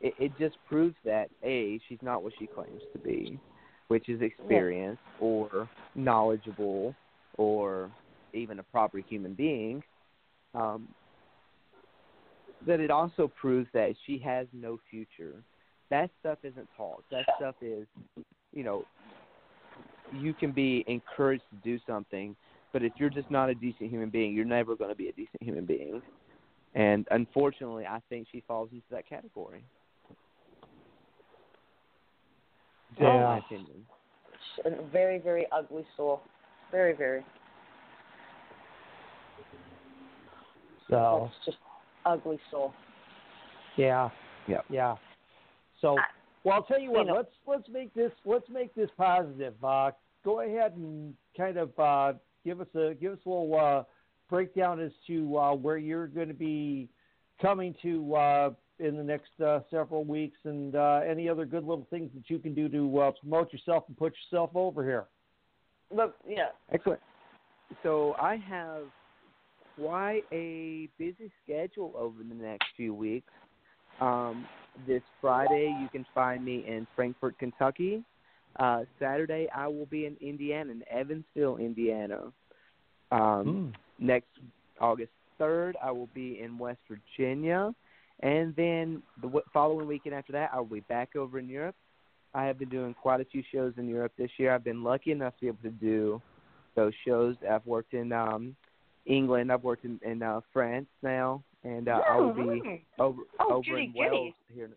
it, 0.00 0.14
it 0.18 0.32
just 0.38 0.56
proves 0.68 0.94
that 1.04 1.28
a 1.42 1.80
she's 1.88 1.98
not 2.02 2.22
what 2.22 2.32
she 2.38 2.46
claims 2.46 2.82
to 2.92 2.98
be, 2.98 3.38
which 3.88 4.08
is 4.08 4.20
experienced 4.20 5.02
or 5.20 5.68
knowledgeable 5.94 6.94
or 7.36 7.90
even 8.32 8.58
a 8.58 8.62
proper 8.62 8.98
human 8.98 9.34
being. 9.34 9.82
Um, 10.54 10.88
that 12.66 12.80
it 12.80 12.90
also 12.90 13.30
proves 13.40 13.68
that 13.72 13.94
she 14.06 14.18
has 14.18 14.46
no 14.52 14.78
future. 14.90 15.34
That 15.90 16.10
stuff 16.20 16.38
isn't 16.42 16.68
taught. 16.76 17.04
That 17.10 17.24
stuff 17.36 17.54
is, 17.62 17.86
you 18.52 18.64
know, 18.64 18.84
you 20.12 20.34
can 20.34 20.52
be 20.52 20.84
encouraged 20.86 21.44
to 21.50 21.56
do 21.62 21.78
something, 21.86 22.34
but 22.72 22.82
if 22.82 22.92
you're 22.96 23.10
just 23.10 23.30
not 23.30 23.48
a 23.48 23.54
decent 23.54 23.90
human 23.90 24.10
being, 24.10 24.34
you're 24.34 24.44
never 24.44 24.74
going 24.74 24.90
to 24.90 24.96
be 24.96 25.08
a 25.08 25.12
decent 25.12 25.42
human 25.42 25.64
being. 25.64 26.02
And 26.74 27.06
unfortunately, 27.10 27.86
I 27.86 28.00
think 28.08 28.26
she 28.30 28.42
falls 28.46 28.68
into 28.72 28.84
that 28.90 29.08
category. 29.08 29.64
Just 32.90 33.00
Yeah. 33.02 33.24
my 33.24 33.38
opinion. 33.38 33.86
A 34.64 34.82
very, 34.82 35.18
very 35.18 35.46
ugly 35.52 35.86
soul. 35.96 36.22
Very, 36.70 36.92
very. 36.94 37.24
So 40.88 41.30
It's 41.36 41.44
just 41.44 41.58
ugly 42.06 42.38
soul. 42.50 42.72
yeah, 43.76 44.10
Yep. 44.46 44.64
yeah. 44.70 44.96
So 45.80 45.96
well, 46.44 46.54
I'll 46.56 46.62
tell 46.62 46.78
you 46.78 46.90
what. 46.90 47.00
You 47.00 47.12
know- 47.12 47.16
Let's 47.16 47.34
let's 47.46 47.68
make 47.68 47.92
this 47.94 48.12
let's 48.24 48.48
make 48.48 48.74
this 48.74 48.90
positive. 48.96 49.62
Uh, 49.62 49.92
go 50.24 50.40
ahead 50.40 50.72
and 50.76 51.14
kind 51.36 51.56
of 51.58 51.78
uh, 51.78 52.14
give 52.44 52.60
us 52.60 52.74
a 52.74 52.94
give 52.94 53.12
us 53.12 53.18
a 53.26 53.28
little 53.28 53.54
uh, 53.54 53.84
breakdown 54.30 54.80
as 54.80 54.92
to 55.06 55.36
uh, 55.38 55.54
where 55.54 55.76
you're 55.78 56.06
going 56.06 56.28
to 56.28 56.34
be 56.34 56.88
coming 57.40 57.74
to 57.82 58.14
uh, 58.14 58.50
in 58.78 58.96
the 58.96 59.02
next 59.02 59.40
uh, 59.44 59.60
several 59.70 60.04
weeks, 60.04 60.38
and 60.44 60.74
uh, 60.74 61.00
any 61.08 61.28
other 61.28 61.44
good 61.44 61.64
little 61.64 61.86
things 61.90 62.10
that 62.14 62.28
you 62.28 62.38
can 62.38 62.54
do 62.54 62.68
to 62.68 62.98
uh, 63.00 63.10
promote 63.20 63.52
yourself 63.52 63.84
and 63.88 63.96
put 63.96 64.12
yourself 64.24 64.50
over 64.54 64.84
here. 64.84 65.06
Look, 65.94 66.14
yeah. 66.26 66.48
Excellent. 66.72 67.00
So 67.82 68.14
I 68.20 68.36
have 68.36 68.82
quite 69.76 70.22
a 70.32 70.88
busy 70.98 71.30
schedule 71.44 71.92
over 71.96 72.22
the 72.22 72.34
next 72.34 72.66
few 72.76 72.94
weeks. 72.94 73.32
Um, 74.00 74.46
this 74.86 75.02
Friday, 75.20 75.74
you 75.80 75.88
can 75.90 76.06
find 76.14 76.44
me 76.44 76.64
in 76.66 76.86
Frankfort, 76.94 77.38
Kentucky. 77.38 78.04
Uh, 78.58 78.84
Saturday, 78.98 79.48
I 79.54 79.66
will 79.66 79.86
be 79.86 80.06
in 80.06 80.16
Indiana, 80.20 80.72
in 80.72 80.82
Evansville, 80.90 81.56
Indiana. 81.56 82.32
Um, 83.10 83.72
Hmm. 83.98 84.06
Next 84.06 84.28
August 84.80 85.12
3rd, 85.40 85.74
I 85.82 85.90
will 85.90 86.08
be 86.14 86.40
in 86.40 86.58
West 86.58 86.80
Virginia. 86.88 87.74
And 88.20 88.54
then 88.56 89.02
the 89.20 89.28
w- 89.28 89.44
following 89.52 89.86
weekend 89.86 90.14
after 90.14 90.32
that, 90.32 90.50
I 90.52 90.58
will 90.58 90.66
be 90.66 90.80
back 90.80 91.14
over 91.16 91.38
in 91.38 91.48
Europe. 91.48 91.76
I 92.34 92.44
have 92.44 92.58
been 92.58 92.68
doing 92.68 92.94
quite 92.94 93.20
a 93.20 93.24
few 93.24 93.42
shows 93.52 93.72
in 93.78 93.88
Europe 93.88 94.12
this 94.18 94.30
year. 94.38 94.54
I've 94.54 94.64
been 94.64 94.82
lucky 94.84 95.12
enough 95.12 95.34
to 95.36 95.40
be 95.40 95.46
able 95.48 95.62
to 95.62 95.70
do 95.70 96.20
those 96.76 96.92
shows. 97.06 97.36
I've 97.48 97.64
worked 97.66 97.94
in 97.94 98.12
um, 98.12 98.54
England. 99.06 99.50
I've 99.52 99.62
worked 99.64 99.84
in, 99.84 99.98
in 100.04 100.22
uh, 100.22 100.40
France 100.52 100.86
now, 101.02 101.42
and 101.64 101.88
uh, 101.88 102.00
I 102.08 102.16
will 102.16 102.32
be 102.34 102.42
Mm. 102.42 102.80
over 102.98 103.22
Oh, 103.40 103.54
over 103.54 103.62
Judy, 103.64 103.84
in 103.84 103.92
Judy. 103.92 103.98
Wales 104.00 104.34
here. 104.54 104.70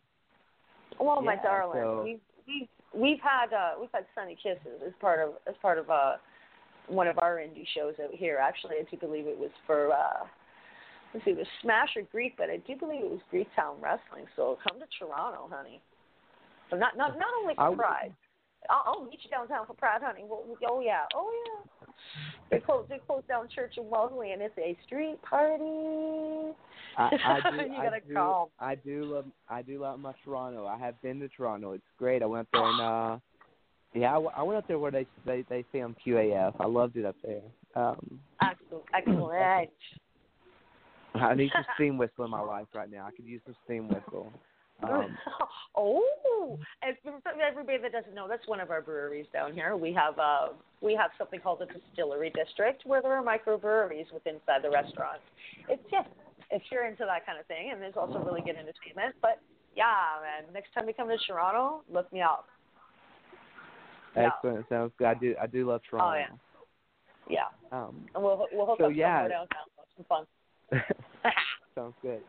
Well, 0.99 1.21
my 1.21 1.35
darling, 1.35 1.81
so- 1.81 2.01
we've 2.03 2.19
we've 2.47 2.67
we've 2.93 3.19
had 3.21 3.53
uh, 3.53 3.71
we've 3.79 3.89
had 3.93 4.05
Sunny 4.15 4.35
Kisses 4.41 4.81
as 4.85 4.93
part 5.01 5.19
of 5.19 5.33
as 5.47 5.55
part 5.61 5.77
of 5.77 5.89
uh, 5.89 6.13
one 6.87 7.07
of 7.07 7.17
our 7.19 7.37
indie 7.37 7.65
shows 7.75 7.95
out 8.03 8.11
here. 8.13 8.37
Actually, 8.41 8.75
I 8.77 8.83
do 8.89 8.97
believe 8.97 9.27
it 9.27 9.37
was 9.37 9.51
for 9.67 9.91
uh, 9.91 10.25
let's 11.13 11.25
see, 11.25 11.31
it 11.31 11.37
was 11.37 11.47
Smash 11.61 11.89
or 11.95 12.03
Greek, 12.11 12.35
but 12.37 12.49
I 12.49 12.57
do 12.57 12.75
believe 12.75 13.01
it 13.03 13.09
was 13.11 13.19
Greektown 13.33 13.81
Wrestling. 13.81 14.25
So 14.35 14.57
come 14.67 14.79
to 14.79 14.85
Toronto, 14.99 15.49
honey. 15.51 15.81
So 16.69 16.77
not 16.77 16.97
not 16.97 17.17
not 17.17 17.27
only 17.41 17.53
I 17.57 17.65
for 17.65 17.69
would- 17.71 17.79
Pride. 17.79 18.13
I'll, 18.69 18.83
I'll 18.93 19.03
meet 19.05 19.19
you 19.23 19.29
downtown 19.31 19.65
for 19.65 19.73
Pride, 19.73 20.01
honey. 20.03 20.23
Well, 20.27 20.43
oh 20.69 20.81
yeah, 20.81 21.01
oh 21.15 21.31
yeah. 21.45 21.87
They 22.51 22.59
closed 22.59 22.89
they 22.89 22.99
closed 22.99 23.27
down 23.27 23.47
Church 23.53 23.73
of 23.79 23.85
Wellesley, 23.85 24.33
and 24.33 24.41
it's 24.41 24.55
a 24.57 24.77
street 24.85 25.17
party. 25.27 26.53
I, 26.97 27.09
I 27.25 27.51
do. 27.51 27.57
You 27.71 27.77
gotta 27.81 27.99
do. 28.07 28.13
come. 28.13 28.47
I 28.59 28.75
do 28.75 29.03
love. 29.05 29.25
I 29.49 29.61
do 29.63 29.79
love 29.81 29.99
my 29.99 30.13
Toronto. 30.23 30.67
I 30.67 30.77
have 30.77 31.01
been 31.01 31.19
to 31.21 31.27
Toronto. 31.29 31.71
It's 31.71 31.83
great. 31.97 32.21
I 32.21 32.27
went 32.27 32.41
up 32.41 32.47
there 32.53 32.63
and 32.63 32.81
uh, 32.81 33.17
yeah, 33.93 34.15
I 34.15 34.43
went 34.43 34.57
up 34.57 34.67
there 34.67 34.77
where 34.79 34.91
they 34.91 35.07
they 35.25 35.43
they 35.49 35.65
film 35.71 35.95
QAF. 36.05 36.53
I 36.59 36.67
loved 36.67 36.97
it 36.97 37.05
up 37.05 37.15
there. 37.23 37.41
Um, 37.75 38.19
Excellent, 38.43 38.83
excellent. 38.95 39.69
I 41.15 41.33
need 41.35 41.51
some 41.53 41.65
steam 41.75 41.97
whistle 41.97 42.25
in 42.25 42.31
my 42.31 42.41
life 42.41 42.67
right 42.73 42.89
now. 42.89 43.05
I 43.05 43.11
could 43.11 43.25
use 43.25 43.41
some 43.45 43.55
steam 43.65 43.87
whistle. 43.87 44.31
Um, 44.83 45.15
oh, 45.75 46.57
and 46.81 46.97
for 47.03 47.13
everybody 47.39 47.77
that 47.77 47.91
doesn't 47.91 48.15
know, 48.15 48.27
that's 48.27 48.47
one 48.47 48.59
of 48.59 48.71
our 48.71 48.81
breweries 48.81 49.27
down 49.31 49.53
here. 49.53 49.77
We 49.77 49.93
have 49.93 50.17
uh, 50.17 50.47
we 50.81 50.95
have 50.95 51.11
something 51.19 51.39
called 51.39 51.59
the 51.59 51.67
distillery 51.67 52.31
district, 52.33 52.81
where 52.87 52.99
there 52.99 53.11
are 53.11 53.23
microbreweries 53.23 54.11
within 54.11 54.37
inside 54.37 54.63
the 54.63 54.71
restaurant. 54.71 55.21
It's 55.69 55.83
yeah, 55.91 56.01
if 56.49 56.63
you're 56.71 56.87
into 56.87 57.05
that 57.05 57.27
kind 57.27 57.39
of 57.39 57.45
thing, 57.45 57.69
and 57.71 57.79
there's 57.79 57.93
also 57.95 58.23
really 58.25 58.41
good 58.41 58.55
entertainment. 58.55 59.13
But 59.21 59.39
yeah, 59.75 60.17
man, 60.23 60.51
next 60.51 60.73
time 60.73 60.87
you 60.87 60.95
come 60.95 61.09
to 61.09 61.17
Toronto, 61.27 61.83
look 61.87 62.11
me 62.11 62.21
up. 62.23 62.47
Yeah. 64.15 64.29
excellent. 64.33 64.65
Sounds 64.67 64.93
good. 64.97 65.05
I 65.05 65.13
do. 65.13 65.35
I 65.39 65.45
do 65.45 65.69
love 65.69 65.81
Toronto. 65.87 66.09
Oh, 66.09 66.17
yeah. 66.17 66.35
Yeah, 67.29 67.77
Um, 67.77 68.05
and 68.15 68.23
we'll 68.23 68.47
we'll 68.51 68.65
hook 68.65 68.79
So, 68.79 68.85
up 68.85 68.93
yeah. 68.95 69.19
somewhere 69.19 69.29
downtown. 69.29 69.65
Have 69.77 69.85
some 69.95 70.05
fun. 70.09 70.25
sounds 71.75 71.95
good. 72.01 72.21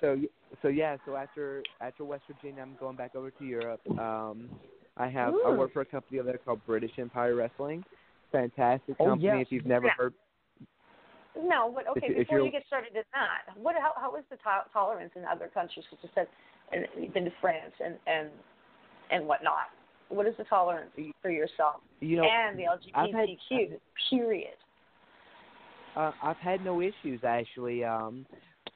So 0.00 0.18
so 0.62 0.68
yeah. 0.68 0.96
So 1.04 1.16
after 1.16 1.62
after 1.80 2.04
West 2.04 2.24
Virginia, 2.26 2.62
I'm 2.62 2.76
going 2.78 2.96
back 2.96 3.14
over 3.14 3.30
to 3.30 3.44
Europe. 3.44 3.80
Um, 3.98 4.50
I 4.96 5.08
have 5.08 5.34
I 5.46 5.50
work 5.50 5.72
for 5.72 5.82
a 5.82 5.86
company 5.86 6.18
over 6.18 6.28
there 6.30 6.38
called 6.38 6.60
British 6.66 6.92
Empire 6.98 7.34
Wrestling. 7.34 7.84
Fantastic 8.30 8.96
Oh, 9.00 9.06
company. 9.06 9.40
If 9.40 9.52
you've 9.52 9.66
never 9.66 9.86
Yeah. 9.86 9.92
heard 9.96 10.14
No, 11.34 11.72
but 11.74 11.86
okay. 11.88 12.06
If 12.06 12.10
you- 12.10 12.16
if 12.16 12.28
before 12.28 12.40
you 12.40 12.50
get 12.50 12.66
started 12.66 12.94
in 12.94 13.04
that, 13.12 13.56
what 13.56 13.74
how 13.76 13.92
how 13.96 14.14
is 14.16 14.24
the 14.28 14.36
to- 14.38 14.68
tolerance 14.72 15.12
in 15.16 15.24
other 15.24 15.48
countries? 15.48 15.86
Such 15.90 16.04
as 16.04 16.10
said, 16.14 16.28
and 16.72 16.86
you've 16.96 17.14
been 17.14 17.24
to 17.24 17.30
France 17.40 17.74
and 17.80 17.98
and 18.06 18.30
and 19.10 19.26
whatnot. 19.26 19.70
What 20.08 20.26
is 20.26 20.36
the 20.36 20.44
tolerance 20.44 20.90
for 21.22 21.30
yourself 21.30 21.80
you 22.00 22.16
know 22.16 22.24
and 22.24 22.58
the 22.58 22.66
I've 22.66 23.12
had- 23.14 23.28
LGBTQ? 23.28 23.80
period. 24.10 24.56
Uh, 25.96 26.12
I've 26.22 26.36
had 26.38 26.64
no 26.64 26.80
issues 26.80 27.20
actually. 27.24 27.84
Um, 27.84 28.26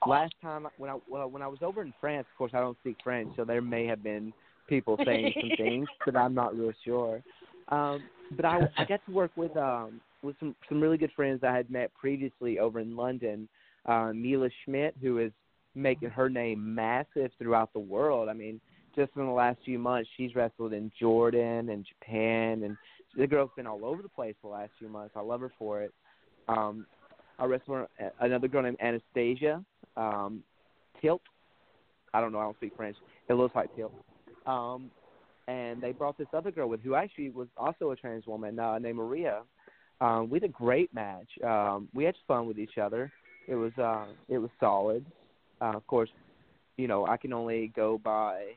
last 0.06 0.34
time 0.42 0.66
when 0.78 0.90
I 0.90 0.98
well, 1.08 1.28
when 1.28 1.42
I 1.42 1.46
was 1.48 1.58
over 1.62 1.82
in 1.82 1.92
France, 2.00 2.26
of 2.32 2.38
course 2.38 2.52
I 2.54 2.60
don't 2.60 2.78
speak 2.80 2.96
French, 3.02 3.30
so 3.36 3.44
there 3.44 3.62
may 3.62 3.86
have 3.86 4.02
been 4.02 4.32
people 4.68 4.98
saying 5.04 5.32
some 5.40 5.50
things, 5.56 5.88
but 6.04 6.16
I'm 6.16 6.34
not 6.34 6.56
real 6.56 6.72
sure. 6.84 7.22
Um, 7.68 8.04
but 8.32 8.44
I 8.44 8.60
I 8.76 8.84
got 8.84 9.04
to 9.06 9.12
work 9.12 9.30
with 9.36 9.56
um 9.56 10.00
with 10.22 10.36
some 10.40 10.54
some 10.68 10.80
really 10.80 10.98
good 10.98 11.12
friends 11.16 11.42
I 11.42 11.54
had 11.54 11.70
met 11.70 11.92
previously 11.94 12.58
over 12.58 12.80
in 12.80 12.96
London. 12.96 13.48
Uh, 13.86 14.12
Mila 14.12 14.48
Smidt, 14.64 14.94
who 15.00 15.18
is 15.18 15.32
making 15.74 16.10
her 16.10 16.28
name 16.28 16.74
massive 16.74 17.30
throughout 17.38 17.72
the 17.72 17.78
world. 17.78 18.28
I 18.28 18.32
mean, 18.32 18.60
just 18.96 19.12
in 19.14 19.26
the 19.26 19.32
last 19.32 19.58
few 19.64 19.78
months, 19.78 20.08
she's 20.16 20.34
wrestled 20.34 20.72
in 20.72 20.90
Jordan 20.98 21.68
and 21.68 21.86
Japan, 21.86 22.64
and 22.64 22.76
the 23.16 23.26
girl's 23.26 23.50
been 23.56 23.66
all 23.66 23.84
over 23.84 24.02
the 24.02 24.08
place 24.08 24.34
the 24.42 24.48
last 24.48 24.72
few 24.78 24.88
months. 24.88 25.14
I 25.16 25.20
love 25.20 25.40
her 25.40 25.52
for 25.58 25.82
it. 25.82 25.94
Um, 26.48 26.86
I 27.38 27.44
wrestled 27.44 27.86
another 28.20 28.48
girl 28.48 28.62
named 28.62 28.78
Anastasia 28.80 29.64
um, 29.96 30.42
Tilt. 31.00 31.22
I 32.14 32.20
don't 32.20 32.32
know. 32.32 32.38
I 32.38 32.44
don't 32.44 32.56
speak 32.56 32.72
French. 32.76 32.96
It 33.28 33.34
looks 33.34 33.54
like 33.54 33.74
Tilt. 33.76 33.92
Um, 34.46 34.90
and 35.48 35.80
they 35.80 35.92
brought 35.92 36.18
this 36.18 36.28
other 36.32 36.50
girl 36.50 36.68
with 36.68 36.82
who 36.82 36.94
actually 36.94 37.30
was 37.30 37.48
also 37.56 37.90
a 37.90 37.96
trans 37.96 38.26
woman 38.26 38.58
uh, 38.58 38.78
named 38.78 38.96
Maria. 38.96 39.42
Um, 40.00 40.28
we 40.28 40.36
had 40.40 40.48
a 40.48 40.52
great 40.52 40.92
match. 40.92 41.28
Um, 41.44 41.88
we 41.94 42.04
had 42.04 42.14
fun 42.26 42.46
with 42.46 42.58
each 42.58 42.78
other. 42.78 43.12
It 43.48 43.54
was 43.54 43.72
uh, 43.78 44.06
it 44.28 44.38
was 44.38 44.50
solid. 44.58 45.04
Uh, 45.60 45.72
of 45.76 45.86
course, 45.86 46.10
you 46.76 46.88
know 46.88 47.06
I 47.06 47.16
can 47.16 47.32
only 47.32 47.72
go 47.74 47.98
by 48.02 48.56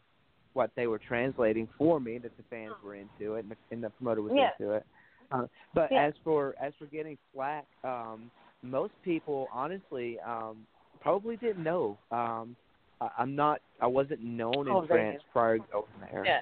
what 0.53 0.71
they 0.75 0.87
were 0.87 0.99
translating 0.99 1.67
for 1.77 1.99
me 1.99 2.17
that 2.17 2.35
the 2.35 2.43
fans 2.49 2.73
were 2.83 2.95
into 2.95 3.35
it 3.35 3.45
and 3.45 3.51
the, 3.51 3.55
and 3.71 3.83
the 3.83 3.89
promoter 3.91 4.21
was 4.21 4.33
Yeah. 4.35 4.49
into 4.59 4.73
it. 4.73 4.85
Uh, 5.31 5.45
but 5.73 5.91
Yeah. 5.91 6.07
as 6.07 6.13
for 6.23 6.55
as 6.59 6.73
for 6.79 6.87
getting 6.87 7.17
flack, 7.31 7.65
um, 7.83 8.31
most 8.61 8.93
people 9.03 9.47
honestly 9.53 10.17
um, 10.25 10.57
probably 11.01 11.37
didn't 11.37 11.63
know. 11.63 11.97
Um, 12.11 12.55
I, 13.01 13.09
I'm 13.17 13.35
not. 13.35 13.61
I 13.81 13.87
wasn't 13.87 14.21
known 14.23 14.67
in 14.67 14.69
Oh, 14.69 14.85
France 14.85 15.21
prior 15.31 15.57
to 15.57 15.63
going 15.71 15.85
there. 16.11 16.25
Yeah. 16.25 16.39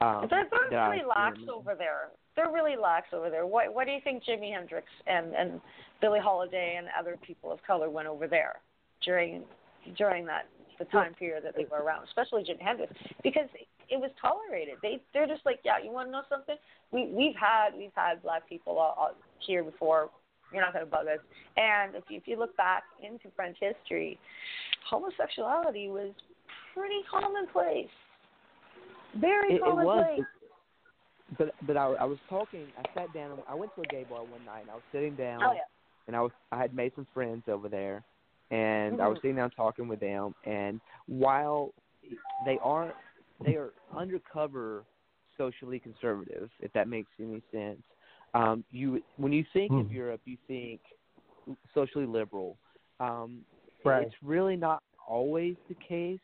Um, 0.00 0.26
They're, 0.28 0.46
they're 0.70 0.90
really 0.90 1.04
lax 1.06 1.38
over 1.52 1.74
there. 1.74 2.08
They're 2.36 2.52
really 2.52 2.76
lax 2.76 3.06
over 3.12 3.30
there. 3.30 3.46
What 3.46 3.72
What 3.72 3.86
do 3.86 3.92
you 3.92 4.00
think 4.02 4.22
Jimi 4.24 4.52
Hendrix 4.52 4.86
and 5.06 5.34
and 5.34 5.60
Billie 6.00 6.20
Holiday 6.20 6.74
and 6.76 6.88
other 6.98 7.16
people 7.26 7.52
of 7.52 7.62
color 7.66 7.88
went 7.88 8.08
over 8.08 8.26
there 8.26 8.56
during 9.04 9.44
during 9.96 10.26
that 10.26 10.46
the 10.78 10.84
time 10.86 11.14
period 11.14 11.44
that 11.44 11.54
they 11.56 11.66
were 11.70 11.82
around, 11.82 12.04
especially 12.04 12.42
Jimi 12.42 12.60
Hendrix, 12.60 12.92
because 13.22 13.48
it 13.88 14.00
was 14.00 14.10
tolerated. 14.20 14.74
They 14.82 15.00
they're 15.12 15.28
just 15.28 15.46
like, 15.46 15.60
yeah, 15.64 15.74
you 15.82 15.90
want 15.92 16.08
to 16.08 16.12
know 16.12 16.22
something? 16.28 16.56
We 16.90 17.06
we've 17.06 17.36
had 17.36 17.70
we've 17.76 17.94
had 17.94 18.22
black 18.22 18.48
people 18.48 18.78
uh, 18.78 19.00
uh, 19.00 19.08
here 19.46 19.62
before. 19.62 20.10
You're 20.54 20.62
not 20.64 20.72
going 20.72 20.84
to 20.84 20.90
bug 20.90 21.06
us. 21.06 21.18
And 21.56 21.94
if 21.94 22.04
you, 22.08 22.16
if 22.18 22.22
you 22.26 22.38
look 22.38 22.56
back 22.56 22.84
into 23.02 23.28
French 23.34 23.56
history, 23.60 24.18
homosexuality 24.88 25.88
was 25.88 26.12
pretty 26.72 27.00
commonplace. 27.10 27.88
Very 29.20 29.54
It, 29.54 29.56
it 29.56 29.62
was, 29.62 30.20
but 31.38 31.54
but 31.66 31.76
I, 31.76 31.86
I 31.86 32.04
was 32.04 32.18
talking. 32.28 32.66
I 32.78 32.82
sat 32.94 33.12
down. 33.14 33.38
I 33.48 33.54
went 33.54 33.74
to 33.76 33.82
a 33.82 33.86
gay 33.86 34.04
bar 34.08 34.20
one 34.20 34.44
night. 34.44 34.62
and 34.62 34.70
I 34.70 34.74
was 34.74 34.82
sitting 34.92 35.14
down, 35.14 35.42
Oh 35.42 35.52
yeah. 35.52 35.60
and 36.06 36.16
I 36.16 36.20
was 36.20 36.32
I 36.52 36.58
had 36.58 36.74
made 36.74 36.92
some 36.94 37.06
friends 37.14 37.44
over 37.48 37.68
there, 37.68 38.02
and 38.50 39.00
I 39.00 39.08
was 39.08 39.18
Mhm. 39.18 39.22
sitting 39.22 39.36
down 39.36 39.50
talking 39.50 39.88
with 39.88 40.00
them. 40.00 40.34
And 40.44 40.80
while 41.06 41.72
they 42.44 42.58
are 42.58 42.94
they 43.44 43.54
are 43.56 43.72
undercover 43.96 44.84
socially 45.36 45.78
conservative, 45.78 46.50
if 46.60 46.72
that 46.72 46.88
makes 46.88 47.10
any 47.20 47.42
sense. 47.52 47.82
Um, 48.34 48.64
you 48.70 49.02
when 49.16 49.32
you 49.32 49.44
think 49.52 49.72
of 49.72 49.86
Hmm. 49.86 49.94
Europe, 49.94 50.20
you 50.24 50.36
think 50.46 50.80
socially 51.72 52.06
liberal. 52.06 52.56
Um, 53.00 53.44
Right. 53.84 54.06
It's 54.06 54.22
really 54.22 54.56
not 54.56 54.82
always 55.06 55.56
the 55.68 55.74
case. 55.74 56.20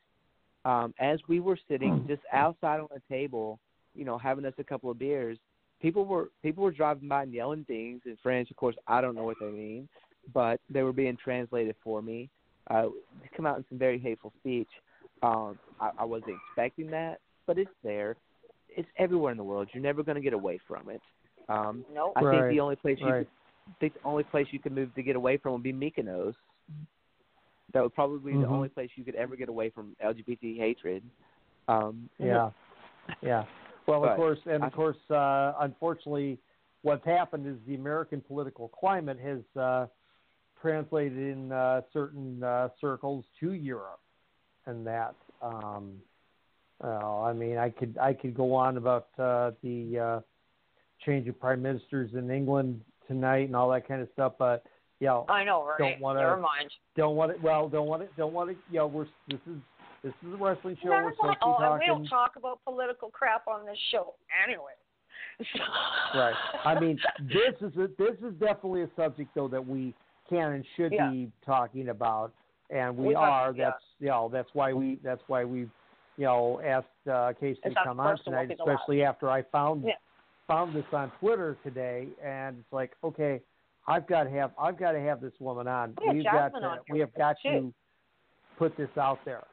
Um, 0.65 0.95
as 0.99 1.21
we 1.29 1.41
were 1.41 1.59
sitting 1.69 2.07
just 2.09 2.23
outside 2.33 2.81
on 2.81 2.89
the 2.93 3.03
table, 3.09 3.61
you 3.95 4.05
know, 4.07 4.17
having 4.17 4.47
us 4.47 4.55
a 4.59 4.65
couple 4.65 4.91
of 4.91 4.99
beers, 4.99 5.39
people 5.81 6.05
were 6.07 6.31
people 6.43 6.65
were 6.65 6.71
driving 6.71 7.09
by 7.09 7.25
and 7.25 7.35
yelling 7.35 7.65
things 7.65 8.01
in 8.07 8.17
French. 8.23 8.51
Of 8.51 8.57
course, 8.57 8.77
I 8.87 9.01
don't 9.03 9.15
know 9.15 9.25
what 9.25 9.37
they 9.41 9.51
mean, 9.51 9.89
but 10.33 10.59
they 10.71 10.83
were 10.83 10.93
being 10.93 11.19
translated 11.23 11.77
for 11.85 12.01
me. 12.01 12.31
Uh, 12.71 12.89
they 13.21 13.29
come 13.37 13.47
out 13.47 13.59
in 13.59 13.65
some 13.69 13.79
very 13.79 13.99
hateful 13.99 14.33
speech. 14.39 14.69
Um, 15.23 15.59
I, 15.81 15.91
I 15.99 16.05
wasn't 16.05 16.37
expecting 16.49 16.91
that, 16.93 17.21
but 17.47 17.59
it's 17.59 17.71
there. 17.83 18.17
It's 18.69 18.89
everywhere 18.97 19.33
in 19.33 19.39
the 19.39 19.45
world. 19.45 19.69
You're 19.75 19.83
never 19.83 20.03
going 20.03 20.15
to 20.17 20.23
get 20.23 20.33
away 20.33 20.59
from 20.67 20.89
it. 20.89 21.03
Um, 21.49 21.85
Nope. 21.93 22.13
I 22.17 22.21
think 22.21 22.49
the 22.49 22.61
only 22.61 22.77
place 22.77 22.99
you 23.01 23.07
right. 23.07 23.19
could, 23.19 23.29
I 23.69 23.73
think 23.81 23.95
the 23.95 24.01
only 24.05 24.25
place 24.25 24.47
you 24.51 24.59
could 24.59 24.73
move 24.73 24.95
to 24.95 25.03
get 25.03 25.17
away 25.17 25.37
from 25.37 25.53
would 25.53 25.63
be 25.63 25.73
Mykonos. 25.73 26.35
That 27.73 27.83
would 27.83 27.95
probably 27.95 28.33
be 28.33 28.39
Mhm. 28.39 28.43
the 28.43 28.49
only 28.49 28.69
place 28.69 28.91
you 28.97 29.05
could 29.05 29.15
ever 29.15 29.37
get 29.37 29.49
away 29.49 29.71
from 29.71 29.97
LGBT 30.03 30.57
hatred. 30.59 31.03
Um, 31.69 32.09
Yeah, 32.19 32.51
yeah. 33.23 33.45
Well, 33.87 34.01
But 34.01 34.11
of 34.11 34.17
course, 34.17 34.39
and 34.47 34.65
I- 34.65 34.67
of 34.67 34.73
course, 34.73 35.11
uh, 35.11 35.55
unfortunately, 35.61 36.39
what's 36.83 37.05
happened 37.05 37.47
is 37.47 37.57
the 37.67 37.75
American 37.75 38.21
political 38.21 38.69
climate 38.69 39.19
has 39.19 39.57
uh, 39.57 39.87
translated 40.61 41.19
in 41.19 41.53
uh, 41.53 41.83
certain 41.93 42.43
uh, 42.43 42.69
circles 42.81 43.25
to 43.41 43.53
Europe, 43.53 44.01
and 44.67 44.87
that 44.87 45.15
um, 45.43 46.01
Well, 46.81 47.23
I 47.25 47.33
mean, 47.33 47.57
I 47.59 47.71
could 47.71 47.97
I 47.99 48.15
could 48.15 48.35
go 48.35 48.55
on 48.55 48.77
about 48.77 49.09
uh, 49.19 49.53
the 49.63 49.99
uh, 49.99 50.21
change 51.05 51.29
of 51.29 51.39
prime 51.41 51.63
ministers 51.63 52.11
in 52.15 52.31
England 52.31 52.81
tonight 53.07 53.47
and 53.47 53.57
all 53.57 53.69
that 53.71 53.87
kind 53.89 54.01
of 54.03 54.09
stuff, 54.13 54.35
but 54.39 54.65
you 55.01 55.07
know, 55.07 55.25
I 55.29 55.45
know, 55.45 55.65
right? 55.65 55.79
Don't 55.79 56.01
wanna- 56.01 56.21
Never 56.21 56.37
mind. 56.37 56.71
don't 56.97 57.17
want 57.17 57.33
it. 57.33 57.43
Well, 57.43 57.69
don't 57.69 57.87
want 57.89 58.03
it. 58.03 58.11
Don't 58.17 58.33
want 58.35 58.51
it. 58.51 58.57
You 58.71 58.79
know, 58.81 58.87
we're 58.87 59.07
this 59.29 59.41
is 59.47 59.57
this 60.03 60.13
is 60.27 60.35
a 60.35 60.37
wrestling 60.37 60.77
show. 60.83 60.91
Never 60.91 61.13
We're 61.21 61.29
mind. 61.29 61.39
to 61.41 61.47
Oh, 61.47 61.57
and 61.57 61.59
we 61.59 61.87
talking. 61.87 61.87
don't 61.89 62.07
talk 62.09 62.37
about 62.37 62.61
political 62.65 63.09
crap 63.11 63.47
on 63.49 63.65
this 63.67 63.79
show 63.91 64.15
anyway. 64.47 64.73
Right. 66.15 66.35
I 66.65 66.79
mean, 66.81 66.99
this 67.21 67.55
is 67.61 67.77
a, 67.77 67.89
this 67.99 68.17
is 68.23 68.35
definitely 68.41 68.83
a 68.83 68.89
subject 68.97 69.31
though 69.35 69.49
that 69.49 69.65
we 69.67 69.95
can 70.29 70.53
and 70.53 70.65
should 70.77 70.93
Yeah. 70.93 71.11
be 71.11 71.31
talking 71.45 71.89
about, 71.89 72.33
and 72.71 72.97
we, 72.97 73.09
We 73.09 73.15
are. 73.15 73.53
yeah. 73.55 73.65
That's 73.71 73.83
you 74.01 74.09
know 74.09 74.29
that's 74.33 74.49
why 74.55 74.73
we 74.73 74.99
that's 75.03 75.23
why 75.29 75.45
we 75.45 75.61
you 75.61 75.71
know 76.19 76.61
asked 76.65 76.87
uh, 77.07 77.33
Kaci 77.41 77.57
It's 77.63 77.63
to 77.63 77.75
come 77.85 78.01
on 78.01 78.13
first 78.17 78.27
and 78.27 78.35
won't 78.37 78.49
tonight, 78.49 78.49
be 78.49 78.55
the 78.57 78.65
last. 78.65 78.81
especially 78.81 79.03
after 79.05 79.31
I 79.31 79.43
found 79.43 79.85
Yeah. 79.85 79.93
Found 80.51 80.75
this 80.75 80.85
on 80.93 81.13
Twitter 81.21 81.57
today, 81.63 82.09
and 82.25 82.57
it's 82.59 82.73
like 82.73 82.91
okay, 83.05 83.41
I've 83.87 84.09
got 84.09 84.25
to 84.25 84.31
have 84.31 84.51
I've 84.61 84.77
got 84.77 84.93
to 84.93 84.99
have 85.01 85.21
this 85.21 85.33
woman 85.39 85.69
on. 85.69 85.95
We 86.05 86.15
We've 86.17 86.25
got 86.25 86.49
to 86.49 86.79
we 86.91 86.99
have 86.99 87.15
got 87.15 87.37
too. 87.41 87.49
to 87.51 87.75
put 88.59 88.77
this 88.77 88.89
out 89.01 89.21
there 89.25 89.45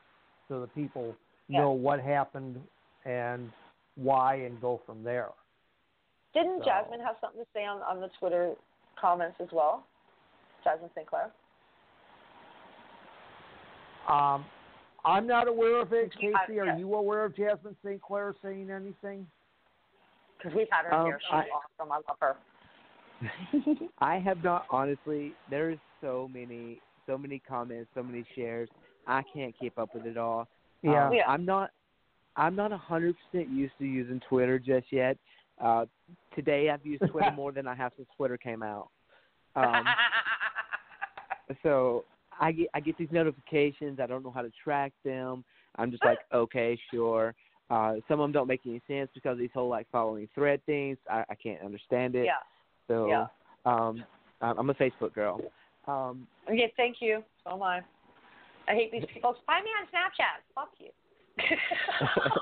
so 0.47 0.59
the 0.59 0.65
people 0.65 1.15
Yeah. 1.49 1.59
know 1.59 1.71
what 1.71 1.99
happened 1.99 2.59
and 3.05 3.51
why, 3.93 4.35
and 4.37 4.59
go 4.59 4.81
from 4.87 5.03
there. 5.03 5.29
Didn't 6.33 6.61
So- 6.61 6.65
Jasmine 6.65 7.01
have 7.01 7.17
something 7.21 7.43
to 7.43 7.47
say 7.53 7.63
on 7.63 7.83
on 7.83 8.01
the 8.01 8.09
Twitter 8.17 8.55
comments 8.99 9.35
as 9.39 9.49
well? 9.51 9.83
Jasmine 10.63 10.89
St. 10.95 11.05
Clair. 11.05 11.29
Um, 14.07 14.43
I'm 15.05 15.27
not 15.27 15.47
aware 15.47 15.79
of 15.79 15.93
it, 15.93 16.11
Yeah, 16.19 16.31
Kaci. 16.49 16.59
Are 16.59 16.75
you 16.75 16.91
aware 16.95 17.23
of 17.23 17.35
Jasmine 17.35 17.75
St. 17.85 18.01
Clair 18.01 18.33
saying 18.41 18.71
anything? 18.71 19.27
Because 20.37 20.53
we've 20.55 20.67
had 20.71 20.85
her 20.85 20.93
Um, 20.93 21.05
here. 21.07 21.19
She's 21.21 21.31
I- 21.31 21.49
awesome. 21.49 21.91
I 21.91 21.95
love 22.07 22.17
her. 22.21 22.37
I 23.99 24.19
have 24.19 24.43
not 24.43 24.65
honestly. 24.69 25.33
There's 25.49 25.79
so 26.01 26.29
many, 26.31 26.81
so 27.07 27.17
many 27.17 27.39
comments, 27.39 27.89
so 27.95 28.03
many 28.03 28.23
shares. 28.35 28.69
I 29.07 29.23
can't 29.33 29.55
keep 29.57 29.77
up 29.79 29.93
with 29.95 30.05
it 30.05 30.17
all. 30.17 30.47
Yeah. 30.83 31.07
Um, 31.07 31.13
Yeah. 31.13 31.23
I'm 31.27 31.43
not. 31.45 31.71
I'm 32.35 32.55
not 32.55 32.71
a 32.71 32.77
hundred 32.77 33.15
percent 33.31 33.49
used 33.49 33.73
to 33.79 33.85
using 33.85 34.19
Twitter 34.29 34.59
just 34.59 34.91
yet. 34.91 35.17
Uh, 35.59 35.85
today 36.35 36.69
I've 36.69 36.85
used 36.85 37.01
Twitter 37.11 37.31
more 37.31 37.51
than 37.51 37.67
I 37.67 37.73
have 37.73 37.93
since 37.97 38.07
Twitter 38.15 38.37
came 38.37 38.61
out. 38.61 38.89
Um, 39.55 39.85
so 41.63 42.05
I 42.39 42.51
get 42.51 42.67
I 42.75 42.79
get 42.79 42.95
these 42.97 43.07
notifications. 43.11 43.99
I 43.99 44.05
don't 44.05 44.23
know 44.23 44.29
how 44.29 44.43
to 44.43 44.51
track 44.63 44.91
them. 45.03 45.43
I'm 45.77 45.89
just 45.89 46.05
like, 46.05 46.19
okay, 46.31 46.77
sure. 46.91 47.33
Uh, 47.69 47.95
some 48.07 48.19
of 48.19 48.23
them 48.25 48.31
don't 48.31 48.47
make 48.47 48.61
any 48.65 48.81
sense 48.87 49.09
because 49.13 49.37
these 49.37 49.49
whole 49.53 49.67
like 49.67 49.87
following 49.91 50.27
thread 50.33 50.61
things. 50.65 50.97
I, 51.09 51.23
I 51.29 51.35
can't 51.35 51.61
understand 51.61 52.15
it. 52.15 52.25
yeah. 52.25 52.33
So 52.87 53.07
Yeah. 53.09 53.27
um, 53.65 54.03
I'm 54.41 54.69
a 54.69 54.73
Facebook 54.75 55.13
girl. 55.13 55.41
Um, 55.87 56.27
Okay, 56.49 56.71
thank 56.77 56.97
you. 57.01 57.23
So 57.43 57.53
am 57.53 57.63
I. 57.63 57.81
I 58.69 58.73
hate 58.73 58.91
these 58.91 59.05
people. 59.13 59.35
Find 59.45 59.63
me 59.63 59.71
on 59.79 59.87
Snapchat. 59.87 60.43
Fuck 60.55 60.71
you. 60.79 60.89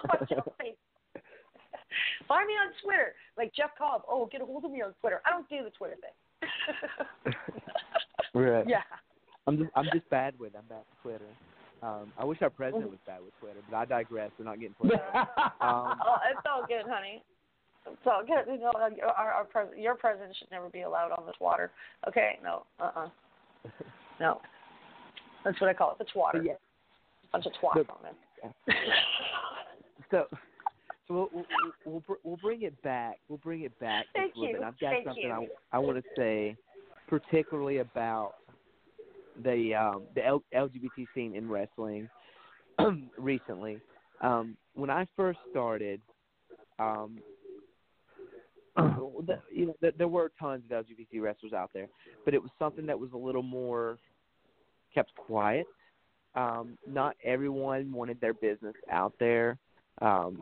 Fuck 0.08 0.30
your 0.30 0.44
face. 0.60 0.76
Find 2.28 2.48
me 2.48 2.54
on 2.54 2.72
Twitter. 2.84 3.14
Like 3.38 3.54
Jeff 3.56 3.72
Cobb. 3.78 4.04
Oh, 4.08 4.28
get 4.32 4.42
a 4.42 4.46
hold 4.46 4.66
of 4.66 4.72
me 4.72 4.82
on 4.82 4.94
Twitter. 5.02 5.22
I 5.26 5.30
don't 5.32 5.48
do 5.50 5.64
the 5.64 5.70
Twitter 5.72 5.96
thing. 6.02 7.34
right. 8.34 8.66
yeah. 8.68 8.82
I'm 9.48 9.58
just 9.58 9.70
I'm 9.76 9.86
just 9.94 10.10
bad 10.10 10.38
with. 10.40 10.54
I'm 10.56 10.66
bad 10.68 10.80
with 10.90 11.02
Twitter. 11.02 11.32
Um, 11.86 12.12
I 12.18 12.26
wish 12.26 12.42
our 12.42 12.50
president 12.50 12.90
was 12.90 12.98
bad 13.06 13.22
with 13.22 13.38
Twitter, 13.40 13.60
but 13.70 13.76
I 13.78 13.86
digress. 13.86 14.32
We're 14.40 14.46
not 14.46 14.60
getting 14.60 14.76
Twitter. 14.76 15.00
Um, 15.62 15.98
oh, 16.06 16.18
it's 16.30 16.46
all 16.46 16.64
good, 16.68 16.84
honey. 16.88 17.24
It's 17.88 17.98
all 18.06 18.22
good. 18.22 18.52
You 18.52 18.60
know, 18.60 18.72
our, 18.76 19.32
our 19.32 19.46
pres- 19.46 19.78
your 19.78 19.96
president 19.96 20.36
should 20.38 20.52
never 20.52 20.70
be 20.70 20.82
allowed 20.82 21.12
on 21.12 21.26
this 21.26 21.36
water. 21.40 21.72
Okay? 22.08 22.40
No. 22.44 22.66
Uh-uh. 22.80 23.10
No. 24.20 24.40
That's 25.44 25.60
what 25.60 25.70
I 25.70 25.74
call 25.74 25.92
it. 25.92 25.98
The 25.98 26.06
water. 26.18 26.42
yeah. 26.44 26.54
bunch 27.32 27.46
of 27.46 27.52
twats 27.62 27.76
Look, 27.76 27.90
on 27.90 27.98
it. 28.06 28.76
So, 30.12 30.26
so 31.08 31.14
we'll, 31.14 31.30
we'll, 31.34 31.46
we'll 31.86 32.00
br- 32.02 32.22
we'll 32.24 32.38
bring 32.38 32.62
it 32.62 32.80
back. 32.84 33.18
We'll 33.28 33.40
bring 33.40 33.62
it 33.62 33.78
back 33.80 34.06
Thank 34.14 34.34
you. 34.36 34.54
bit. 34.54 34.64
I've 34.64 34.80
got 34.80 34.92
Thank 34.92 35.06
something 35.08 35.24
you. 35.24 35.48
I 35.72 35.78
I 35.78 35.80
want 35.80 35.98
to 35.98 36.04
say, 36.16 36.56
particularly 37.08 37.80
about 37.80 38.36
the 39.44 39.76
um, 39.76 40.04
the 40.16 40.26
L- 40.26 40.44
LGBT 40.54 41.08
scene 41.14 41.36
in 41.36 41.50
wrestling 41.50 42.10
recently. 43.18 43.80
Um, 44.22 44.56
when 44.74 44.90
I 44.90 45.08
first 45.16 45.40
started, 45.52 46.02
um, 46.80 47.20
the, 48.76 49.40
you 49.54 49.68
know, 49.68 49.76
there, 49.82 49.92
there 49.98 50.08
were 50.08 50.32
tons 50.40 50.64
of 50.70 50.86
LGBT 50.86 51.22
wrestlers 51.22 51.54
out 51.54 51.72
there, 51.74 51.88
but 52.24 52.34
it 52.34 52.42
was 52.42 52.52
something 52.60 52.86
that 52.86 53.00
was 53.00 53.12
a 53.14 53.18
little 53.18 53.44
more 53.44 53.98
kept 54.94 55.14
quiet. 55.16 55.66
Um, 56.36 56.78
not 56.86 57.16
everyone 57.24 57.92
wanted 57.94 58.20
their 58.20 58.34
business 58.34 58.76
out 58.92 59.14
there, 59.20 59.58
um, 60.02 60.42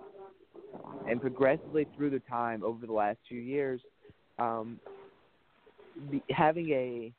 and 1.07 1.21
progressively 1.21 1.87
through 1.95 2.09
the 2.09 2.21
time 2.21 2.63
over 2.63 2.87
the 2.87 2.93
last 2.93 3.19
few 3.29 3.39
years, 3.39 3.79
um, 4.39 4.79
the, 6.09 6.21
having 6.31 6.69
a 6.71 7.13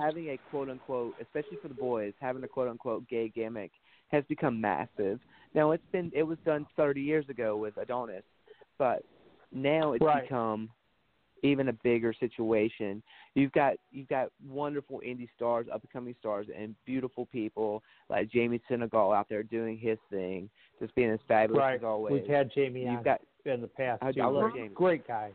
having 0.00 0.30
a 0.30 0.38
quote 0.50 0.68
unquote, 0.70 1.14
especially 1.20 1.58
for 1.62 1.68
the 1.68 1.74
boys, 1.74 2.12
having 2.20 2.42
a 2.44 2.48
quote 2.48 2.68
unquote 2.68 3.06
gay 3.08 3.28
gimmick 3.28 3.70
has 4.08 4.24
become 4.28 4.60
massive. 4.60 5.20
Now 5.54 5.70
it's 5.72 5.82
been 5.92 6.10
it 6.14 6.22
was 6.22 6.38
done 6.44 6.66
30 6.76 7.00
years 7.00 7.28
ago 7.28 7.56
with 7.56 7.76
Adonis, 7.76 8.24
but 8.78 9.04
now 9.52 9.92
it's 9.92 10.04
Right. 10.04 10.22
become 10.22 10.70
even 11.42 11.68
a 11.68 11.72
bigger 11.72 12.12
situation. 12.12 13.02
You've 13.34 13.52
got 13.52 13.74
you've 13.92 14.08
got 14.08 14.28
wonderful 14.46 15.00
indie 15.00 15.28
stars, 15.36 15.66
up 15.72 15.80
and 15.82 15.90
coming 15.90 16.14
stars, 16.20 16.46
and 16.54 16.74
beautiful 16.84 17.26
people 17.26 17.82
like 18.08 18.28
Jamie 18.30 18.60
Senegal 18.68 19.12
out 19.12 19.28
there 19.28 19.42
doing 19.42 19.78
his 19.78 19.98
thing, 20.10 20.50
just 20.80 20.94
being 20.94 21.10
as 21.10 21.20
fabulous 21.26 21.60
right. 21.60 21.76
as 21.76 21.84
always. 21.84 22.12
We've 22.12 22.26
had 22.30 22.50
Jamie 22.54 22.80
you've 22.82 22.98
on 22.98 23.02
got 23.02 23.20
in 23.46 23.60
the 23.62 23.68
past 23.68 24.02
I- 24.02 24.12
too. 24.12 24.20
I 24.20 24.26
love 24.26 24.50
Great- 24.52 24.62
Jamie. 24.64 24.74
Great 24.74 25.06
guy. 25.08 25.32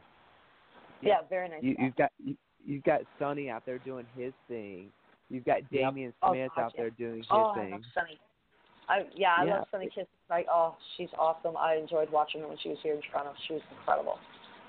Yeah, 1.02 1.22
very 1.30 1.50
nice. 1.50 1.62
you, 1.64 1.76
guy. 1.76 1.84
you've 1.84 1.96
got 1.96 2.12
you, 2.24 2.36
you've 2.66 2.84
got 2.84 3.02
Sunny 3.20 3.50
out 3.50 3.64
there 3.66 3.80
doing 3.80 4.06
his 4.16 4.34
thing. 4.48 4.92
You've 5.30 5.46
got 5.46 5.62
Yep. 5.72 5.72
Damian 5.72 6.14
Oh, 6.22 6.32
Smith 6.32 6.52
gosh, 6.56 6.64
out 6.66 6.72
yeah. 6.76 6.82
there 6.82 6.90
doing 6.92 7.18
his 7.18 7.28
oh, 7.32 7.52
I 7.56 7.60
thing. 7.60 7.72
love 7.72 7.82
Sunny. 7.94 8.20
I 8.88 9.08
yeah, 9.16 9.36
I 9.38 9.46
Yeah. 9.46 9.56
love 9.58 9.68
Sunny 9.72 9.90
Kiss. 9.90 10.08
Like, 10.30 10.48
oh, 10.52 10.76
she's 10.96 11.10
awesome. 11.18 11.58
I 11.58 11.76
enjoyed 11.76 12.10
watching 12.12 12.42
her 12.42 12.48
when 12.48 12.58
she 12.58 12.70
was 12.70 12.78
here 12.82 12.94
in 12.94 13.02
Toronto. 13.02 13.34
She 13.48 13.54
was 13.54 13.64
incredible, 13.72 14.20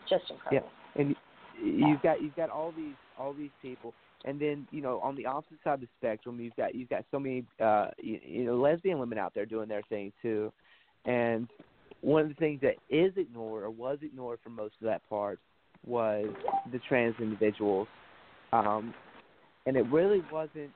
just 0.09 0.31
incredible. 0.31 0.71
Yeah. 0.97 1.03
and 1.03 1.17
you've 1.63 2.03
got 2.03 2.23
you've 2.23 2.37
got 2.37 2.51
all 2.51 2.73
these 2.77 2.95
all 3.19 3.33
these 3.33 3.51
people 3.63 3.95
and 4.25 4.41
then 4.41 4.67
you 4.71 4.83
know 4.83 5.01
on 5.01 5.17
the 5.17 5.27
opposite 5.27 5.59
side 5.65 5.75
of 5.75 5.81
the 5.81 5.89
spectrum 5.99 6.41
you've 6.41 6.57
got 6.57 6.75
you've 6.75 6.89
got 6.89 7.05
so 7.11 7.19
many 7.19 7.45
uh 7.61 7.89
you, 7.99 8.19
you 8.27 8.45
know 8.45 8.57
lesbian 8.57 8.99
women 8.99 9.19
out 9.19 9.33
there 9.35 9.47
doing 9.47 9.69
their 9.69 9.83
thing 9.89 10.13
too 10.21 10.53
and 11.07 11.49
one 12.03 12.23
of 12.23 12.29
the 12.29 12.35
things 12.35 12.61
that 12.61 12.75
is 12.91 13.13
ignored 13.17 13.65
or 13.65 13.71
was 13.71 13.99
ignored 14.03 14.39
for 14.43 14.51
most 14.51 14.75
of 14.81 14.87
that 14.87 15.01
part 15.09 15.41
was 15.87 16.27
the 16.73 16.79
trans 16.89 17.15
individuals 17.21 17.89
um 18.53 18.95
and 19.67 19.77
it 19.77 19.87
really 19.91 20.23
wasn't 20.33 20.71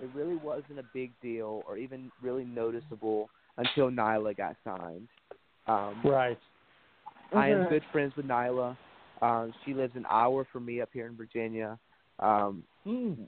it 0.00 0.10
really 0.14 0.36
wasn't 0.36 0.78
a 0.78 0.84
big 0.94 1.12
deal 1.22 1.62
or 1.68 1.76
even 1.78 2.10
really 2.22 2.44
noticeable 2.44 3.30
until 3.58 3.90
Nyla 3.90 4.36
got 4.36 4.56
signed 4.64 5.08
um 5.66 6.00
Right. 6.04 6.38
I 7.34 7.50
am 7.50 7.68
good 7.68 7.82
friends 7.92 8.14
with 8.16 8.26
Nyla. 8.26 8.76
Um, 9.22 9.52
she 9.64 9.74
lives 9.74 9.94
an 9.96 10.06
hour 10.08 10.46
from 10.52 10.64
me 10.64 10.80
up 10.80 10.90
here 10.92 11.06
in 11.06 11.16
Virginia. 11.16 11.78
Um, 12.18 12.62
Mm. 12.86 13.26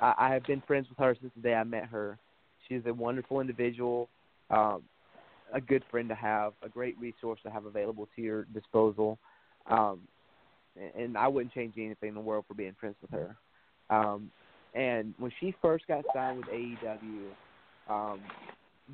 I, 0.00 0.14
I 0.18 0.32
have 0.34 0.44
been 0.44 0.60
friends 0.66 0.88
with 0.88 0.98
her 0.98 1.16
since 1.20 1.32
the 1.36 1.42
day 1.42 1.54
I 1.54 1.64
met 1.64 1.86
her. 1.86 2.18
She's 2.68 2.82
a 2.86 2.92
wonderful 2.92 3.40
individual, 3.40 4.08
um, 4.50 4.82
a 5.52 5.60
good 5.60 5.84
friend 5.90 6.08
to 6.08 6.14
have, 6.14 6.54
a 6.62 6.68
great 6.68 6.98
resource 6.98 7.38
to 7.44 7.50
have 7.50 7.66
available 7.66 8.08
to 8.16 8.22
your 8.22 8.44
disposal. 8.46 9.18
Um, 9.70 10.00
and, 10.96 11.16
I 11.16 11.28
wouldn't 11.28 11.54
change 11.54 11.74
anything 11.76 12.10
in 12.10 12.14
the 12.14 12.20
world 12.20 12.44
for 12.48 12.54
being 12.54 12.74
friends 12.78 12.96
with 13.00 13.10
her. 13.12 13.36
Um, 13.90 14.30
and 14.74 15.14
when 15.18 15.30
she 15.40 15.54
first 15.62 15.86
got 15.86 16.04
signed 16.12 16.38
with 16.38 16.46
AEW, 16.46 17.28
um, 17.88 18.20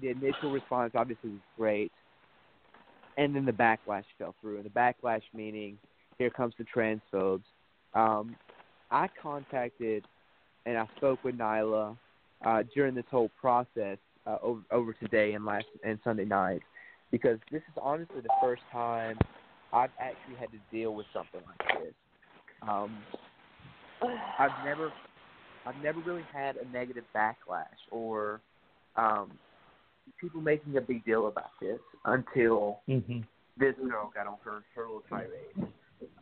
the 0.00 0.08
initial 0.08 0.52
response 0.52 0.92
obviously 0.94 1.30
was 1.30 1.40
great 1.56 1.90
and 3.16 3.34
then 3.34 3.44
the 3.44 3.52
backlash 3.52 4.04
fell 4.18 4.34
through. 4.40 4.56
And 4.56 4.64
the 4.64 4.70
backlash 4.70 5.22
meaning, 5.34 5.78
here 6.18 6.30
comes 6.30 6.54
the 6.58 6.64
transphobes. 6.64 7.42
Um, 7.94 8.36
I 8.90 9.08
contacted 9.20 10.04
and 10.66 10.76
I 10.78 10.86
spoke 10.96 11.22
with 11.24 11.36
Nyla 11.36 11.96
uh, 12.44 12.62
during 12.74 12.94
this 12.94 13.04
whole 13.10 13.30
process 13.40 13.98
uh, 14.26 14.36
over, 14.42 14.60
over 14.70 14.92
today 14.94 15.32
and 15.32 15.44
last 15.44 15.66
and 15.84 15.98
Sunday 16.04 16.24
night 16.24 16.62
because 17.10 17.38
this 17.50 17.62
is 17.62 17.78
honestly 17.80 18.20
the 18.20 18.28
first 18.40 18.62
time 18.70 19.18
I've 19.72 19.90
actually 20.00 20.36
had 20.36 20.50
to 20.50 20.58
deal 20.72 20.94
with 20.94 21.06
something 21.12 21.40
like 21.46 21.82
this. 21.82 21.94
Um, 22.62 22.96
I've 24.38 24.64
never, 24.64 24.92
I've 25.66 25.82
never 25.82 26.00
really 26.00 26.24
had 26.32 26.56
a 26.56 26.68
negative 26.72 27.04
backlash 27.14 27.66
or, 27.90 28.40
um, 28.96 29.30
people 30.20 30.40
making 30.40 30.76
a 30.76 30.80
big 30.80 31.04
deal 31.04 31.28
about 31.28 31.50
this 31.60 31.78
until 32.04 32.80
Mm-hmm. 32.88 33.20
this 33.56 33.74
girl 33.88 34.10
got 34.14 34.26
on 34.26 34.36
her 34.44 34.62
her 34.74 34.82
little 34.82 35.02
tirade. 35.08 35.30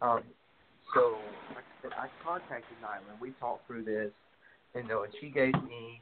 Um, 0.03 0.23
so 0.95 1.17
I 1.57 2.05
I 2.05 2.09
contacted 2.23 2.77
Nyla 2.83 3.11
and 3.13 3.21
we 3.21 3.31
talked 3.41 3.67
through 3.67 3.85
this, 3.85 4.11
and 4.75 4.85
you 4.85 4.89
know, 4.91 5.05
and 5.05 5.13
she 5.21 5.31
gave 5.31 5.55
me 5.55 6.01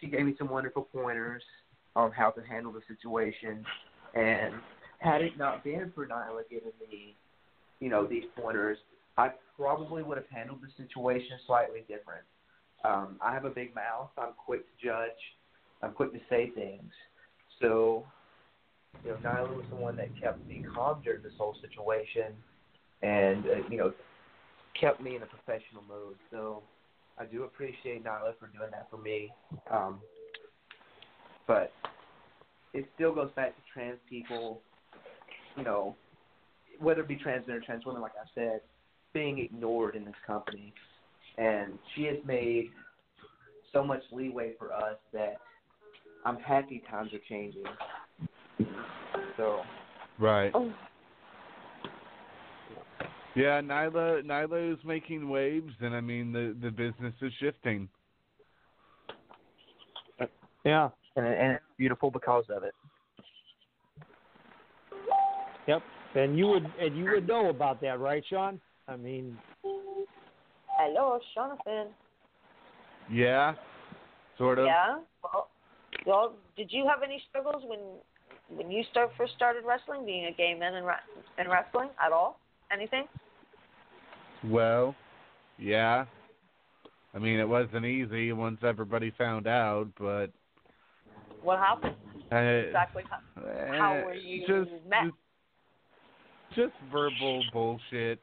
she 0.00 0.06
gave 0.06 0.24
me 0.24 0.34
some 0.38 0.48
wonderful 0.48 0.88
pointers 0.92 1.42
on 1.96 2.12
how 2.12 2.30
to 2.30 2.40
handle 2.42 2.72
the 2.72 2.80
situation. 2.88 3.64
And 4.14 4.54
had 5.00 5.22
it 5.22 5.36
not 5.36 5.64
been 5.64 5.90
for 5.94 6.06
Nyla 6.06 6.42
giving 6.48 6.72
me, 6.80 7.16
you 7.80 7.88
know, 7.88 8.06
these 8.06 8.24
pointers, 8.36 8.78
I 9.16 9.30
probably 9.56 10.02
would 10.02 10.18
have 10.18 10.28
handled 10.30 10.60
the 10.62 10.82
situation 10.82 11.38
slightly 11.46 11.80
different. 11.80 12.24
Um, 12.84 13.16
I 13.20 13.32
have 13.34 13.44
a 13.44 13.50
big 13.50 13.74
mouth. 13.74 14.10
I'm 14.16 14.32
quick 14.36 14.60
to 14.64 14.86
judge. 14.86 15.10
I'm 15.82 15.92
quick 15.92 16.12
to 16.12 16.20
say 16.28 16.50
things. 16.54 16.92
So, 17.60 18.04
you 19.04 19.10
know, 19.10 19.16
Nyla 19.24 19.56
was 19.56 19.66
the 19.70 19.76
one 19.76 19.96
that 19.96 20.08
kept 20.20 20.46
me 20.46 20.62
calm 20.74 21.00
during 21.02 21.22
this 21.22 21.32
whole 21.38 21.56
situation, 21.60 22.34
and 23.02 23.46
uh, 23.46 23.68
you 23.70 23.78
know, 23.78 23.92
kept 24.78 25.00
me 25.00 25.16
in 25.16 25.22
a 25.22 25.26
professional 25.26 25.82
mode. 25.88 26.16
So, 26.30 26.62
I 27.18 27.24
do 27.24 27.44
appreciate 27.44 28.04
Nyla 28.04 28.32
for 28.38 28.46
doing 28.48 28.70
that 28.70 28.88
for 28.90 28.98
me. 28.98 29.30
Um, 29.70 30.00
but 31.46 31.72
it 32.72 32.86
still 32.94 33.14
goes 33.14 33.30
back 33.36 33.56
to 33.56 33.62
trans 33.72 33.98
people, 34.08 34.60
you 35.56 35.64
know, 35.64 35.96
whether 36.78 37.00
it 37.00 37.08
be 37.08 37.16
trans 37.16 37.46
men 37.46 37.56
or 37.56 37.60
trans 37.60 37.84
women, 37.84 38.02
like 38.02 38.12
I 38.12 38.28
said, 38.34 38.60
being 39.12 39.38
ignored 39.38 39.96
in 39.96 40.04
this 40.04 40.14
company. 40.26 40.72
And 41.38 41.78
she 41.94 42.04
has 42.04 42.16
made 42.26 42.70
so 43.72 43.84
much 43.84 44.02
leeway 44.12 44.52
for 44.58 44.72
us 44.72 44.96
that 45.12 45.36
I'm 46.24 46.36
happy 46.36 46.82
times 46.90 47.12
are 47.12 47.20
changing. 47.28 47.64
So, 49.36 49.62
Right. 50.18 50.50
Oh, 50.54 50.70
Yeah, 53.34 53.60
Nyla 53.62 54.22
Nyla 54.22 54.72
is 54.72 54.78
making 54.84 55.28
waves, 55.30 55.72
and 55.80 55.94
I 55.94 56.00
mean 56.00 56.32
the 56.32 56.54
the 56.60 56.70
business 56.70 57.14
is 57.22 57.32
shifting. 57.40 57.88
Yeah. 60.64 60.90
and, 61.16 61.26
and 61.26 61.52
it's 61.52 61.64
beautiful 61.78 62.10
because 62.10 62.44
of 62.50 62.64
it. 62.64 62.74
Yep. 65.66 65.82
And 66.14 66.36
you 66.36 66.48
would 66.48 66.66
and 66.80 66.96
you 66.96 67.04
would 67.04 67.28
know 67.28 67.50
about 67.50 67.80
that, 67.82 68.00
right, 68.00 68.24
Sean? 68.28 68.60
I 68.88 68.96
mean, 68.96 69.38
hello, 70.78 71.20
Jonathan. 71.34 71.88
Yeah, 73.10 73.54
sort 74.38 74.58
of. 74.58 74.66
Yeah. 74.66 74.98
Well, 75.22 75.48
well, 76.06 76.32
did 76.56 76.72
you 76.72 76.86
have 76.88 77.02
any 77.04 77.22
struggles 77.28 77.62
when 77.66 77.78
when 78.48 78.70
you 78.70 78.82
start 78.90 79.10
first 79.16 79.34
started 79.36 79.64
wrestling, 79.64 80.04
being 80.04 80.26
a 80.26 80.32
gay 80.32 80.54
man 80.58 80.74
and 80.74 80.86
re- 80.86 80.94
in 81.38 81.48
wrestling 81.48 81.90
at 82.04 82.12
all? 82.12 82.40
Anything? 82.72 83.04
Well, 84.44 84.94
yeah. 85.58 86.06
I 87.14 87.18
mean, 87.18 87.38
it 87.38 87.48
wasn't 87.48 87.84
easy 87.84 88.32
once 88.32 88.58
everybody 88.62 89.12
found 89.18 89.46
out, 89.46 89.88
but 89.98 90.28
What 91.42 91.58
happened? 91.58 91.96
uh, 92.32 92.36
Exactly. 92.36 93.02
How, 93.10 93.18
how 93.76 93.92
eh, 93.94 94.04
were 94.04 94.14
you 94.14 94.40
just, 94.46 94.70
met? 94.88 95.04
Just, 95.04 95.16
just 96.54 96.74
verbal 96.92 97.44
bullshit 97.44 98.20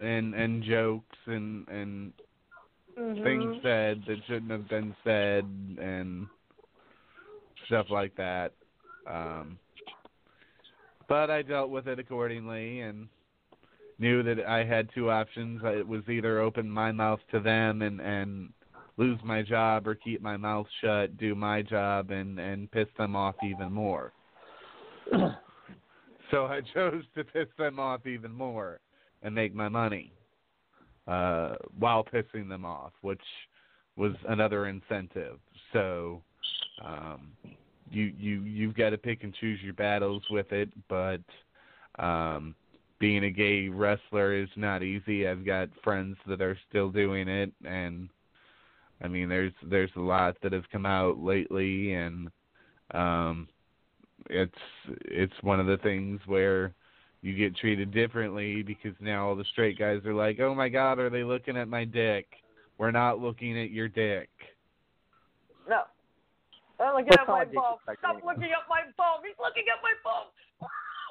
and 0.00 0.34
and 0.34 0.62
jokes 0.62 1.16
and 1.26 1.68
and 1.68 2.12
Mhm. 2.98 3.22
things 3.22 3.54
said 3.62 4.02
that 4.06 4.18
shouldn't 4.26 4.50
have 4.50 4.68
been 4.68 4.94
said 5.04 5.44
and 5.78 6.26
stuff 7.66 7.86
like 7.90 8.14
that. 8.16 8.52
Um, 9.06 9.58
but 11.08 11.30
I 11.30 11.42
dealt 11.42 11.70
with 11.70 11.86
it 11.88 11.98
accordingly 11.98 12.80
and 12.80 13.08
knew 13.98 14.22
that 14.22 14.40
I 14.46 14.64
had 14.64 14.88
two 14.94 15.10
options. 15.10 15.62
It 15.64 15.86
was 15.86 16.02
either 16.08 16.40
open 16.40 16.70
my 16.70 16.92
mouth 16.92 17.20
to 17.32 17.40
them 17.40 17.82
and 17.82 18.00
and 18.00 18.52
lose 18.96 19.18
my 19.24 19.42
job 19.42 19.86
or 19.86 19.94
keep 19.94 20.20
my 20.20 20.36
mouth 20.36 20.66
shut, 20.80 21.16
do 21.16 21.34
my 21.34 21.62
job 21.62 22.10
and 22.10 22.38
and 22.38 22.70
piss 22.70 22.88
them 22.98 23.16
off 23.16 23.36
even 23.42 23.72
more. 23.72 24.12
so 26.30 26.46
I 26.46 26.60
chose 26.74 27.04
to 27.14 27.24
piss 27.24 27.48
them 27.58 27.78
off 27.78 28.06
even 28.06 28.32
more 28.32 28.80
and 29.22 29.34
make 29.34 29.54
my 29.54 29.68
money 29.68 30.12
uh, 31.06 31.54
while 31.78 32.04
pissing 32.04 32.48
them 32.48 32.64
off, 32.64 32.92
which 33.02 33.20
was 33.96 34.12
another 34.28 34.66
incentive. 34.66 35.38
So 35.72 36.22
um, 36.84 37.32
you 37.90 38.12
you 38.18 38.42
you've 38.42 38.76
got 38.76 38.90
to 38.90 38.98
pick 38.98 39.24
and 39.24 39.34
choose 39.34 39.60
your 39.62 39.74
battles 39.74 40.22
with 40.30 40.52
it, 40.52 40.70
but 40.88 41.20
um, 41.98 42.54
being 42.98 43.24
a 43.24 43.30
gay 43.30 43.68
wrestler 43.68 44.34
is 44.34 44.48
not 44.56 44.82
easy. 44.82 45.26
I've 45.26 45.44
got 45.44 45.68
friends 45.82 46.16
that 46.26 46.40
are 46.40 46.58
still 46.68 46.90
doing 46.90 47.28
it, 47.28 47.52
and 47.64 48.08
I 49.02 49.08
mean 49.08 49.28
there's 49.28 49.52
there's 49.68 49.90
a 49.96 50.00
lot 50.00 50.36
that 50.42 50.52
have 50.52 50.70
come 50.70 50.86
out 50.86 51.18
lately, 51.18 51.94
and 51.94 52.28
um, 52.92 53.48
it's 54.28 54.54
it's 55.04 55.32
one 55.42 55.60
of 55.60 55.66
the 55.66 55.78
things 55.78 56.20
where 56.26 56.74
you 57.22 57.36
get 57.36 57.56
treated 57.56 57.92
differently 57.92 58.62
because 58.62 58.94
now 59.00 59.28
all 59.28 59.36
the 59.36 59.44
straight 59.52 59.78
guys 59.78 60.04
are 60.04 60.14
like, 60.14 60.40
"Oh 60.40 60.54
my 60.54 60.68
God, 60.68 60.98
are 60.98 61.10
they 61.10 61.24
looking 61.24 61.56
at 61.56 61.68
my 61.68 61.84
dick?" 61.84 62.26
We're 62.78 62.90
not 62.90 63.20
looking 63.20 63.60
at 63.60 63.70
your 63.70 63.88
dick. 63.88 64.30
No. 65.68 65.82
Don't 66.78 66.96
looking 66.96 67.12
What's 67.12 67.20
at 67.20 67.28
my 67.28 67.44
all 67.60 67.76
bum. 67.84 67.96
Stop 67.98 68.16
anyway? 68.16 68.32
looking 68.32 68.52
at 68.56 68.64
my 68.70 68.88
bum. 68.96 69.20
He's 69.20 69.36
looking 69.36 69.64
at 69.68 69.84
my 69.84 69.92
bum. 70.00 70.32
Ah, 70.62 70.66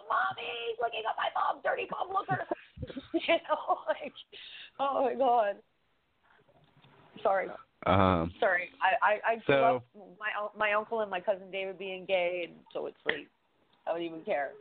Mommy, 0.10 0.50
he's 0.66 0.82
looking 0.82 1.06
at 1.06 1.14
my 1.14 1.30
bum. 1.38 1.62
Dirty 1.62 1.86
bum 1.86 2.10
looker. 2.10 2.42
you 3.14 3.38
know, 3.46 3.78
like, 3.86 4.14
oh 4.80 5.06
my 5.06 5.14
god. 5.14 5.62
Sorry, 7.22 7.48
Um, 7.86 8.34
sorry. 8.40 8.70
I 8.82 9.08
I, 9.14 9.32
I 9.32 9.36
grew 9.36 9.44
So- 9.48 9.76
up 9.78 9.84
my 10.20 10.30
my 10.58 10.74
uncle 10.74 11.02
and 11.02 11.10
my 11.12 11.20
cousin 11.20 11.50
David 11.52 11.78
being 11.80 12.06
gay, 12.06 12.46
and 12.48 12.58
so 12.74 12.86
it's 12.88 12.98
like 13.06 13.28
I 13.88 13.92
don't 13.92 14.02
even 14.02 14.22
care. 14.22 14.52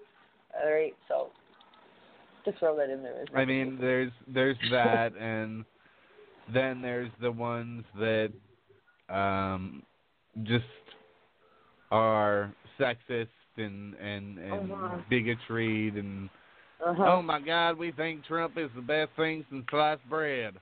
All 0.63 0.73
right, 0.73 0.95
so 1.09 1.29
to 2.45 2.53
throw 2.59 2.77
that 2.77 2.91
in 2.91 3.03
there. 3.03 3.25
I 3.35 3.45
mean, 3.45 3.77
there's 3.81 4.13
there's 4.27 4.57
that, 4.71 5.15
and 5.17 5.65
then 6.55 6.81
there's 6.81 7.11
the 7.21 7.31
ones 7.33 7.85
that 7.99 8.33
um, 9.11 9.83
just 10.45 10.65
are 11.91 12.53
sexist 12.79 13.29
and 13.57 13.95
and 13.95 14.39
and 14.39 14.73
Uh-huh. 14.73 14.97
bigotry 15.11 15.89
and 15.89 16.31
uh-huh. 16.87 17.05
oh 17.15 17.23
my 17.23 17.41
God, 17.41 17.77
we 17.77 17.91
think 17.91 18.25
Trump 18.25 18.57
is 18.57 18.71
the 18.77 18.83
best 18.83 19.11
thing 19.17 19.45
since 19.51 19.65
sliced 19.71 20.09
bread. 20.09 20.55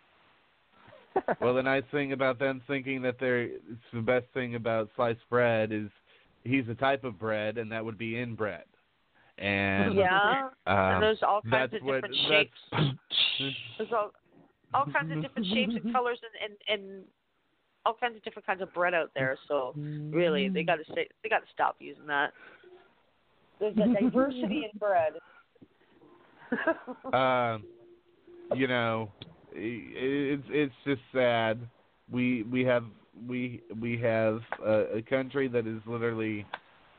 well, 1.40 1.54
the 1.54 1.62
nice 1.62 1.84
thing 1.90 2.12
about 2.12 2.38
them 2.38 2.62
thinking 2.66 3.02
that 3.02 3.16
they're 3.18 3.42
it's 3.42 3.90
the 3.92 4.00
best 4.00 4.26
thing 4.34 4.54
about 4.54 4.90
sliced 4.96 5.28
bread 5.30 5.72
is 5.72 5.88
he's 6.44 6.68
a 6.68 6.74
type 6.74 7.04
of 7.04 7.18
bread, 7.18 7.58
and 7.58 7.70
that 7.72 7.84
would 7.84 7.98
be 7.98 8.18
inbred. 8.20 8.64
And 9.38 9.94
yeah, 9.94 10.48
and 10.66 10.94
um, 10.94 11.00
there's 11.00 11.18
all 11.22 11.42
kinds 11.42 11.70
that's 11.72 11.82
of 11.82 11.86
what 11.86 12.02
different 12.02 12.16
that's 12.28 12.80
shapes. 12.80 12.98
There's 13.78 13.92
all 13.92 14.12
all 14.74 14.86
kinds 14.86 15.12
of 15.12 15.20
different 15.22 15.46
shapes 15.48 15.74
and 15.82 15.92
colors 15.92 16.18
and, 16.42 16.50
and 16.68 16.82
and 16.82 17.04
all 17.84 17.94
kinds 17.94 18.16
of 18.16 18.22
different 18.24 18.46
kinds 18.46 18.62
of 18.62 18.72
bread 18.72 18.94
out 18.94 19.10
there. 19.14 19.38
So 19.46 19.74
really, 20.10 20.48
they 20.48 20.62
got 20.62 20.76
to 20.76 20.84
say 20.94 21.06
they 21.22 21.28
got 21.28 21.40
to 21.40 21.52
stop 21.52 21.76
using 21.80 22.06
that. 22.06 22.32
There's 23.60 23.76
a 23.76 24.00
diversity 24.00 24.66
in 24.72 24.78
bread. 24.78 25.12
um, 27.14 27.64
you 28.54 28.66
know, 28.68 29.10
i- 29.22 29.25
it's 29.56 30.44
it's 30.48 30.74
just 30.84 31.00
sad. 31.12 31.58
We 32.10 32.42
we 32.44 32.64
have 32.64 32.84
we 33.26 33.62
we 33.80 33.98
have 33.98 34.40
a, 34.64 34.96
a 34.98 35.02
country 35.02 35.48
that 35.48 35.66
is 35.66 35.80
literally 35.86 36.46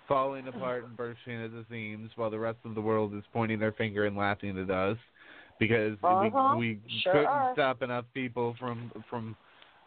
falling 0.08 0.48
apart 0.48 0.86
and 0.86 0.96
bursting 0.96 1.44
at 1.44 1.52
the 1.52 1.66
seams, 1.70 2.12
while 2.16 2.30
the 2.30 2.40
rest 2.40 2.60
of 2.66 2.76
the 2.76 2.82
world 2.82 3.14
is 3.14 3.24
pointing 3.34 3.60
their 3.60 3.74
finger 3.74 4.06
and 4.06 4.16
laughing 4.16 4.58
at 4.58 4.70
us 4.70 4.98
because 5.60 5.98
Uh-huh. 6.04 6.56
we 6.56 6.76
we 6.76 7.00
Sure 7.02 7.14
couldn't 7.14 7.28
are. 7.28 7.54
stop 7.54 7.82
enough 7.82 8.06
people 8.14 8.56
from 8.60 8.92
from 9.10 9.36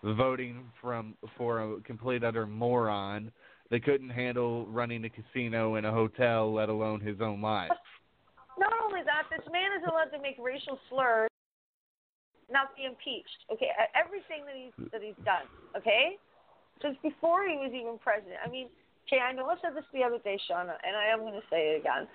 voting 0.03 0.71
from 0.81 1.14
for 1.37 1.61
a 1.62 1.81
complete 1.83 2.25
utter 2.25 2.47
moron. 2.47 3.33
They 3.71 3.81
couldn't 3.81 4.11
handle 4.11 4.66
running 4.66 5.05
a 5.05 5.11
casino 5.11 5.77
in 5.77 5.85
a 5.85 5.93
hotel, 5.93 6.53
let 6.53 6.68
alone 6.68 7.01
his 7.01 7.21
own 7.21 7.41
life. 7.41 7.71
Not 8.59 8.73
only 8.83 9.01
that, 9.05 9.25
this 9.31 9.47
man 9.53 9.71
is 9.79 9.85
allowed 9.89 10.14
to 10.16 10.21
make 10.21 10.37
racial 10.43 10.79
slurs, 10.89 11.30
not 12.51 12.74
be 12.76 12.84
impeached. 12.84 13.46
Okay, 13.53 13.70
at 13.78 13.88
everything 13.94 14.44
that 14.46 14.55
he's 14.55 14.74
that 14.92 15.03
he's 15.03 15.18
done. 15.24 15.46
Okay, 15.76 16.16
since 16.82 16.96
before 17.03 17.46
he 17.46 17.57
was 17.57 17.72
even 17.74 17.98
president. 18.03 18.38
I 18.44 18.48
mean, 18.51 18.68
okay, 19.07 19.20
I 19.22 19.32
know 19.32 19.46
I 19.46 19.57
said 19.62 19.74
this 19.74 19.84
the 19.92 20.03
other 20.03 20.18
day, 20.18 20.38
Shauna, 20.51 20.74
and 20.82 20.94
I 20.96 21.07
am 21.12 21.20
going 21.20 21.34
to 21.34 21.46
say 21.51 21.74
it 21.74 21.80
again. 21.80 22.07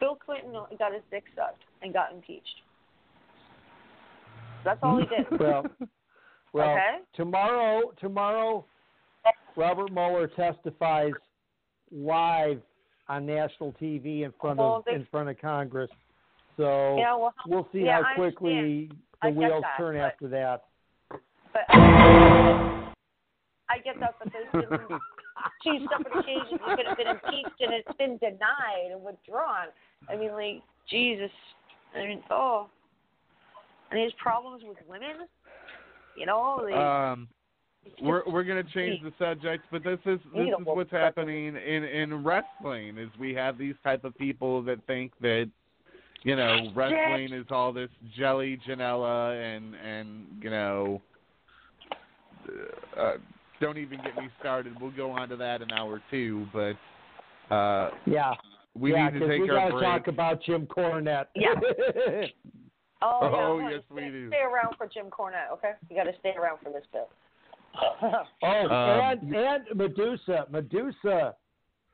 Bill 0.00 0.16
Clinton 0.16 0.52
got 0.78 0.92
his 0.92 1.02
dick 1.10 1.24
sucked 1.36 1.62
and 1.82 1.92
got 1.92 2.12
impeached. 2.12 2.62
That's 4.64 4.80
all 4.82 4.98
he 4.98 5.06
did. 5.06 5.26
well, 5.40 5.64
well, 6.52 6.70
Okay. 6.70 6.98
tomorrow, 7.14 7.92
tomorrow, 8.00 8.64
Robert 9.56 9.92
Mueller 9.92 10.26
testifies 10.28 11.12
live 11.92 12.60
on 13.08 13.24
national 13.24 13.72
TV 13.80 14.22
in 14.22 14.32
front 14.40 14.58
Well, 14.58 14.76
of 14.76 14.84
they- 14.84 14.94
in 14.94 15.06
front 15.10 15.28
of 15.28 15.38
Congress. 15.38 15.90
So 16.56 16.96
Yeah, 16.98 17.14
well, 17.16 17.32
we'll 17.46 17.68
see 17.72 17.84
yeah, 17.84 18.02
how 18.02 18.14
quickly 18.16 18.90
the 19.22 19.28
get 19.28 19.36
wheels 19.36 19.62
that, 19.62 19.76
turn 19.76 19.96
but- 19.96 20.02
after 20.02 20.28
that. 20.28 20.64
but 21.52 21.64
I 23.70 23.78
get 23.84 24.00
that, 24.00 24.14
but 24.18 24.32
there's 24.32 24.50
been 24.52 24.98
two 25.62 25.86
separate 25.90 26.18
occasions 26.18 26.48
you 26.50 26.58
could 26.76 26.86
have 26.86 26.96
been 26.96 27.08
impeached 27.08 27.60
and 27.60 27.72
it's 27.74 27.98
been 27.98 28.16
denied 28.18 28.92
and 28.92 29.02
withdrawn. 29.02 29.68
I 30.08 30.16
mean, 30.16 30.32
like 30.32 30.62
Jesus. 30.88 31.30
I 31.94 32.06
mean, 32.06 32.22
oh, 32.30 32.68
and 33.90 34.00
his 34.00 34.12
problems 34.14 34.62
with 34.66 34.78
women. 34.88 35.26
You 36.16 36.26
know, 36.26 36.60
like, 36.62 36.74
Um, 36.74 37.28
we're 38.02 38.22
we're 38.26 38.44
gonna 38.44 38.64
change 38.64 39.02
the 39.02 39.12
subject, 39.18 39.64
but 39.70 39.82
this 39.84 39.98
is 40.04 40.18
this 40.34 40.48
is 40.48 40.54
what's 40.64 40.90
happening 40.90 41.56
in 41.56 41.84
in 41.84 42.24
wrestling. 42.24 42.98
Is 42.98 43.08
we 43.18 43.34
have 43.34 43.56
these 43.58 43.74
type 43.84 44.04
of 44.04 44.16
people 44.16 44.62
that 44.62 44.82
think 44.86 45.12
that 45.20 45.48
you 46.24 46.36
know 46.36 46.70
wrestling 46.74 47.32
is 47.32 47.46
all 47.50 47.72
this 47.72 47.90
Joey 48.16 48.60
Janela 48.66 49.56
and 49.56 49.74
and 49.74 50.26
you 50.42 50.50
know. 50.50 51.02
Uh, 52.98 53.12
don't 53.60 53.76
even 53.78 53.98
get 54.02 54.16
me 54.16 54.28
started. 54.40 54.74
We'll 54.80 54.92
go 54.92 55.10
on 55.10 55.28
to 55.28 55.36
that 55.36 55.62
in 55.62 55.70
hour 55.72 56.00
two, 56.10 56.46
but 56.52 56.74
uh, 57.54 57.90
Yeah, 58.06 58.32
we 58.74 58.92
yeah, 58.92 59.06
need 59.10 59.14
to 59.14 59.18
'cause 59.20 59.28
take 59.28 59.42
we 59.42 59.50
our 59.50 59.56
gotta 59.56 59.72
break. 59.72 59.84
talk 59.84 60.06
about 60.06 60.42
Jim 60.42 60.66
Cornette. 60.66 61.26
Yeah. 61.34 61.54
Oh, 63.00 63.20
yeah, 63.22 63.28
Oh, 63.30 63.60
honey, 63.60 63.74
yes, 63.76 63.82
we 63.90 64.00
stay, 64.00 64.10
do. 64.10 64.28
Stay 64.28 64.40
around 64.40 64.74
for 64.76 64.88
Jim 64.88 65.06
Cornette, 65.08 65.52
okay? 65.52 65.74
You 65.88 65.94
got 65.94 66.10
to 66.10 66.18
stay 66.18 66.34
around 66.36 66.58
for 66.64 66.70
this 66.72 66.82
bit. 66.92 67.08
oh, 68.02 68.26
Um, 68.42 69.32
and 69.32 69.34
and 69.36 69.64
Medusa, 69.76 70.46
Medusa 70.50 71.36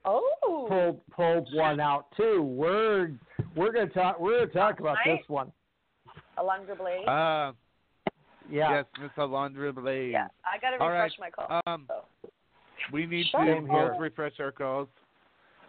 oh. 0.07 0.65
pulled 0.67 1.07
pulled 1.11 1.49
one 1.53 1.79
out 1.79 2.07
too. 2.17 2.41
We're 2.43 3.11
we're 3.57 3.73
gonna 3.73 3.87
talk 3.89 4.21
we're 4.21 4.41
gonna 4.41 4.53
talk 4.53 4.81
about 4.81 4.97
Right. 5.07 5.19
this 5.19 5.29
one. 5.29 5.53
Alundra 6.39 6.77
Blayze. 6.77 7.09
Uh, 7.09 7.53
Yeah. 8.51 8.71
Yes, 8.75 8.85
Miss 9.01 9.11
Alundra 9.17 9.73
Blayze. 9.73 10.13
yeah, 10.13 10.29
I 10.45 10.59
got 10.59 10.71
to 10.71 10.77
refresh 10.77 11.13
right. 11.19 11.33
my 11.37 11.47
call. 11.47 11.61
Um, 11.67 11.87
so. 11.89 12.05
we 12.93 13.07
need 13.07 13.27
Shut 13.33 13.45
to 13.47 13.73
up. 13.73 13.99
refresh 13.99 14.39
our 14.41 14.53
calls. 14.53 14.89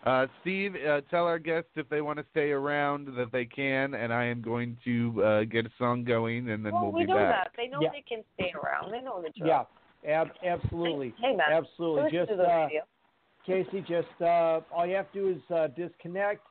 Uh, 0.06 0.28
Steve, 0.42 0.76
uh, 0.88 1.02
tell 1.10 1.26
our 1.26 1.40
guests 1.40 1.70
if 1.76 1.90
they 1.90 2.02
want 2.02 2.20
to 2.20 2.26
stay 2.32 2.52
around 2.52 3.08
that 3.16 3.32
they 3.32 3.46
can, 3.46 3.96
and 3.96 4.14
I 4.14 4.26
am 4.26 4.42
going 4.42 4.78
to 4.86 5.24
uh, 5.24 5.44
get 5.46 5.66
a 5.66 5.70
song 5.80 6.04
going, 6.04 6.50
and 6.52 6.64
then 6.64 6.74
well, 6.74 6.84
we'll 6.84 6.92
we 6.92 7.02
be 7.06 7.08
know 7.08 7.16
back. 7.16 7.46
that. 7.46 7.52
They 7.58 7.68
know 7.68 7.80
Yeah. 7.82 7.90
they 7.92 8.02
can 8.08 8.24
stay 8.36 8.54
around. 8.62 8.92
They 8.92 9.02
know 9.02 9.20
the 9.22 9.30
drill. 9.36 9.68
Yeah. 10.04 10.22
Ab- 10.22 10.36
absolutely. 10.46 11.14
Hey, 11.20 11.36
man. 11.36 11.48
Absolutely. 11.52 12.12
Just 12.12 12.32
uh. 12.32 12.68
Kaci, 13.48 13.88
just 13.88 14.22
uh, 14.22 14.62
all 14.72 14.86
you 14.86 14.96
have 14.96 15.12
to 15.14 15.20
do 15.20 15.30
is 15.30 15.52
uh, 15.56 15.68
disconnect 15.76 16.42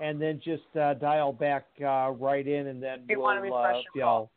and 0.00 0.20
then 0.20 0.40
just 0.44 0.64
uh, 0.76 0.94
dial 0.94 1.32
back 1.32 1.66
uh, 1.80 2.10
right 2.18 2.46
in, 2.46 2.68
and 2.68 2.82
then 2.82 3.04
You 3.08 3.18
we'll 3.18 3.26
wanna 3.26 3.40
refresh 3.40 3.76
uh, 3.76 3.78
your 3.78 3.90
you 3.94 4.02
call. 4.02 4.30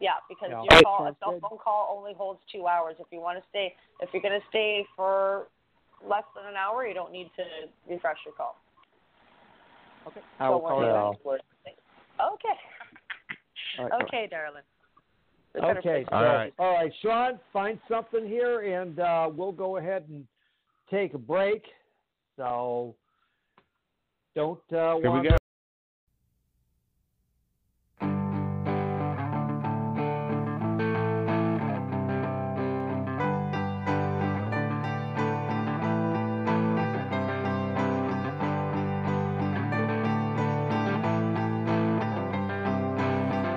Yeah, 0.00 0.10
because 0.28 0.50
Yeah. 0.50 0.62
your 0.62 0.82
call, 0.82 1.06
a 1.06 1.16
cell 1.20 1.38
phone 1.40 1.58
call 1.58 1.94
only 1.96 2.14
holds 2.14 2.40
two 2.50 2.66
hours. 2.66 2.96
If 2.98 3.06
you 3.10 3.20
want 3.20 3.42
to 3.42 3.48
stay, 3.48 3.74
if 4.00 4.10
you're 4.12 4.22
going 4.22 4.38
to 4.38 4.46
stay 4.48 4.84
for 4.96 5.46
less 6.04 6.24
than 6.36 6.46
an 6.46 6.56
hour, 6.56 6.86
you 6.86 6.94
don't 6.94 7.12
need 7.12 7.30
to 7.36 7.44
refresh 7.88 8.18
your 8.26 8.34
call. 8.34 8.60
Okay. 10.08 10.20
I 10.40 10.50
will 10.50 10.58
So 10.60 10.68
call 10.68 10.78
when 10.78 10.86
you 10.88 10.92
you 10.92 10.96
Yeah. 10.96 11.02
back. 11.04 11.14
explore- 11.14 11.40
Okay. 12.20 12.60
All 13.78 13.84
right, 13.88 14.02
Okay, 14.02 14.26
darling. 14.26 14.62
We 15.54 15.60
Okay. 15.60 16.04
All 16.10 16.24
right. 16.24 16.54
All 16.58 16.72
right, 16.72 16.92
Sean, 16.96 17.38
find 17.52 17.80
something 17.88 18.26
here, 18.26 18.60
and 18.80 18.98
uh, 18.98 19.30
we'll 19.32 19.52
go 19.52 19.76
ahead 19.76 20.08
and 20.08 20.26
take 20.90 21.14
a 21.14 21.18
break. 21.18 21.64
So 22.36 22.96
don't 24.34 24.60
uh, 24.72 24.96
Here 24.98 25.10
we 25.10 25.28
go. 25.28 25.36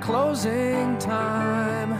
Closing 0.00 0.96
time. 0.98 1.92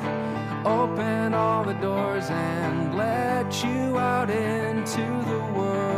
Open 0.64 1.35
all 1.35 1.64
the 1.64 1.74
doors 1.74 2.31
and 2.31 2.97
let 2.97 3.64
you 3.64 3.99
out 3.99 4.31
into 4.31 5.01
the 5.01 5.53
world. 5.55 5.97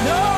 I 0.00 0.37